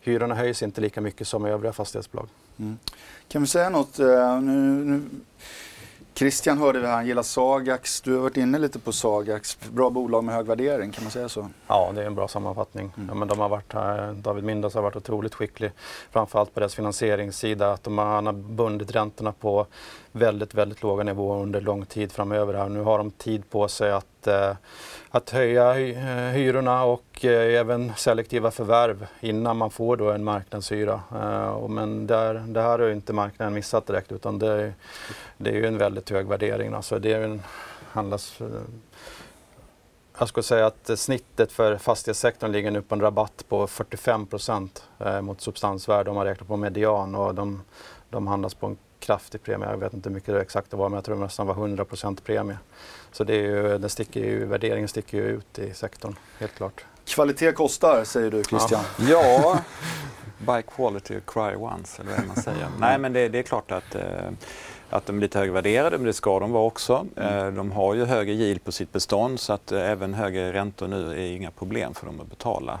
hyrorna 0.00 0.34
höjs 0.34 0.62
inte 0.62 0.80
lika 0.80 1.00
mycket 1.00 1.28
som 1.28 1.46
i 1.46 1.50
övriga 1.50 1.72
fastighetsbolag. 1.72 2.28
Mm. 2.58 2.78
Kan 3.28 3.42
vi 3.42 3.48
säga 3.48 3.70
något, 3.70 4.00
uh, 4.00 4.40
nu, 4.40 4.84
nu 4.84 5.02
Christian 6.14 6.58
hörde 6.58 6.80
vi 6.80 6.86
här, 6.86 6.94
han 6.94 7.06
gillar 7.06 7.22
Sagax. 7.22 8.00
Du 8.00 8.14
har 8.14 8.22
varit 8.22 8.36
inne 8.36 8.58
lite 8.58 8.78
på 8.78 8.92
Sagax. 8.92 9.58
Bra 9.70 9.90
bolag 9.90 10.24
med 10.24 10.34
hög 10.34 10.46
värdering, 10.46 10.90
kan 10.90 11.04
man 11.04 11.10
säga 11.10 11.28
så? 11.28 11.48
Ja, 11.66 11.92
det 11.94 12.02
är 12.02 12.06
en 12.06 12.14
bra 12.14 12.28
sammanfattning. 12.28 12.92
Mm. 12.96 13.08
Ja, 13.08 13.14
men 13.14 13.28
de 13.28 13.38
har 13.38 13.48
varit, 13.48 13.74
David 14.24 14.44
Mindas 14.44 14.74
har 14.74 14.82
varit 14.82 14.96
otroligt 14.96 15.34
skicklig. 15.34 15.72
Framförallt 16.10 16.54
på 16.54 16.60
deras 16.60 16.74
finansieringssida. 16.74 17.72
Att 17.72 17.82
de 17.82 17.98
har, 17.98 18.04
han 18.04 18.26
har 18.26 18.32
bundit 18.32 18.90
räntorna 18.90 19.32
på 19.32 19.66
väldigt, 20.12 20.54
väldigt 20.54 20.82
låga 20.82 21.04
nivåer 21.04 21.42
under 21.42 21.60
lång 21.60 21.86
tid 21.86 22.12
framöver. 22.12 22.54
Här. 22.54 22.68
Nu 22.68 22.80
har 22.80 22.98
de 22.98 23.10
tid 23.10 23.50
på 23.50 23.68
sig 23.68 23.92
att, 23.92 24.26
eh, 24.26 24.52
att 25.10 25.30
höja 25.30 25.72
hy 25.72 25.92
eh, 25.92 26.30
hyrorna 26.30 26.84
och 26.84 27.24
eh, 27.24 27.60
även 27.60 27.92
selektiva 27.96 28.50
förvärv 28.50 29.06
innan 29.20 29.56
man 29.56 29.70
får 29.70 29.96
då 29.96 30.10
en 30.10 30.24
marknadshyra. 30.24 31.00
Eh, 31.14 31.68
men 31.68 32.06
där, 32.06 32.34
det 32.34 32.62
här 32.62 32.78
har 32.78 32.86
ju 32.86 32.92
inte 32.92 33.12
marknaden 33.12 33.54
missat 33.54 33.86
direkt 33.86 34.12
utan 34.12 34.38
det, 34.38 34.72
det 35.36 35.50
är 35.50 35.54
ju 35.54 35.66
en 35.66 35.78
väldigt 35.78 36.10
hög 36.10 36.26
värdering. 36.26 36.74
Alltså 36.74 36.98
det 36.98 37.12
är 37.12 37.22
en, 37.22 37.42
handlas, 37.92 38.40
eh, 38.40 38.46
jag 40.18 40.28
skulle 40.28 40.44
säga 40.44 40.66
att 40.66 40.98
snittet 40.98 41.52
för 41.52 41.76
fastighetssektorn 41.76 42.52
ligger 42.52 42.70
nu 42.70 42.82
på 42.82 42.94
en 42.94 43.00
rabatt 43.00 43.44
på 43.48 43.66
45 43.66 44.26
procent 44.26 44.84
eh, 44.98 45.20
mot 45.20 45.40
substansvärde 45.40 46.10
om 46.10 46.16
man 46.16 46.26
räknar 46.26 46.46
på 46.46 46.56
median 46.56 47.14
och 47.14 47.34
de, 47.34 47.62
de 48.08 48.26
handlas 48.26 48.54
på 48.54 48.66
en 48.66 48.76
kraftig 49.00 49.42
premie. 49.42 49.70
Jag 49.70 49.76
vet 49.76 49.94
inte 49.94 50.08
hur 50.08 50.14
mycket 50.14 50.34
det 50.34 50.40
exakt 50.40 50.72
var 50.72 50.88
men 50.88 50.96
jag 50.96 51.04
tror 51.04 51.14
det 51.14 51.20
nästan 51.20 51.46
var 51.46 51.54
100 51.54 51.84
procent 51.84 52.24
premie. 52.24 52.58
Så 53.12 53.24
det 53.24 53.34
är 53.34 53.42
ju, 53.42 53.78
den 53.78 53.90
sticker 53.90 54.20
ju, 54.20 54.44
värderingen 54.46 54.88
sticker 54.88 55.18
ju 55.18 55.24
ut 55.24 55.58
i 55.58 55.74
sektorn, 55.74 56.16
helt 56.38 56.54
klart. 56.54 56.84
Kvalitet 57.04 57.52
kostar, 57.52 58.04
säger 58.04 58.30
du 58.30 58.44
Christian. 58.44 58.84
Ja, 58.98 59.06
ja. 59.08 59.58
buy 60.38 60.62
quality, 60.62 61.20
cry 61.26 61.56
once, 61.56 62.02
eller 62.02 62.16
vad 62.16 62.26
man 62.26 62.36
säger. 62.36 62.68
Nej, 62.78 62.98
men 62.98 63.12
det, 63.12 63.28
det 63.28 63.38
är 63.38 63.42
klart 63.42 63.70
att 63.70 63.94
eh, 63.94 64.30
att 64.90 65.06
de 65.06 65.16
är 65.16 65.20
lite 65.20 65.38
högvärderade, 65.38 65.98
men 65.98 66.06
det 66.06 66.12
ska 66.12 66.40
de 66.40 66.52
vara 66.52 66.64
också. 66.64 67.06
Mm. 67.16 67.46
Eh, 67.46 67.52
de 67.52 67.72
har 67.72 67.94
ju 67.94 68.04
högre 68.04 68.32
yield 68.32 68.64
på 68.64 68.72
sitt 68.72 68.92
bestånd 68.92 69.40
så 69.40 69.52
att 69.52 69.72
eh, 69.72 69.90
även 69.90 70.14
högre 70.14 70.52
räntor 70.52 70.88
nu 70.88 71.12
är 71.12 71.36
inga 71.36 71.50
problem 71.50 71.94
för 71.94 72.06
dem 72.06 72.20
att 72.20 72.30
betala. 72.30 72.78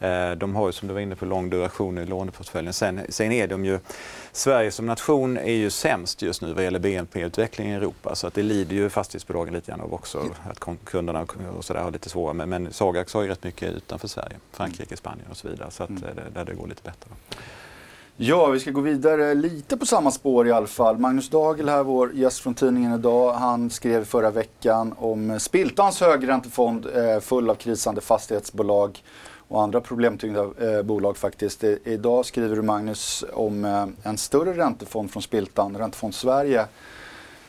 Eh, 0.00 0.30
de 0.30 0.56
har 0.56 0.66
ju 0.66 0.72
som 0.72 0.88
du 0.88 0.94
var 0.94 1.00
inne 1.00 1.16
på 1.16 1.24
lång 1.24 1.50
duration 1.50 1.98
i 1.98 2.06
låneportföljen. 2.06 2.72
Sen, 2.72 3.00
sen 3.08 3.32
är 3.32 3.46
de 3.46 3.64
ju, 3.64 3.78
Sverige 4.32 4.70
som 4.70 4.86
nation 4.86 5.36
är 5.36 5.52
ju 5.52 5.70
sämst 5.70 6.22
just 6.22 6.42
nu 6.42 6.52
vad 6.52 6.64
gäller 6.64 6.78
BNP-utveckling 6.78 7.70
i 7.70 7.74
Europa 7.74 8.14
så 8.14 8.26
att 8.26 8.34
det 8.34 8.42
lider 8.42 8.76
ju 8.76 8.88
fastighetsbolagen 8.88 9.54
lite 9.54 9.70
grann 9.70 9.80
av 9.80 9.94
också. 9.94 10.22
Att 10.50 10.60
kunderna 10.84 11.26
och 11.58 11.64
så 11.64 11.74
har 11.74 11.90
lite 11.90 12.08
svårare. 12.08 12.34
Men, 12.34 12.48
men 12.48 12.72
Sagax 12.72 13.14
har 13.14 13.22
ju 13.22 13.28
rätt 13.28 13.44
mycket 13.44 13.72
utanför 13.72 14.08
Sverige. 14.08 14.36
Frankrike, 14.52 14.96
Spanien 14.96 15.26
och 15.30 15.36
så 15.36 15.48
vidare. 15.48 15.70
Så 15.70 15.82
att, 15.82 15.90
mm. 15.90 16.02
där 16.34 16.44
det 16.44 16.54
går 16.54 16.66
lite 16.66 16.82
bättre. 16.82 17.10
Ja, 18.18 18.46
vi 18.46 18.60
ska 18.60 18.70
gå 18.70 18.80
vidare 18.80 19.34
lite 19.34 19.76
på 19.76 19.86
samma 19.86 20.10
spår 20.10 20.48
i 20.48 20.52
alla 20.52 20.66
fall. 20.66 20.98
Magnus 20.98 21.30
Dagel 21.30 21.68
här, 21.68 21.82
vår 21.82 22.12
gäst 22.14 22.40
från 22.40 22.54
tidningen 22.54 22.94
idag, 22.94 23.32
han 23.32 23.70
skrev 23.70 24.04
förra 24.04 24.30
veckan 24.30 24.94
om 24.98 25.40
Spiltans 25.40 26.00
högräntefond 26.00 26.86
eh, 26.86 27.20
full 27.20 27.50
av 27.50 27.54
krisande 27.54 28.00
fastighetsbolag 28.00 29.02
och 29.48 29.62
andra 29.62 29.80
problemtyngda 29.80 30.40
eh, 30.60 30.82
bolag 30.82 31.16
faktiskt. 31.16 31.64
I, 31.64 31.78
idag 31.84 32.26
skriver 32.26 32.56
du 32.56 32.62
Magnus 32.62 33.24
om 33.32 33.64
eh, 33.64 33.86
en 34.02 34.18
större 34.18 34.52
räntefond 34.52 35.10
från 35.10 35.22
Spiltan, 35.22 35.78
Räntefond 35.78 36.14
Sverige 36.14 36.66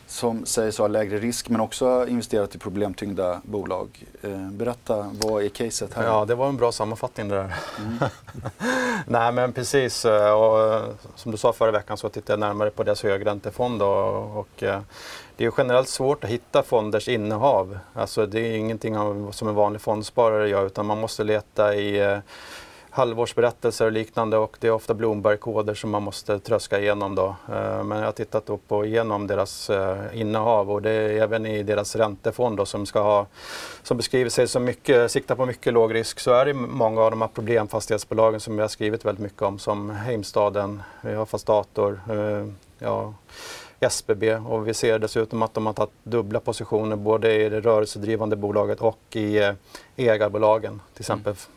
som 0.07 0.45
sägs 0.45 0.77
ha 0.77 0.87
lägre 0.87 1.17
risk 1.17 1.49
men 1.49 1.61
också 1.61 2.07
investerat 2.07 2.55
i 2.55 2.57
problemtyngda 2.57 3.41
bolag. 3.43 4.05
Eh, 4.21 4.49
berätta, 4.51 5.11
vad 5.21 5.43
är 5.43 5.49
caset 5.49 5.93
här? 5.93 6.03
Ja, 6.03 6.25
det 6.25 6.35
var 6.35 6.49
en 6.49 6.57
bra 6.57 6.71
sammanfattning 6.71 7.27
det 7.29 7.35
där. 7.35 7.55
Mm. 7.79 7.97
Nej 9.07 9.31
men 9.31 9.53
precis, 9.53 10.05
eh, 10.05 10.31
och 10.31 10.73
eh, 10.73 10.83
som 11.15 11.31
du 11.31 11.37
sa 11.37 11.53
förra 11.53 11.71
veckan 11.71 11.97
så 11.97 12.09
tittade 12.09 12.33
jag 12.33 12.39
närmare 12.39 12.69
på 12.69 12.83
deras 12.83 13.03
högräntefond 13.03 13.81
och, 13.81 14.37
och 14.39 14.63
det 15.37 15.45
är 15.45 15.51
generellt 15.57 15.89
svårt 15.89 16.23
att 16.23 16.29
hitta 16.29 16.63
fonders 16.63 17.07
innehav. 17.07 17.79
Alltså 17.93 18.25
det 18.25 18.39
är 18.39 18.57
ingenting 18.57 18.95
som 19.33 19.47
en 19.47 19.55
vanlig 19.55 19.81
fondsparare 19.81 20.49
gör 20.49 20.65
utan 20.65 20.85
man 20.85 20.99
måste 20.99 21.23
leta 21.23 21.75
i 21.75 22.19
halvårsberättelser 22.97 23.85
och 23.85 23.91
liknande 23.91 24.37
och 24.37 24.57
det 24.59 24.67
är 24.67 24.71
ofta 24.71 24.93
Bloomberg-koder 24.93 25.73
som 25.73 25.89
man 25.89 26.03
måste 26.03 26.39
tröska 26.39 26.79
igenom 26.79 27.15
då. 27.15 27.35
Eh, 27.53 27.83
men 27.83 27.97
jag 27.97 28.05
har 28.05 28.11
tittat 28.11 28.45
då 28.45 28.57
på 28.57 28.85
igenom 28.85 29.27
deras 29.27 29.69
eh, 29.69 29.97
innehav 30.13 30.71
och 30.71 30.81
det 30.81 30.91
är 30.91 31.09
även 31.09 31.45
i 31.45 31.63
deras 31.63 31.95
räntefond 31.95 32.57
då, 32.57 32.65
som 32.65 32.85
ska 32.85 33.01
ha, 33.01 33.25
som 33.83 33.97
beskriver 33.97 34.29
sig 34.29 34.47
som 34.47 34.63
mycket, 34.63 35.11
siktar 35.11 35.35
på 35.35 35.45
mycket 35.45 35.73
låg 35.73 35.93
risk 35.93 36.19
så 36.19 36.31
är 36.31 36.45
det 36.45 36.53
många 36.53 37.01
av 37.01 37.11
de 37.11 37.21
här 37.21 37.29
problemfastighetsbolagen 37.33 38.39
som 38.39 38.55
vi 38.55 38.61
har 38.61 38.69
skrivit 38.69 39.05
väldigt 39.05 39.23
mycket 39.23 39.41
om 39.41 39.59
som 39.59 39.89
Heimstaden, 39.89 40.83
vi 41.01 41.13
har 41.13 41.25
Fastator, 41.25 42.01
eh, 42.09 42.47
ja, 42.79 43.13
SBB 43.79 44.35
och 44.35 44.67
vi 44.67 44.73
ser 44.73 44.99
dessutom 44.99 45.41
att 45.41 45.53
de 45.53 45.65
har 45.65 45.73
tagit 45.73 45.93
dubbla 46.03 46.39
positioner 46.39 46.95
både 46.95 47.33
i 47.33 47.49
det 47.49 47.61
rörelsedrivande 47.61 48.35
bolaget 48.35 48.81
och 48.81 49.15
i 49.15 49.53
ägarbolagen. 49.95 50.81
Till 50.93 51.01
exempel 51.01 51.33
mm. 51.33 51.56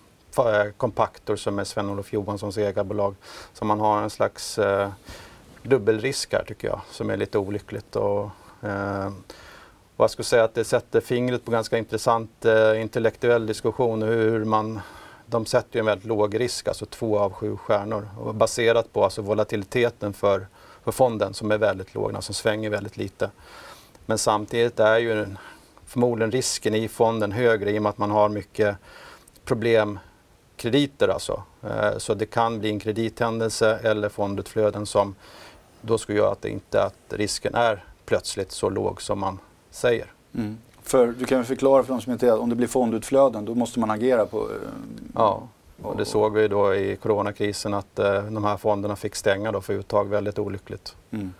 Compactor 0.76 1.34
eh, 1.34 1.36
som 1.36 1.58
är 1.58 1.64
Sven-Olof 1.64 2.12
Johanssons 2.12 2.58
ägarbolag. 2.58 3.14
Så 3.52 3.64
man 3.64 3.80
har 3.80 4.02
en 4.02 4.10
slags 4.10 4.58
eh, 4.58 4.90
dubbelrisk 5.62 6.32
här 6.32 6.44
tycker 6.44 6.68
jag 6.68 6.80
som 6.90 7.10
är 7.10 7.16
lite 7.16 7.38
olyckligt. 7.38 7.96
Och, 7.96 8.30
eh, 8.62 9.06
och 9.96 10.04
jag 10.04 10.10
skulle 10.10 10.26
säga 10.26 10.44
att 10.44 10.54
det 10.54 10.64
sätter 10.64 11.00
fingret 11.00 11.44
på 11.44 11.50
ganska 11.50 11.78
intressant 11.78 12.44
eh, 12.44 12.80
intellektuell 12.80 13.46
diskussion 13.46 14.02
hur 14.02 14.44
man 14.44 14.80
de 15.26 15.46
sätter 15.46 15.76
ju 15.76 15.80
en 15.80 15.86
väldigt 15.86 16.06
låg 16.06 16.40
risk, 16.40 16.68
alltså 16.68 16.86
två 16.86 17.18
av 17.18 17.32
sju 17.32 17.56
stjärnor. 17.56 18.08
Och 18.18 18.34
baserat 18.34 18.92
på 18.92 19.04
alltså 19.04 19.22
volatiliteten 19.22 20.12
för, 20.12 20.46
för 20.84 20.92
fonden 20.92 21.34
som 21.34 21.50
är 21.50 21.58
väldigt 21.58 21.94
låg, 21.94 22.14
alltså 22.14 22.32
svänger 22.32 22.70
väldigt 22.70 22.96
lite. 22.96 23.30
Men 24.06 24.18
samtidigt 24.18 24.80
är 24.80 24.98
ju 24.98 25.26
förmodligen 25.86 26.30
risken 26.30 26.74
i 26.74 26.88
fonden 26.88 27.32
högre 27.32 27.70
i 27.70 27.78
och 27.78 27.82
med 27.82 27.90
att 27.90 27.98
man 27.98 28.10
har 28.10 28.28
mycket 28.28 28.76
problem 29.44 29.98
krediter 30.60 31.08
alltså. 31.08 31.42
Eh, 31.62 31.98
så 31.98 32.14
det 32.14 32.26
kan 32.26 32.58
bli 32.58 32.70
en 32.70 32.80
kredithändelse 32.80 33.78
eller 33.82 34.08
fondutflöden 34.08 34.86
som 34.86 35.14
då 35.80 35.98
skulle 35.98 36.18
göra 36.18 36.32
att, 36.32 36.42
det 36.42 36.48
inte, 36.48 36.82
att 36.82 36.94
risken 37.08 37.54
är 37.54 37.84
plötsligt 38.04 38.52
så 38.52 38.70
låg 38.70 39.02
som 39.02 39.18
man 39.18 39.38
säger. 39.70 40.12
Mm. 40.34 40.58
För 40.82 41.06
du 41.06 41.24
kan 41.24 41.44
förklara 41.44 41.82
för 41.82 41.92
de 41.92 42.00
som 42.00 42.12
inte 42.12 42.26
är 42.26 42.40
om 42.40 42.48
det 42.48 42.54
blir 42.54 42.66
fondutflöden 42.66 43.44
då 43.44 43.54
måste 43.54 43.80
man 43.80 43.90
agera 43.90 44.26
på... 44.26 44.38
Eh, 44.38 44.68
ja, 45.14 45.42
och 45.82 45.96
det 45.96 46.04
såg 46.04 46.34
vi 46.34 46.48
då 46.48 46.74
i 46.74 46.96
coronakrisen 46.96 47.74
att 47.74 47.98
eh, 47.98 48.22
de 48.22 48.44
här 48.44 48.56
fonderna 48.56 48.96
fick 48.96 49.14
stänga 49.14 49.52
då 49.52 49.60
för 49.60 49.72
uttag 49.72 50.08
väldigt 50.08 50.38
olyckligt. 50.38 50.96
Mm. 51.10 51.34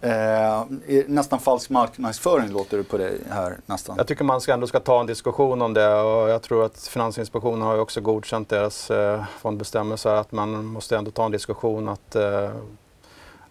Eh, 0.00 0.64
nästan 1.06 1.38
falsk 1.40 1.70
marknadsföring 1.70 2.48
låter 2.50 2.76
det 2.78 2.84
på 2.84 2.98
dig 2.98 3.20
här 3.30 3.56
nästan. 3.66 3.96
Jag 3.96 4.06
tycker 4.06 4.24
man 4.24 4.40
ska 4.40 4.52
ändå 4.52 4.66
ska 4.66 4.80
ta 4.80 5.00
en 5.00 5.06
diskussion 5.06 5.62
om 5.62 5.74
det 5.74 5.94
och 5.94 6.28
jag 6.30 6.42
tror 6.42 6.64
att 6.64 6.78
Finansinspektionen 6.86 7.62
har 7.62 7.78
också 7.78 8.00
godkänt 8.00 8.48
deras 8.48 8.90
eh, 8.90 9.24
fondbestämmelser 9.38 10.10
att 10.14 10.32
man 10.32 10.64
måste 10.64 10.96
ändå 10.96 11.10
ta 11.10 11.24
en 11.24 11.32
diskussion 11.32 11.88
att 11.88 12.16
eh, 12.16 12.50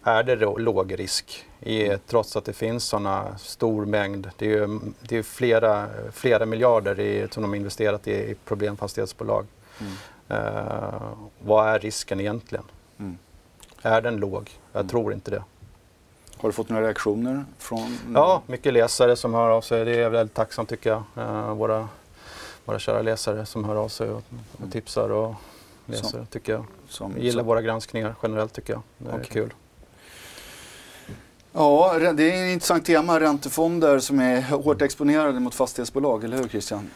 är 0.02 0.22
det 0.22 0.36
låg 0.36 0.98
risk 0.98 1.44
i, 1.60 1.88
trots 2.06 2.36
att 2.36 2.44
det 2.44 2.52
finns 2.52 2.84
sådana 2.84 3.38
stor 3.38 3.84
mängd. 3.86 4.30
Det 4.36 4.46
är 4.46 4.50
ju 4.50 4.80
det 5.02 5.16
är 5.16 5.22
flera, 5.22 5.86
flera 6.12 6.46
miljarder 6.46 7.00
i, 7.00 7.28
som 7.30 7.42
de 7.42 7.54
investerat 7.54 8.08
i, 8.08 8.12
i 8.12 8.34
problemfastighetsbolag. 8.44 9.46
Mm. 9.80 9.92
Eh, 10.28 11.00
vad 11.38 11.68
är 11.68 11.78
risken 11.78 12.20
egentligen? 12.20 12.64
Mm. 12.98 13.18
Är 13.82 14.00
den 14.02 14.16
låg? 14.16 14.50
Jag 14.72 14.80
Mm. 14.80 14.88
tror 14.88 15.12
inte 15.12 15.30
det. 15.30 15.42
Har 16.46 16.50
du 16.50 16.54
fått 16.54 16.68
några 16.68 16.84
reaktioner 16.86 17.44
från? 17.58 17.98
Ja, 18.14 18.42
mycket 18.46 18.72
läsare 18.72 19.16
som 19.16 19.34
hör 19.34 19.48
av 19.50 19.60
sig. 19.60 19.84
Det 19.84 20.02
är 20.02 20.08
väldigt 20.10 20.34
tacksamt 20.34 20.68
tycker 20.68 20.90
jag. 20.90 21.02
Eh, 21.16 21.54
våra, 21.54 21.88
våra 22.64 22.78
kära 22.78 23.02
läsare 23.02 23.46
som 23.46 23.64
hör 23.64 23.76
av 23.76 23.88
sig 23.88 24.10
och, 24.10 24.22
och 24.64 24.72
tipsar 24.72 25.10
och 25.10 25.34
läser 25.86 26.04
Som- 26.08 26.26
tycker 26.26 26.52
jag. 26.52 26.64
Som, 26.88 27.12
Jag 27.12 27.24
gillar 27.24 27.40
som, 27.40 27.46
våra 27.46 27.62
granskningar 27.62 28.14
generellt 28.22 28.52
tycker 28.52 28.72
jag. 28.72 28.82
Det 28.98 29.10
är 29.10 29.24
kul. 29.24 29.54
Ja, 31.52 31.98
det 31.98 32.30
är 32.32 32.44
ett 32.46 32.52
intressant 32.52 32.84
tema. 32.86 33.20
Räntefonder 33.20 33.98
som 33.98 34.20
är 34.20 34.42
hårt 34.42 34.82
exponerade 34.82 35.40
mot 35.40 35.54
fastighetsbolag, 35.54 36.24
eller 36.24 36.36
hur 36.36 36.48
Christian? 36.48 36.90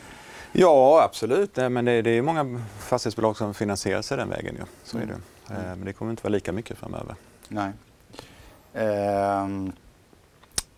Ja, 0.53 1.03
absolut. 1.05 1.57
Nej, 1.57 1.69
Men 1.69 1.85
det, 1.85 2.03
det 2.03 2.11
är 2.11 2.23
många 2.23 2.63
fastighetsbolag 2.79 3.37
som 3.37 3.55
finansierar 3.55 4.03
sig 4.03 4.17
den 4.17 4.29
vägen. 4.31 4.55
Ju. 4.55 4.63
Så 4.85 4.99
är 4.99 5.07
det. 5.07 5.07
Mm. 5.55 5.63
Eh, 5.71 5.77
Men 5.77 5.85
det 5.85 5.93
kommer 5.93 6.11
inte 6.11 6.23
vara 6.23 6.33
lika 6.33 6.53
mycket 6.53 6.79
framöver. 6.79 7.15
Nej. 7.49 7.71
Ehm, 8.75 9.73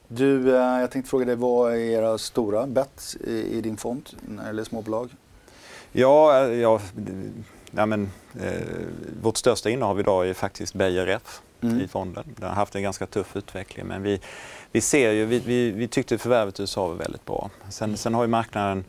du, 0.08 0.56
eh, 0.56 0.80
jag 0.80 0.90
tänkte 0.90 1.10
fråga 1.10 1.24
dig, 1.24 1.36
vad 1.36 1.72
är 1.72 1.76
era 1.76 2.18
stora 2.18 2.66
bets 2.66 3.16
i, 3.16 3.60
din 3.60 3.76
fond 3.76 4.08
när 4.20 4.42
det 4.42 4.46
gäller 4.46 4.64
småbolag? 4.64 5.10
Ja, 5.92 6.44
eh, 6.44 6.52
ja, 6.60 6.80
ja 7.70 7.86
men, 7.86 8.10
eh, 8.40 8.52
vårt 9.22 9.36
största 9.36 9.70
innehav 9.70 10.00
idag 10.00 10.28
är 10.28 10.34
faktiskt 10.34 10.74
Beijer 10.74 11.06
Ref 11.06 11.40
Mm. 11.62 11.80
i 11.80 11.88
fonden. 11.88 12.24
Den 12.36 12.48
har 12.48 12.54
haft 12.54 12.74
en 12.74 12.82
ganska 12.82 13.06
tuff 13.06 13.36
utveckling 13.36 13.86
men 13.86 14.02
vi, 14.02 14.20
vi 14.72 14.80
ser 14.80 15.12
ju, 15.12 15.24
vi, 15.24 15.38
vi, 15.38 15.70
vi 15.70 15.88
tyckte 15.88 16.18
förvärvet 16.18 16.58
i 16.58 16.62
USA 16.62 16.86
var 16.86 16.94
väldigt 16.94 17.24
bra. 17.26 17.50
Sen, 17.68 17.96
sen 17.96 18.14
har 18.14 18.22
ju 18.22 18.28
marknaden 18.28 18.84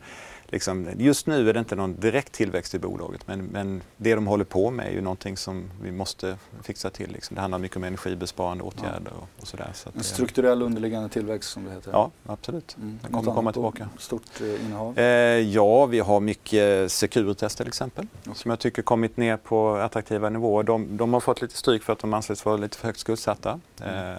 Liksom, 0.54 0.88
just 0.98 1.26
nu 1.26 1.48
är 1.48 1.52
det 1.52 1.58
inte 1.58 1.76
någon 1.76 2.00
direkt 2.00 2.32
tillväxt 2.32 2.74
i 2.74 2.78
bolaget 2.78 3.28
men, 3.28 3.44
men 3.44 3.82
det 3.96 4.14
de 4.14 4.26
håller 4.26 4.44
på 4.44 4.70
med 4.70 4.86
är 4.86 4.90
ju 4.90 5.00
någonting 5.00 5.36
som 5.36 5.70
vi 5.82 5.92
måste 5.92 6.36
fixa 6.62 6.90
till. 6.90 7.10
Liksom. 7.12 7.34
Det 7.34 7.40
handlar 7.40 7.58
mycket 7.58 7.76
om 7.76 7.84
energibesparande 7.84 8.64
åtgärder 8.64 9.12
och, 9.20 9.28
och 9.40 9.46
sådär. 9.46 9.70
Så 9.74 9.88
En 9.88 9.92
det- 9.98 10.04
strukturell 10.04 10.62
underliggande 10.62 11.08
tillväxt 11.08 11.50
som 11.50 11.64
det 11.64 11.70
heter. 11.70 11.90
Ja, 11.92 12.10
absolut. 12.26 12.76
Mm. 12.76 12.98
Den 13.02 13.12
kommer 13.12 13.32
komma 13.34 13.52
tillbaka. 13.52 13.88
Stort 13.98 14.40
eh, 14.40 14.64
innehav. 14.66 14.98
Eh, 14.98 15.04
ja, 15.38 15.86
vi 15.86 16.00
har 16.00 16.20
mycket 16.20 16.92
Securitas 16.92 17.54
till 17.54 17.68
exempel 17.68 18.06
som 18.34 18.50
jag 18.50 18.58
tycker 18.58 18.82
kommit 18.82 19.16
ner 19.16 19.36
på 19.36 19.74
attraktiva 19.76 20.28
nivåer. 20.30 20.62
De, 20.62 20.96
de 20.96 21.12
har 21.12 21.20
fått 21.20 21.42
lite 21.42 21.56
stryk 21.56 21.82
för 21.82 21.92
att 21.92 21.98
de 21.98 22.14
anses 22.14 22.44
vara 22.44 22.56
lite 22.56 22.76
för 22.78 22.86
högt 22.86 22.98
skuldsatta. 22.98 23.60
Eh, 23.80 24.12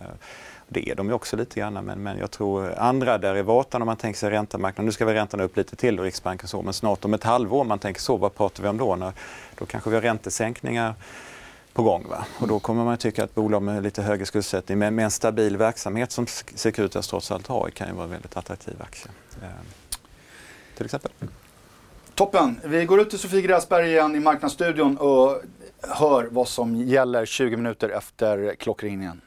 det 0.68 0.90
är 0.90 0.96
de 0.96 1.08
ju 1.08 1.14
också 1.14 1.38
lite 1.38 1.60
grann 1.60 1.74
men, 1.74 2.04
men 2.04 2.18
jag 2.18 2.32
tror 2.32 2.74
andra 2.78 3.18
derivatan 3.18 3.82
om 3.82 3.86
man 3.86 3.98
tänker 3.98 4.20
sig 4.20 4.30
räntemarknaden, 4.30 4.86
nu 4.86 4.92
ska 4.92 5.06
vi 5.06 5.14
räntorna 5.14 5.44
upp 5.44 5.58
lite 5.58 5.76
till 5.76 6.00
och 6.00 6.06
Riksbanken 6.06 6.48
så, 6.48 6.62
men 6.62 6.74
snart 6.74 7.06
om 7.06 7.14
ett 7.14 7.24
halvår 7.24 7.62
om 7.62 7.68
man 7.68 7.80
tänker 7.80 8.02
så, 8.02 8.18
vad 8.18 8.36
pratar 8.36 8.64
vi 8.64 8.70
om 8.70 8.78
då? 8.78 8.96
När, 8.96 9.14
då 9.58 9.66
kanske 9.66 9.90
vi 9.90 9.96
har 9.96 10.02
räntesänkningar 10.02 10.94
på 11.74 11.84
gång. 11.84 12.06
Va? 12.10 12.26
Och 12.40 12.48
då 12.48 12.60
kommer 12.60 12.84
man 12.84 12.98
tycka 12.98 13.24
att 13.24 13.36
bolag 13.36 13.62
med 13.62 13.84
lite 13.84 14.02
högre 14.02 14.26
skuldsättning 14.26 14.78
med, 14.78 14.94
med 14.94 15.06
en 15.06 15.12
stabil 15.12 15.58
verksamhet 15.58 16.12
som 16.12 16.28
Securitas 16.56 17.08
trots 17.08 17.32
allt 17.32 17.48
har 17.48 17.70
kan 17.70 17.88
ju 17.88 17.94
vara 17.94 18.04
en 18.04 18.12
väldigt 18.12 18.38
attraktiv 18.38 18.82
aktie. 18.82 19.12
Eh, 19.42 19.50
till 20.76 20.86
exempel. 20.86 21.12
Toppen! 22.16 22.60
Vi 22.64 22.86
går 22.86 23.02
ut 23.02 23.10
till 23.10 23.20
Sofie 23.20 23.42
Gräsberg 23.42 23.92
igen 23.92 24.16
i 24.16 24.20
Marknadsstudion 24.20 24.98
och 24.98 25.42
hör 25.82 26.28
vad 26.32 26.48
som 26.48 26.76
gäller 26.76 27.26
20 27.26 27.58
minuter 27.58 27.90
efter 27.90 28.56
klockringningen. 28.56 29.22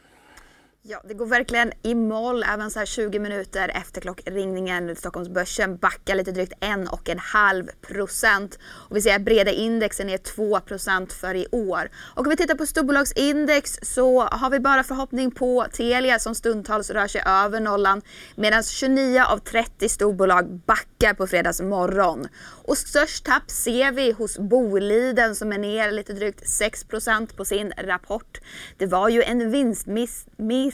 Ja, 0.91 1.01
det 1.05 1.15
går 1.15 1.27
verkligen 1.27 1.73
i 1.83 1.95
moll 1.95 2.45
även 2.53 2.71
så 2.71 2.79
här 2.79 2.87
20 2.87 3.19
minuter 3.19 3.69
efter 3.69 4.01
klockringningen. 4.01 4.97
Stockholmsbörsen 4.97 5.77
backar 5.77 6.15
lite 6.15 6.33
drygt 6.33 6.53
1,5 6.61 7.69
procent. 7.83 8.59
Och 8.65 8.97
vi 8.97 9.03
ser 9.03 9.17
att 9.17 9.23
breda 9.23 9.51
indexen 9.51 10.09
är 10.09 10.19
2 10.19 10.61
procent 10.61 11.13
för 11.13 11.35
i 11.35 11.47
år. 11.53 11.91
Och 12.15 12.27
om 12.27 12.31
vi 12.31 12.37
tittar 12.37 12.55
på 12.55 12.67
storbolagsindex 12.67 13.79
så 13.83 14.21
har 14.21 14.51
vi 14.51 14.61
bara 14.61 14.85
förhoppning 14.85 15.31
på 15.31 15.67
Telia 15.73 16.19
som 16.19 16.35
stundtals 16.35 16.91
rör 16.91 17.07
sig 17.07 17.23
över 17.27 17.61
nollan. 17.61 18.03
Medan 18.37 18.63
29 18.63 19.23
av 19.23 19.39
30 19.39 19.89
storbolag 19.89 20.61
backar 20.67 21.15
på 21.15 21.27
fredags 21.27 21.61
morgon. 21.61 22.29
Och 22.65 22.79
störst 22.79 23.25
tapp 23.25 23.51
ser 23.51 23.93
vi 23.93 24.13
hos 24.13 24.39
Boliden 24.39 25.35
som 25.35 25.53
är 25.53 25.59
ner 25.59 25.93
lite 25.93 26.13
drygt 26.13 26.49
6 26.49 26.85
procent 26.85 27.37
på 27.37 27.45
sin 27.45 27.73
rapport. 27.77 28.41
Det 28.77 28.87
var 28.87 29.09
ju 29.09 29.23
en 29.23 29.51
vinstmiss 29.51 30.27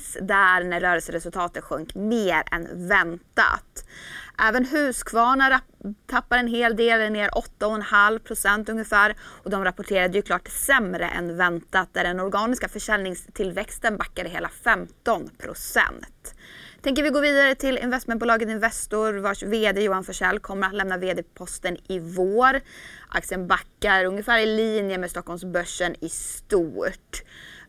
miss 0.05 0.16
där 0.20 0.64
när 0.64 0.80
rörelseresultatet 0.80 1.64
sjönk 1.64 1.94
mer 1.94 2.42
än 2.50 2.88
väntat. 2.88 3.84
Även 4.38 4.64
Husqvarna 4.64 5.61
tappar 6.07 6.38
en 6.38 6.46
hel 6.46 6.76
del, 6.76 7.00
är 7.00 7.11
ner 7.11 7.28
8,5 7.28 8.18
procent 8.18 8.68
ungefär. 8.68 9.16
Och 9.20 9.50
de 9.50 9.64
rapporterade 9.64 10.18
ju 10.18 10.22
klart 10.22 10.48
sämre 10.48 11.09
än 11.09 11.36
väntat 11.36 11.88
där 11.92 12.05
den 12.05 12.20
organiska 12.20 12.68
försäljningstillväxten 12.68 13.96
backade 13.96 14.28
hela 14.28 14.48
15 14.48 15.30
procent. 15.38 16.34
Tänker 16.82 17.02
vi 17.02 17.11
gå 17.11 17.20
vidare 17.20 17.55
till 17.55 17.78
investmentbolaget 17.78 18.48
Investor 18.48 19.12
vars 19.12 19.42
VD 19.42 19.82
Johan 19.82 20.05
Forssell 20.05 20.38
kommer 20.38 20.66
att 20.66 20.74
lämna 20.74 20.96
VD-posten 20.96 21.76
i 21.88 21.98
vår. 21.98 22.61
Aktien 23.09 23.46
backar 23.46 24.05
ungefär 24.05 24.38
i 24.38 24.46
linje 24.46 24.98
med 24.98 25.11
Stockholmsbörsen 25.11 25.94
i 26.00 26.09
stort. 26.09 27.22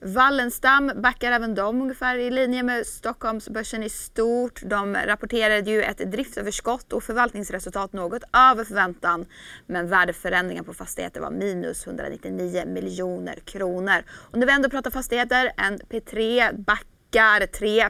Wallenstam 0.08 0.92
backar 0.96 1.32
även 1.32 1.56
de 1.56 1.82
ungefär 1.82 2.18
i 2.18 2.32
linje 2.32 2.64
med 2.64 2.88
Stockholmsbörsen 2.88 3.84
i 3.84 3.90
stort. 3.90 4.62
De 4.66 4.96
rapporterade 4.96 5.72
ju 5.72 5.84
ett 5.84 6.12
driftöverskott 6.12 6.94
och 6.94 7.04
förvaltningsresultat 7.04 7.94
något 7.94 8.24
över 8.34 8.64
förväntan. 8.64 9.26
Men 9.68 9.90
värdeförändringen 9.90 10.64
på 10.64 10.74
fastigheter 10.74 11.22
var 11.22 11.32
minus 11.32 11.88
199 11.88 12.64
miljoner 12.68 13.36
kronor. 13.36 14.04
Och 14.10 14.38
när 14.38 14.48
vi 14.48 14.54
ändå 14.54 14.70
pratar 14.70 14.92
fastigheter, 14.92 15.52
en 15.58 15.78
P3 15.80 16.54
backar 16.58 17.48
3 17.48 17.82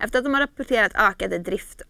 efter 0.00 0.18
att 0.18 0.24
de 0.24 0.34
har 0.34 0.40
rapporterat 0.40 0.92
ökade 0.94 1.38
drift 1.38 1.82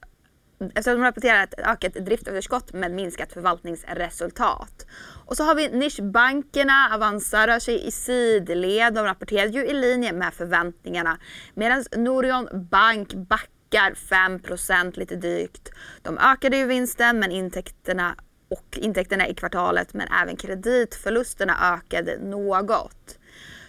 efter 0.74 0.90
att 0.90 0.98
de 0.98 1.02
rapporterar 1.02 1.44
ett 1.44 1.58
ökat 1.58 1.94
driftöverskott 1.94 2.72
med 2.72 2.90
minskat 2.90 3.32
förvaltningsresultat. 3.32 4.86
Och 5.27 5.37
så 5.37 5.45
har 5.45 5.55
vi 5.55 5.68
nischbankerna, 5.68 6.91
Avanza 6.95 7.47
rör 7.47 7.59
sig 7.59 7.87
i 7.87 7.91
sidled. 7.91 8.95
De 8.95 9.05
rapporterade 9.05 9.53
ju 9.53 9.66
i 9.66 9.72
linje 9.72 10.12
med 10.12 10.35
förväntningarna. 10.35 11.18
Medan 11.55 11.85
Norion 11.97 12.49
Bank 12.70 13.14
backar 13.14 13.95
5% 13.95 14.99
lite 14.99 15.16
drygt. 15.16 15.70
De 16.03 16.18
ökade 16.18 16.57
ju 16.57 16.66
vinsten 16.66 17.18
men 17.18 17.31
intäkterna 17.31 18.16
och 18.49 18.79
intäkterna 18.79 19.29
i 19.29 19.35
kvartalet 19.35 19.95
men 19.95 20.09
även 20.22 20.37
kreditförlusterna 20.37 21.74
ökade 21.74 22.18
något. 22.18 23.18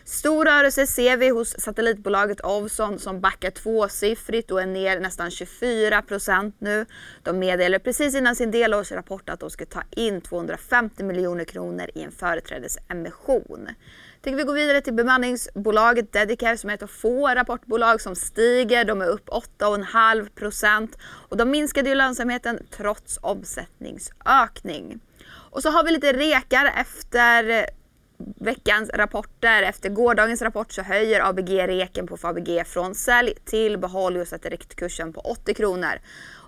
Stor 0.10 0.46
rörelse 0.46 0.88
ser 0.88 1.18
vi 1.18 1.30
hos 1.30 1.60
satellitbolaget 1.60 2.46
Ovzon 2.46 3.00
som 3.00 3.22
backar 3.22 3.52
tvåsiffrigt 3.52 4.52
och 4.52 4.62
är 4.62 4.66
ner 4.66 5.00
nästan 5.00 5.32
24 5.32 6.02
procent 6.02 6.56
nu. 6.60 6.86
De 7.24 7.40
meddelade 7.40 7.84
precis 7.84 8.16
innan 8.16 8.36
sin 8.36 8.52
delårsrapport 8.52 9.30
att 9.30 9.40
de 9.40 9.50
ska 9.50 9.66
ta 9.66 9.84
in 9.92 10.22
250 10.22 11.04
miljoner 11.04 11.44
kronor 11.44 11.90
i 11.96 12.02
en 12.02 12.12
företrädesemission. 12.12 13.70
Tänker 14.22 14.38
vi 14.38 14.44
gå 14.44 14.52
vidare 14.52 14.82
till 14.82 14.94
bemanningsbolaget 14.94 16.14
Dedicare 16.14 16.58
som 16.58 16.70
är 16.70 16.74
ett 16.74 16.84
av 16.84 16.88
få 16.88 17.28
rapportbolag 17.28 18.02
som 18.02 18.16
stiger. 18.16 18.86
De 18.86 19.02
är 19.02 19.08
upp 19.08 19.30
8,5 19.30 20.30
procent 20.36 20.98
och 21.04 21.38
de 21.38 21.52
minskade 21.52 21.90
ju 21.90 21.96
lönsamheten 21.96 22.60
trots 22.72 23.20
omsättningsökning. 23.22 25.00
Och 25.30 25.62
så 25.62 25.70
har 25.70 25.84
vi 25.84 25.92
lite 25.92 26.14
rekar 26.14 26.74
efter 26.76 27.70
veckans 28.18 28.90
rapporter. 28.94 29.64
Efter 29.64 29.90
gårdagens 29.90 30.42
rapport 30.42 30.72
så 30.72 30.82
höjer 30.82 31.30
ABG 31.30 31.68
reken 31.68 32.08
på 32.08 32.18
Fabege 32.18 32.64
från 32.64 32.96
sälj 32.96 33.34
till 33.46 33.78
behåll 33.78 34.18
och 34.18 34.28
sätter 34.28 34.50
riktkursen 34.50 35.14
på 35.14 35.20
80 35.20 35.54
kronor. 35.54 36.00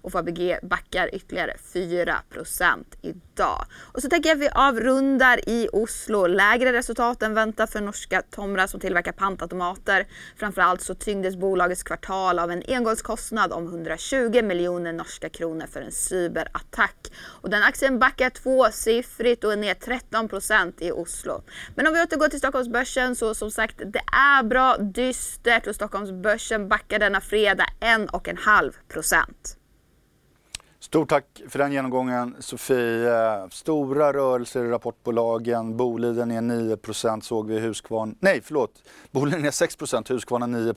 Och 0.01 0.11
Fabege 0.11 0.59
backar 0.63 1.15
ytterligare 1.15 1.55
4% 1.73 2.83
idag. 3.01 3.65
Och 3.93 4.01
så 4.01 4.09
tänker 4.09 4.29
jag 4.29 4.35
att 4.35 4.41
vi 4.41 4.49
avrundar 4.49 5.49
i 5.49 5.69
Oslo. 5.73 6.27
Lägre 6.27 6.73
resultat 6.73 7.23
än 7.23 7.33
väntat 7.33 7.71
för 7.71 7.81
norska 7.81 8.21
Tomra 8.21 8.67
som 8.67 8.79
tillverkar 8.79 9.11
pantautomater. 9.11 10.07
Framförallt 10.37 10.81
så 10.81 10.95
tyngdes 10.95 11.35
bolagets 11.35 11.83
kvartal 11.83 12.39
av 12.39 12.51
en 12.51 12.63
engångskostnad 12.67 13.51
om 13.51 13.67
120 13.67 14.43
miljoner 14.43 14.93
norska 14.93 15.29
kronor 15.29 15.65
för 15.71 15.81
en 15.81 15.91
cyberattack. 15.91 17.11
Och 17.25 17.49
den 17.49 17.63
aktien 17.63 17.99
backar 17.99 18.29
tvåsiffrigt 18.29 19.43
och 19.43 19.53
är 19.53 19.57
ner 19.57 19.73
13% 19.73 20.73
i 20.79 20.91
Oslo. 20.91 21.43
Men 21.75 21.87
om 21.87 21.93
vi 21.93 22.01
återgår 22.01 22.27
till 22.27 22.39
Stockholmsbörsen 22.39 23.15
så 23.15 23.35
som 23.35 23.51
sagt 23.51 23.77
det 23.77 24.03
är 24.11 24.43
bra 24.43 24.77
dystert 24.77 25.67
och 25.67 25.75
Stockholmsbörsen 25.75 26.67
backar 26.67 26.99
denna 26.99 27.21
fredag 27.21 27.65
1,5 27.79 28.73
procent. 28.87 29.58
Stort 30.81 31.09
tack 31.09 31.41
för 31.49 31.59
den 31.59 31.71
genomgången 31.71 32.35
Sofie. 32.39 33.47
Stora 33.51 34.13
rörelser 34.13 34.65
i 34.65 34.69
rapportbolagen. 34.69 35.77
Boliden 35.77 36.31
är 36.31 36.41
9% 36.41 37.21
såg 37.21 37.47
vi 37.47 37.59
Husqvarna. 37.59 38.13
Nej, 38.19 38.41
förlåt. 38.43 38.71
Boliden 39.11 39.45
är 39.45 39.51
6% 39.51 40.09
Husqvarna 40.09 40.45
9 40.47 40.73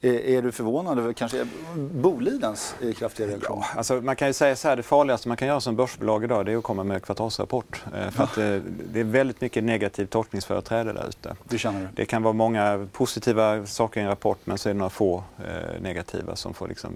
Är, 0.00 0.12
är 0.12 0.42
du 0.42 0.52
förvånad 0.52 0.98
över 0.98 1.12
kanske 1.12 1.46
Bolidens 1.76 2.74
eh, 2.82 2.92
kraftiga 2.92 3.26
reaktion? 3.26 3.58
Ja, 3.60 3.66
alltså 3.76 3.94
man 3.94 4.16
kan 4.16 4.28
ju 4.28 4.34
säga 4.34 4.56
så 4.56 4.68
här, 4.68 4.76
det 4.76 4.82
farligaste 4.82 5.28
man 5.28 5.36
kan 5.36 5.48
göra 5.48 5.60
som 5.60 5.76
börsbolag 5.76 6.24
idag 6.24 6.46
det 6.46 6.52
är 6.52 6.56
att 6.56 6.62
komma 6.62 6.84
med 6.84 7.02
kvartalsrapport. 7.02 7.84
Eh, 7.94 8.10
För 8.10 8.24
att, 8.24 8.38
eh, 8.38 8.56
det 8.92 9.00
är 9.00 9.04
väldigt 9.04 9.40
mycket 9.40 9.64
negativt 9.64 10.10
tolkningsföreträde 10.10 10.92
där 10.92 11.08
ute. 11.08 11.36
Det 11.44 11.58
känner 11.58 11.80
du? 11.80 11.88
Det 11.94 12.04
kan 12.04 12.22
vara 12.22 12.32
många 12.34 12.88
positiva 12.92 13.66
saker 13.66 14.00
i 14.00 14.02
en 14.02 14.08
rapport 14.08 14.38
men 14.44 14.58
så 14.58 14.68
är 14.68 14.72
det 14.72 14.78
några 14.78 14.90
få 14.90 15.24
eh, 15.38 15.80
negativa 15.82 16.36
som 16.36 16.54
får 16.54 16.68
liksom, 16.68 16.92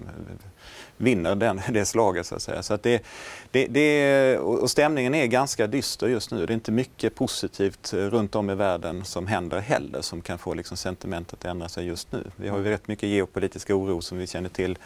vinner 0.97 1.35
den, 1.35 1.61
det 1.69 1.85
slaget. 1.85 2.25
Så 2.25 2.35
att 2.35 2.41
säga. 2.41 2.63
Så 2.63 2.73
att 2.73 2.83
det, 2.83 3.03
det, 3.51 3.67
det, 3.67 4.37
och 4.37 4.69
stämningen 4.69 5.15
är 5.15 5.25
ganska 5.25 5.67
dyster 5.67 6.07
just 6.07 6.31
nu. 6.31 6.45
Det 6.45 6.51
är 6.51 6.55
inte 6.55 6.71
mycket 6.71 7.15
positivt 7.15 7.93
eh, 7.93 7.97
runt 7.97 8.35
om 8.35 8.49
i 8.49 8.55
världen 8.55 9.05
som 9.05 9.27
händer 9.27 9.59
heller 9.59 10.01
som 10.01 10.21
kan 10.21 10.37
få 10.37 10.53
liksom 10.53 10.77
sentimentet 10.77 11.33
att 11.33 11.45
ändra 11.45 11.69
sig 11.69 11.85
just 11.85 12.11
nu. 12.11 12.23
Vi 12.35 12.49
har 12.49 12.57
ju 12.57 12.63
rätt 12.63 12.87
mycket 12.87 13.09
geopolitisk 13.09 13.69
oro 13.69 14.01
som 14.01 14.17
vi 14.17 14.27
känner 14.27 14.49
till 14.49 14.77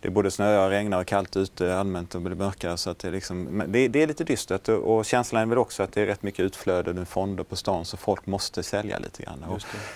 det 0.00 0.10
både 0.10 0.30
snöar, 0.30 0.70
regnar 0.70 1.00
och 1.00 1.06
kallt 1.06 1.36
ute 1.36 1.76
allmänt 1.76 2.14
och 2.14 2.22
blir 2.22 2.36
mörkare. 2.36 2.76
Så 2.76 2.90
att 2.90 2.98
det, 2.98 3.08
är 3.08 3.12
liksom, 3.12 3.62
det, 3.68 3.88
det, 3.88 4.02
är 4.02 4.06
lite 4.06 4.24
dystert 4.24 4.68
och 4.68 5.04
känslan 5.04 5.42
är 5.42 5.46
väl 5.46 5.58
också 5.58 5.82
att 5.82 5.92
det 5.92 6.02
är 6.02 6.06
rätt 6.06 6.22
mycket 6.22 6.40
utflöde 6.40 6.94
med 6.94 7.08
fonder 7.08 7.44
på 7.44 7.56
stan 7.56 7.84
så 7.84 7.96
folk 7.96 8.26
måste 8.26 8.62
sälja 8.62 8.98
lite 8.98 9.22
grann. 9.22 9.44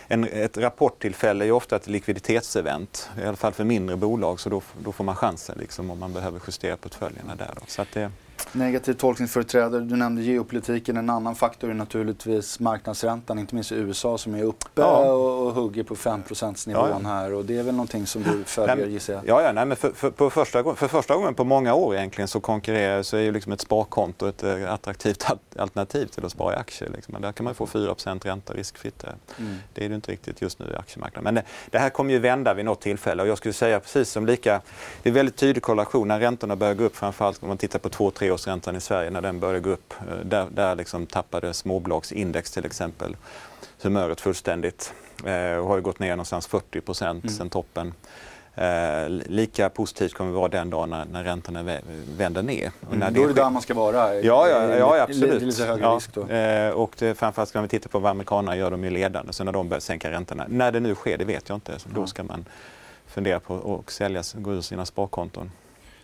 En, 0.08 0.24
ett 0.24 0.58
rapporttillfälle 0.58 1.44
är 1.44 1.46
ju 1.46 1.52
ofta 1.52 1.76
ett 1.76 1.86
likviditetsevent, 1.86 3.10
i 3.22 3.24
alla 3.24 3.36
fall 3.36 3.52
för 3.52 3.64
mindre 3.64 3.96
bolag 3.96 4.40
så 4.40 4.48
då, 4.48 4.62
då 4.78 4.92
får 4.92 5.04
man 5.04 5.16
chansen 5.16 5.58
liksom, 5.60 5.90
om 5.90 5.98
man 5.98 6.12
behöver 6.12 6.40
justera 6.46 6.76
portföljerna 6.76 7.34
där. 7.34 7.50
Då. 7.54 7.62
Så 7.66 7.82
att 7.82 7.88
det, 7.92 8.10
Negativ 8.52 8.94
tolkningsföreträdare. 8.94 9.80
du 9.80 9.96
nämnde 9.96 10.22
geopolitiken. 10.22 10.96
En 10.96 11.10
annan 11.10 11.34
faktor 11.34 11.70
är 11.70 11.74
naturligtvis 11.74 12.60
marknadsräntan, 12.60 13.38
inte 13.38 13.54
minst 13.54 13.72
i 13.72 13.74
USA 13.74 14.18
som 14.18 14.34
är 14.34 14.42
uppe 14.42 14.80
ja. 14.80 15.12
och, 15.12 15.46
och 15.46 15.52
hugger 15.52 15.82
på 15.82 15.96
5 15.96 16.22
nivån 16.66 16.82
ja, 16.90 16.98
ja. 17.02 17.08
här. 17.08 17.32
Och 17.32 17.44
det 17.44 17.58
är 17.58 17.62
väl 17.62 17.74
någonting 17.74 18.06
som 18.06 18.22
du 18.22 18.44
följer 18.44 18.86
gissar 18.86 19.12
jag? 19.12 19.22
Ja, 19.26 19.42
ja 19.42 19.52
nej, 19.52 19.66
men 19.66 19.76
för, 19.76 19.90
för, 19.90 20.10
på 20.10 20.30
första, 20.30 20.74
för 20.74 20.88
första 20.88 21.14
gången 21.14 21.34
på 21.34 21.44
många 21.44 21.74
år 21.74 21.96
egentligen 21.96 22.28
så 22.28 22.40
konkurrerar 22.40 23.02
så 23.02 23.16
är 23.16 23.20
ju 23.20 23.32
liksom 23.32 23.52
ett 23.52 23.60
sparkonto 23.60 24.28
ett 24.28 24.42
eh, 24.42 24.72
attraktivt 24.72 25.26
alternativ 25.56 26.06
till 26.06 26.24
att 26.24 26.32
spara 26.32 26.54
i 26.54 26.56
aktier. 26.56 26.90
Liksom. 26.90 27.16
Där 27.20 27.32
kan 27.32 27.44
man 27.44 27.54
få 27.54 27.66
4 27.66 27.94
% 27.94 28.26
ränta 28.26 28.52
riskfritt. 28.52 29.04
Eh. 29.04 29.10
Mm. 29.38 29.54
Det 29.74 29.84
är 29.84 29.88
det 29.88 29.94
inte 29.94 30.12
riktigt 30.12 30.42
just 30.42 30.58
nu 30.58 30.66
i 30.72 30.76
aktiemarknaden. 30.76 31.24
Men 31.24 31.34
det, 31.34 31.42
det 31.70 31.78
här 31.78 31.90
kommer 31.90 32.12
ju 32.12 32.18
vända 32.18 32.54
vid 32.54 32.64
något 32.64 32.80
tillfälle 32.80 33.22
och 33.22 33.28
jag 33.28 33.38
skulle 33.38 33.52
säga 33.52 33.80
precis 33.80 34.10
som 34.10 34.26
lika, 34.26 34.60
det 35.02 35.08
är 35.08 35.10
en 35.10 35.14
väldigt 35.14 35.36
tydlig 35.36 35.62
korrelation 35.62 36.08
när 36.08 36.20
räntorna 36.20 36.56
börjar 36.56 36.74
gå 36.74 36.84
upp 36.84 36.96
framförallt 36.96 37.42
om 37.42 37.48
man 37.48 37.58
tittar 37.58 37.78
på 37.78 37.88
2-3 37.88 38.31
tioårsräntan 38.32 38.76
i 38.76 38.80
Sverige 38.80 39.10
när 39.10 39.20
den 39.20 39.40
började 39.40 39.60
gå 39.60 39.70
upp. 39.70 39.94
Eh, 40.08 40.16
där, 40.24 40.46
där 40.50 40.74
liksom 40.76 41.06
tappade 41.06 41.54
småbolagsindex 41.54 42.50
till 42.50 42.64
exempel 42.64 43.16
humöret 43.82 44.20
fullständigt 44.20 44.92
eh, 45.26 45.56
och 45.56 45.68
har 45.68 45.80
gått 45.80 45.98
ner 45.98 46.10
någonstans 46.10 46.46
40 46.46 46.80
procent 46.80 47.24
mm. 47.24 47.34
sen 47.34 47.50
toppen. 47.50 47.94
Eh, 48.54 49.08
lika 49.08 49.68
positivt 49.68 50.14
kommer 50.14 50.30
det 50.30 50.36
vara 50.36 50.48
den 50.48 50.70
dagen 50.70 50.90
när, 50.90 51.04
när 51.04 51.24
räntorna 51.24 51.78
vänder 52.16 52.42
ner. 52.42 52.72
Och 52.80 52.86
mm, 52.86 52.98
när 52.98 53.08
mm. 53.08 53.14
det 53.14 53.20
då 53.20 53.24
är 53.24 53.28
det 53.28 53.42
där 53.42 53.50
man 53.50 53.62
ska 53.62 53.74
vara. 53.74 54.14
Ja, 54.14 54.48
ja, 54.48 54.76
ja 54.76 55.02
absolut. 55.02 55.40
Det 55.40 55.46
lite 55.46 55.64
högre 55.64 55.82
ja. 55.82 55.96
risk 55.96 56.14
då. 56.14 56.28
Eh, 56.28 56.70
och 56.70 56.94
det, 56.98 57.14
framförallt 57.14 57.54
när 57.54 57.62
vi 57.62 57.68
tittar 57.68 57.90
på 57.90 57.98
vad 57.98 58.10
amerikanerna 58.10 58.56
gör, 58.56 58.70
de 58.70 58.84
är 58.84 58.90
ledande. 58.90 59.32
Så 59.32 59.44
när 59.44 59.52
de 59.52 59.68
börjar 59.68 59.80
sänka 59.80 60.10
räntorna, 60.10 60.46
när 60.48 60.72
det 60.72 60.80
nu 60.80 60.94
sker, 60.94 61.18
det 61.18 61.24
vet 61.24 61.48
jag 61.48 61.56
inte, 61.56 61.78
så 61.78 61.88
då 61.94 62.06
ska 62.06 62.22
man 62.22 62.44
fundera 63.06 63.40
på 63.40 63.82
att 63.86 63.92
sälja, 63.92 64.22
gå 64.34 64.52
ur 64.52 64.60
sina 64.60 64.86
sparkonton 64.86 65.50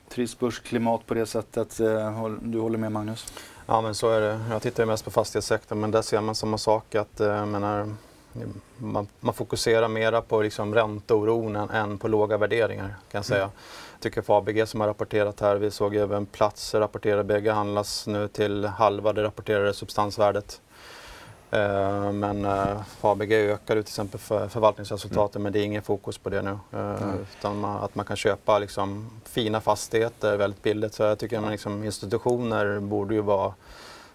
trist 0.08 0.38
börsklimat 0.38 1.06
på 1.06 1.14
det 1.14 1.26
sättet. 1.26 1.80
Eh, 1.80 2.28
du 2.40 2.60
håller 2.60 2.78
med 2.78 2.92
Magnus? 2.92 3.26
Ja 3.66 3.80
men 3.80 3.94
så 3.94 4.10
är 4.10 4.20
det. 4.20 4.40
Jag 4.50 4.62
tittar 4.62 4.82
ju 4.82 4.86
mest 4.86 5.04
på 5.04 5.10
fastighetssektorn 5.10 5.80
men 5.80 5.90
där 5.90 6.02
ser 6.02 6.20
man 6.20 6.34
samma 6.34 6.58
sak 6.58 6.94
att 6.94 7.20
eh, 7.20 7.46
menar, 7.46 7.94
man, 8.76 9.08
man, 9.20 9.34
fokuserar 9.34 9.88
mera 9.88 10.22
på 10.22 10.42
liksom 10.42 10.74
ränteoron 10.74 11.56
än, 11.56 11.70
än 11.70 11.98
på 11.98 12.08
låga 12.08 12.36
värderingar 12.36 12.86
kan 12.86 13.18
jag 13.18 13.24
säga. 13.24 13.42
Mm. 13.42 13.54
Jag 13.92 14.02
tycker 14.02 14.22
för 14.22 14.38
ABG 14.38 14.68
som 14.68 14.80
har 14.80 14.88
rapporterat 14.88 15.40
här, 15.40 15.56
vi 15.56 15.70
såg 15.70 15.96
även 15.96 16.26
platser 16.26 16.80
rapportera, 16.80 17.24
bägge 17.24 17.52
handlas 17.52 18.06
nu 18.06 18.28
till 18.28 18.64
halva 18.64 19.12
det 19.12 19.22
rapporterade 19.22 19.74
substansvärdet. 19.74 20.60
Eh, 21.50 22.12
men 22.12 22.44
uh, 22.44 22.80
ABG 23.00 23.32
ökar 23.32 23.74
till 23.74 23.78
exempel 23.78 24.20
för 24.20 24.48
förvaltningsresultaten 24.48 25.40
mm. 25.40 25.42
men 25.42 25.52
det 25.52 25.58
är 25.58 25.64
ingen 25.64 25.82
fokus 25.82 26.18
på 26.18 26.30
det 26.30 26.42
nu. 26.42 26.58
Mm. 26.72 27.26
Utan 27.38 27.64
att 27.64 27.94
man 27.94 28.04
kan 28.04 28.16
köpa 28.16 28.58
liksom, 28.58 29.10
fina 29.24 29.60
fastigheter 29.60 30.36
väldigt 30.36 30.62
billigt. 30.62 30.94
Så 30.94 31.02
jag 31.02 31.18
tycker 31.18 31.38
att 31.38 31.50
liksom, 31.50 31.84
institutioner 31.84 32.80
borde 32.80 33.14
ju 33.14 33.20
vara 33.20 33.54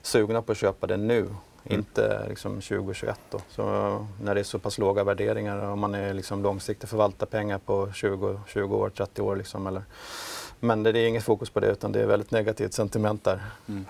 sugna 0.01 0.41
på 0.41 0.51
att 0.51 0.57
köpa 0.57 0.87
det 0.87 0.97
nu. 0.97 1.19
Mm. 1.65 1.79
Inte 1.79 2.25
liksom 2.29 2.61
2021 2.61 3.19
då. 3.29 3.39
Så, 3.49 3.63
när 4.21 4.35
det 4.35 4.41
är 4.41 4.43
så 4.43 4.59
pass 4.59 4.77
låga 4.77 5.03
värderingar 5.03 5.65
om 5.65 5.79
man 5.79 5.95
är 5.95 6.13
liksom 6.13 6.43
långsiktig 6.43 6.89
förvaltar 6.89 7.25
pengar 7.25 7.57
på 7.57 7.91
20, 7.93 8.41
20 8.47 8.75
år, 8.75 8.89
30 8.89 9.21
år. 9.21 9.35
Liksom, 9.35 9.67
eller. 9.67 9.83
Men 10.59 10.83
det, 10.83 10.91
det 10.91 10.99
är 10.99 11.07
inget 11.07 11.23
fokus 11.23 11.49
på 11.49 11.59
det 11.59 11.67
utan 11.67 11.91
det 11.91 12.01
är 12.01 12.05
väldigt 12.05 12.31
negativt 12.31 12.73
sentiment 12.73 13.23
där. 13.23 13.41
Mm. 13.67 13.85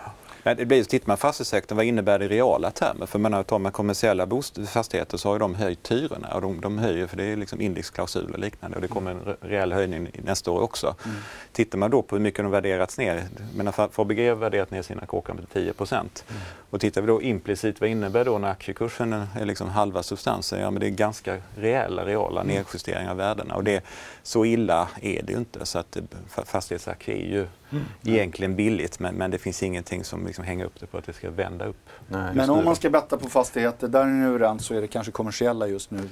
Nej, 0.46 0.56
det 0.56 0.66
blir, 0.66 0.84
tittar 0.84 1.08
man 1.08 1.18
fastighetssektorn, 1.18 1.76
vad 1.76 1.86
innebär 1.86 2.20
det 2.20 2.26
i 2.26 2.28
reala 2.28 2.72
termer? 2.72 3.06
För 3.06 3.20
man 3.20 3.44
tar 3.44 3.60
man 3.60 3.72
kommersiella 3.72 4.28
fastigheter 4.68 5.18
så 5.18 5.30
har 5.30 5.40
de 5.40 5.56
höjt 5.56 5.92
hyrorna 5.92 6.28
och 6.36 6.42
de, 6.42 6.62
de 6.62 6.78
höjer 6.78 7.08
för 7.08 7.18
det 7.18 7.24
är 7.24 7.36
liksom 7.36 7.62
indexklausuler 7.62 8.34
och 8.34 8.40
liknande 8.40 8.76
och 8.76 8.82
det 8.82 8.88
kommer 8.88 9.12
en 9.12 9.36
rejäl 9.42 9.74
höjning 9.74 10.10
nästa 10.24 10.52
år 10.52 10.62
också. 10.62 10.96
Mm. 11.06 11.18
Tittar 11.52 11.78
man 11.78 11.92
då 11.92 12.02
på 12.02 12.16
hur 12.16 12.24
mycket 12.24 12.46
de 12.46 12.52
värderats 12.52 12.98
ner, 12.98 13.24
Fabege 13.92 14.30
har 14.30 14.36
värderat 14.36 14.72
ner 14.72 14.82
sina 14.82 15.06
kåkar 15.06 15.34
med 15.34 15.50
10 15.54 15.74
mm. 15.92 16.08
Och 16.70 16.82
tittar 16.82 17.02
vi 17.02 17.08
då 17.08 17.22
implicit, 17.22 17.82
vad 17.82 17.90
innebär 17.90 18.26
då 18.26 18.38
när 18.38 18.52
aktiekursen 18.52 19.14
är 19.14 19.46
liksom 19.46 19.70
halva 19.70 20.04
substansen? 20.04 20.60
Ja 20.60 20.72
men 20.72 20.80
det 20.80 20.88
är 20.88 20.92
ganska 20.92 21.38
rejäla 21.58 22.06
reala 22.06 22.42
mm. 22.42 22.56
nedjusteringar 22.56 23.12
av 23.12 23.18
värdena 23.18 23.56
och 23.56 23.64
det, 23.64 23.84
så 24.24 24.46
illa 24.46 24.88
är 25.02 25.24
det 25.24 25.32
ju 25.32 25.38
inte. 25.38 25.66
Så 25.66 25.80
att 25.80 25.98
fastighetsaktier 26.46 27.16
är 27.16 27.20
ju. 27.20 27.48
Egentligen 28.06 28.56
billigt 28.56 29.00
men, 29.00 29.16
men 29.16 29.32
det 29.32 29.38
finns 29.38 29.64
ingenting 29.64 30.04
som 30.04 30.26
liksom 30.26 30.46
hänger 30.46 30.66
upp 30.66 30.80
det 30.80 30.86
på 30.86 30.98
att 30.98 31.06
det 31.06 31.14
ska 31.14 31.30
vända 31.30 31.66
upp. 31.66 31.90
Nej, 32.08 32.36
men 32.36 32.50
om 32.50 32.66
man 32.66 32.76
ska 32.76 32.90
betta 32.90 33.18
på 33.18 33.30
fastigheter, 33.30 33.88
där 33.88 34.02
är 34.02 34.06
ni 34.06 34.26
överens 34.26 34.66
så 34.66 34.74
är 34.74 34.82
det 34.82 34.88
kanske 34.88 35.12
kommersiella 35.12 35.68
just 35.68 35.92
nu 35.92 36.10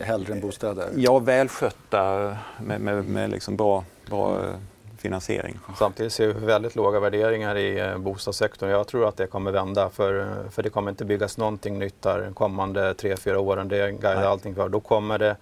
hellre 0.00 0.32
än 0.32 0.40
bostäder? 0.40 0.88
Ja, 0.96 1.18
välskötta 1.18 2.36
med, 2.60 2.80
med, 2.80 3.04
med 3.04 3.30
liksom 3.30 3.56
bra, 3.56 3.84
bra 4.06 4.44
eh, 4.44 4.54
finansiering. 4.98 5.58
Samtidigt 5.78 6.12
ser 6.12 6.26
vi 6.26 6.46
väldigt 6.46 6.76
låga 6.76 7.00
värderingar 7.00 7.56
i 7.56 7.80
eh, 7.80 7.98
bostadssektorn. 7.98 8.70
Jag 8.70 8.86
tror 8.86 9.08
att 9.08 9.16
det 9.16 9.26
kommer 9.26 9.52
vända 9.52 9.90
för, 9.90 10.34
för 10.50 10.62
det 10.62 10.70
kommer 10.70 10.90
inte 10.90 11.04
byggas 11.04 11.38
någonting 11.38 11.78
nytt 11.78 12.04
här 12.04 12.20
de 12.20 12.34
kommande 12.34 12.94
tre 12.94 13.16
fyra 13.16 13.40
åren. 13.40 13.68
Det 13.68 13.90
guidar 13.90 14.24
allting 14.24 14.54
för. 14.54 14.68
Då 14.68 14.80
kommer 14.80 15.18
det 15.18 15.36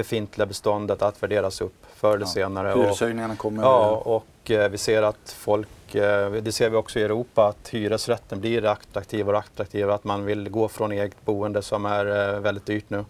befintliga 0.00 0.46
beståndet 0.46 1.02
att 1.02 1.22
värderas 1.22 1.60
upp 1.60 1.86
förr 1.94 2.14
eller 2.14 2.26
ja. 2.26 2.26
senare. 2.26 2.72
Hyreshöjningarna 2.82 3.36
kommer. 3.36 3.62
Ja, 3.62 4.02
och 4.04 4.50
eh, 4.50 4.70
vi 4.70 4.78
ser 4.78 5.02
att 5.02 5.36
folk, 5.38 5.94
eh, 5.94 6.32
det 6.32 6.52
ser 6.52 6.70
vi 6.70 6.76
också 6.76 6.98
i 6.98 7.02
Europa, 7.02 7.46
att 7.48 7.68
hyresrätten 7.68 8.40
blir 8.40 8.64
attraktivare 8.64 9.36
och 9.36 9.42
attraktivare. 9.42 9.94
Att 9.94 10.04
man 10.04 10.24
vill 10.24 10.48
gå 10.48 10.68
från 10.68 10.92
eget 10.92 11.24
boende 11.24 11.62
som 11.62 11.86
är 11.86 12.34
eh, 12.34 12.40
väldigt 12.40 12.66
dyrt 12.66 12.90
nu. 12.90 13.04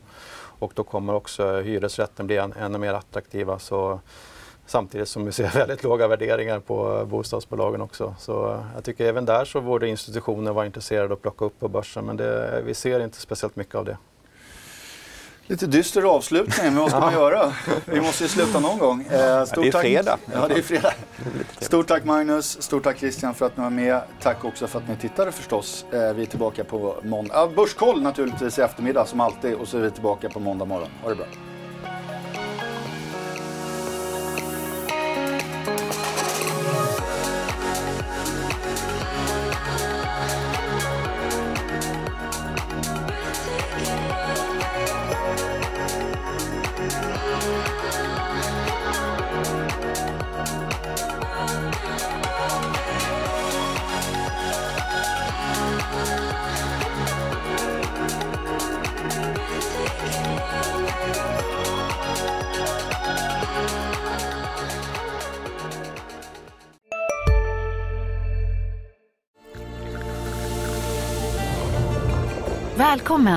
Och 0.58 0.72
då 0.74 0.82
kommer 0.82 1.14
också 1.14 1.60
hyresrätten 1.60 2.26
bli 2.26 2.36
än, 2.36 2.52
ännu 2.52 2.78
mer 2.78 2.94
attraktiva. 2.94 3.58
Så, 3.58 4.00
samtidigt 4.66 5.08
som 5.08 5.24
vi 5.24 5.32
ser 5.32 5.48
väldigt 5.54 5.82
låga 5.82 6.08
värderingar 6.08 6.60
på 6.60 7.06
bostadsbolagen 7.06 7.80
också. 7.80 8.14
Så 8.18 8.64
jag 8.74 8.84
tycker 8.84 9.04
även 9.04 9.24
där 9.24 9.44
så 9.44 9.60
borde 9.60 9.88
institutioner 9.88 10.52
vara 10.52 10.66
intresserade 10.66 11.14
att 11.14 11.22
plocka 11.22 11.44
upp 11.44 11.60
på 11.60 11.68
börsen 11.68 12.04
men 12.04 12.16
det, 12.16 12.62
vi 12.64 12.74
ser 12.74 13.00
inte 13.00 13.20
speciellt 13.20 13.56
mycket 13.56 13.74
av 13.74 13.84
det. 13.84 13.96
Lite 15.50 15.66
dyster 15.66 16.02
avslutning, 16.02 16.66
men 16.66 16.76
vad 16.76 16.90
ska 16.90 17.00
man 17.00 17.12
göra? 17.12 17.52
Vi 17.84 18.00
måste 18.00 18.24
ju 18.24 18.28
sluta 18.28 18.60
någon 18.60 18.78
gång. 18.78 19.04
Eh, 19.10 19.44
stort 19.44 19.64
det 19.64 19.68
är 19.68 19.82
fredag. 19.82 20.18
Tack. 20.26 20.34
Ja, 20.34 20.48
det 20.48 20.54
är 20.54 20.62
fredag. 20.62 20.92
Stort 21.58 21.86
tack 21.86 22.04
Magnus, 22.04 22.62
stort 22.62 22.84
tack 22.84 22.98
Christian 22.98 23.34
för 23.34 23.46
att 23.46 23.56
ni 23.56 23.62
var 23.62 23.70
med. 23.70 24.00
Tack 24.22 24.44
också 24.44 24.66
för 24.66 24.78
att 24.78 24.88
ni 24.88 24.96
tittade 24.96 25.32
förstås. 25.32 25.84
Eh, 25.92 26.12
vi 26.14 26.22
är 26.22 26.26
tillbaka 26.26 26.64
på 26.64 26.96
måndag. 27.02 27.48
Börskoll 27.56 28.02
naturligtvis 28.02 28.58
i 28.58 28.62
eftermiddag 28.62 29.06
som 29.06 29.20
alltid 29.20 29.54
och 29.54 29.68
så 29.68 29.78
är 29.78 29.82
vi 29.82 29.90
tillbaka 29.90 30.28
på 30.28 30.40
måndag 30.40 30.64
morgon. 30.64 30.88
Ha 31.02 31.08
det 31.08 31.14
bra. 31.16 31.26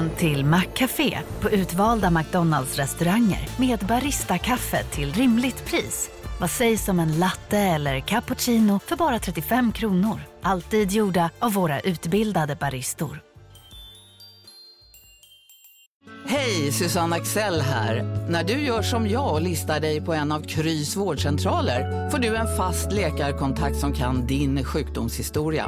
Välkommen 0.04 0.20
till 0.20 0.46
Maccafé 0.46 1.20
på 1.42 1.50
utvalda 1.50 2.12
McDonalds 2.12 2.78
restauranger 2.78 3.50
med 3.58 3.80
Baristakaffe 3.80 4.84
till 4.84 5.14
rimligt 5.14 5.66
pris. 5.66 6.10
Vad 6.40 6.50
sägs 6.50 6.90
om 6.90 7.00
en 7.00 7.20
latte 7.20 7.58
eller 7.58 8.00
cappuccino 8.00 8.80
för 8.80 8.96
bara 8.96 9.20
35 9.20 9.72
kronor? 9.72 10.20
Alltid 10.42 10.92
gjorda 10.92 11.30
av 11.40 11.54
våra 11.54 11.80
utbildade 11.80 12.56
baristor. 12.56 13.20
Hej, 16.28 16.72
Susanne 16.72 17.16
Axel 17.16 17.62
här. 17.62 18.04
När 18.30 18.44
du 18.44 18.54
gör 18.54 18.82
som 18.82 19.08
jag 19.08 19.34
och 19.34 19.42
listar 19.42 19.80
dig 19.80 20.02
på 20.02 20.14
en 20.14 20.32
av 20.32 20.42
Krys 20.42 20.96
vårdcentraler 20.96 22.10
får 22.10 22.18
du 22.18 22.36
en 22.36 22.58
fast 22.58 22.92
läkarkontakt 22.92 23.78
som 23.78 23.94
kan 23.94 24.28
din 24.28 24.64
sjukdomshistoria. 24.64 25.68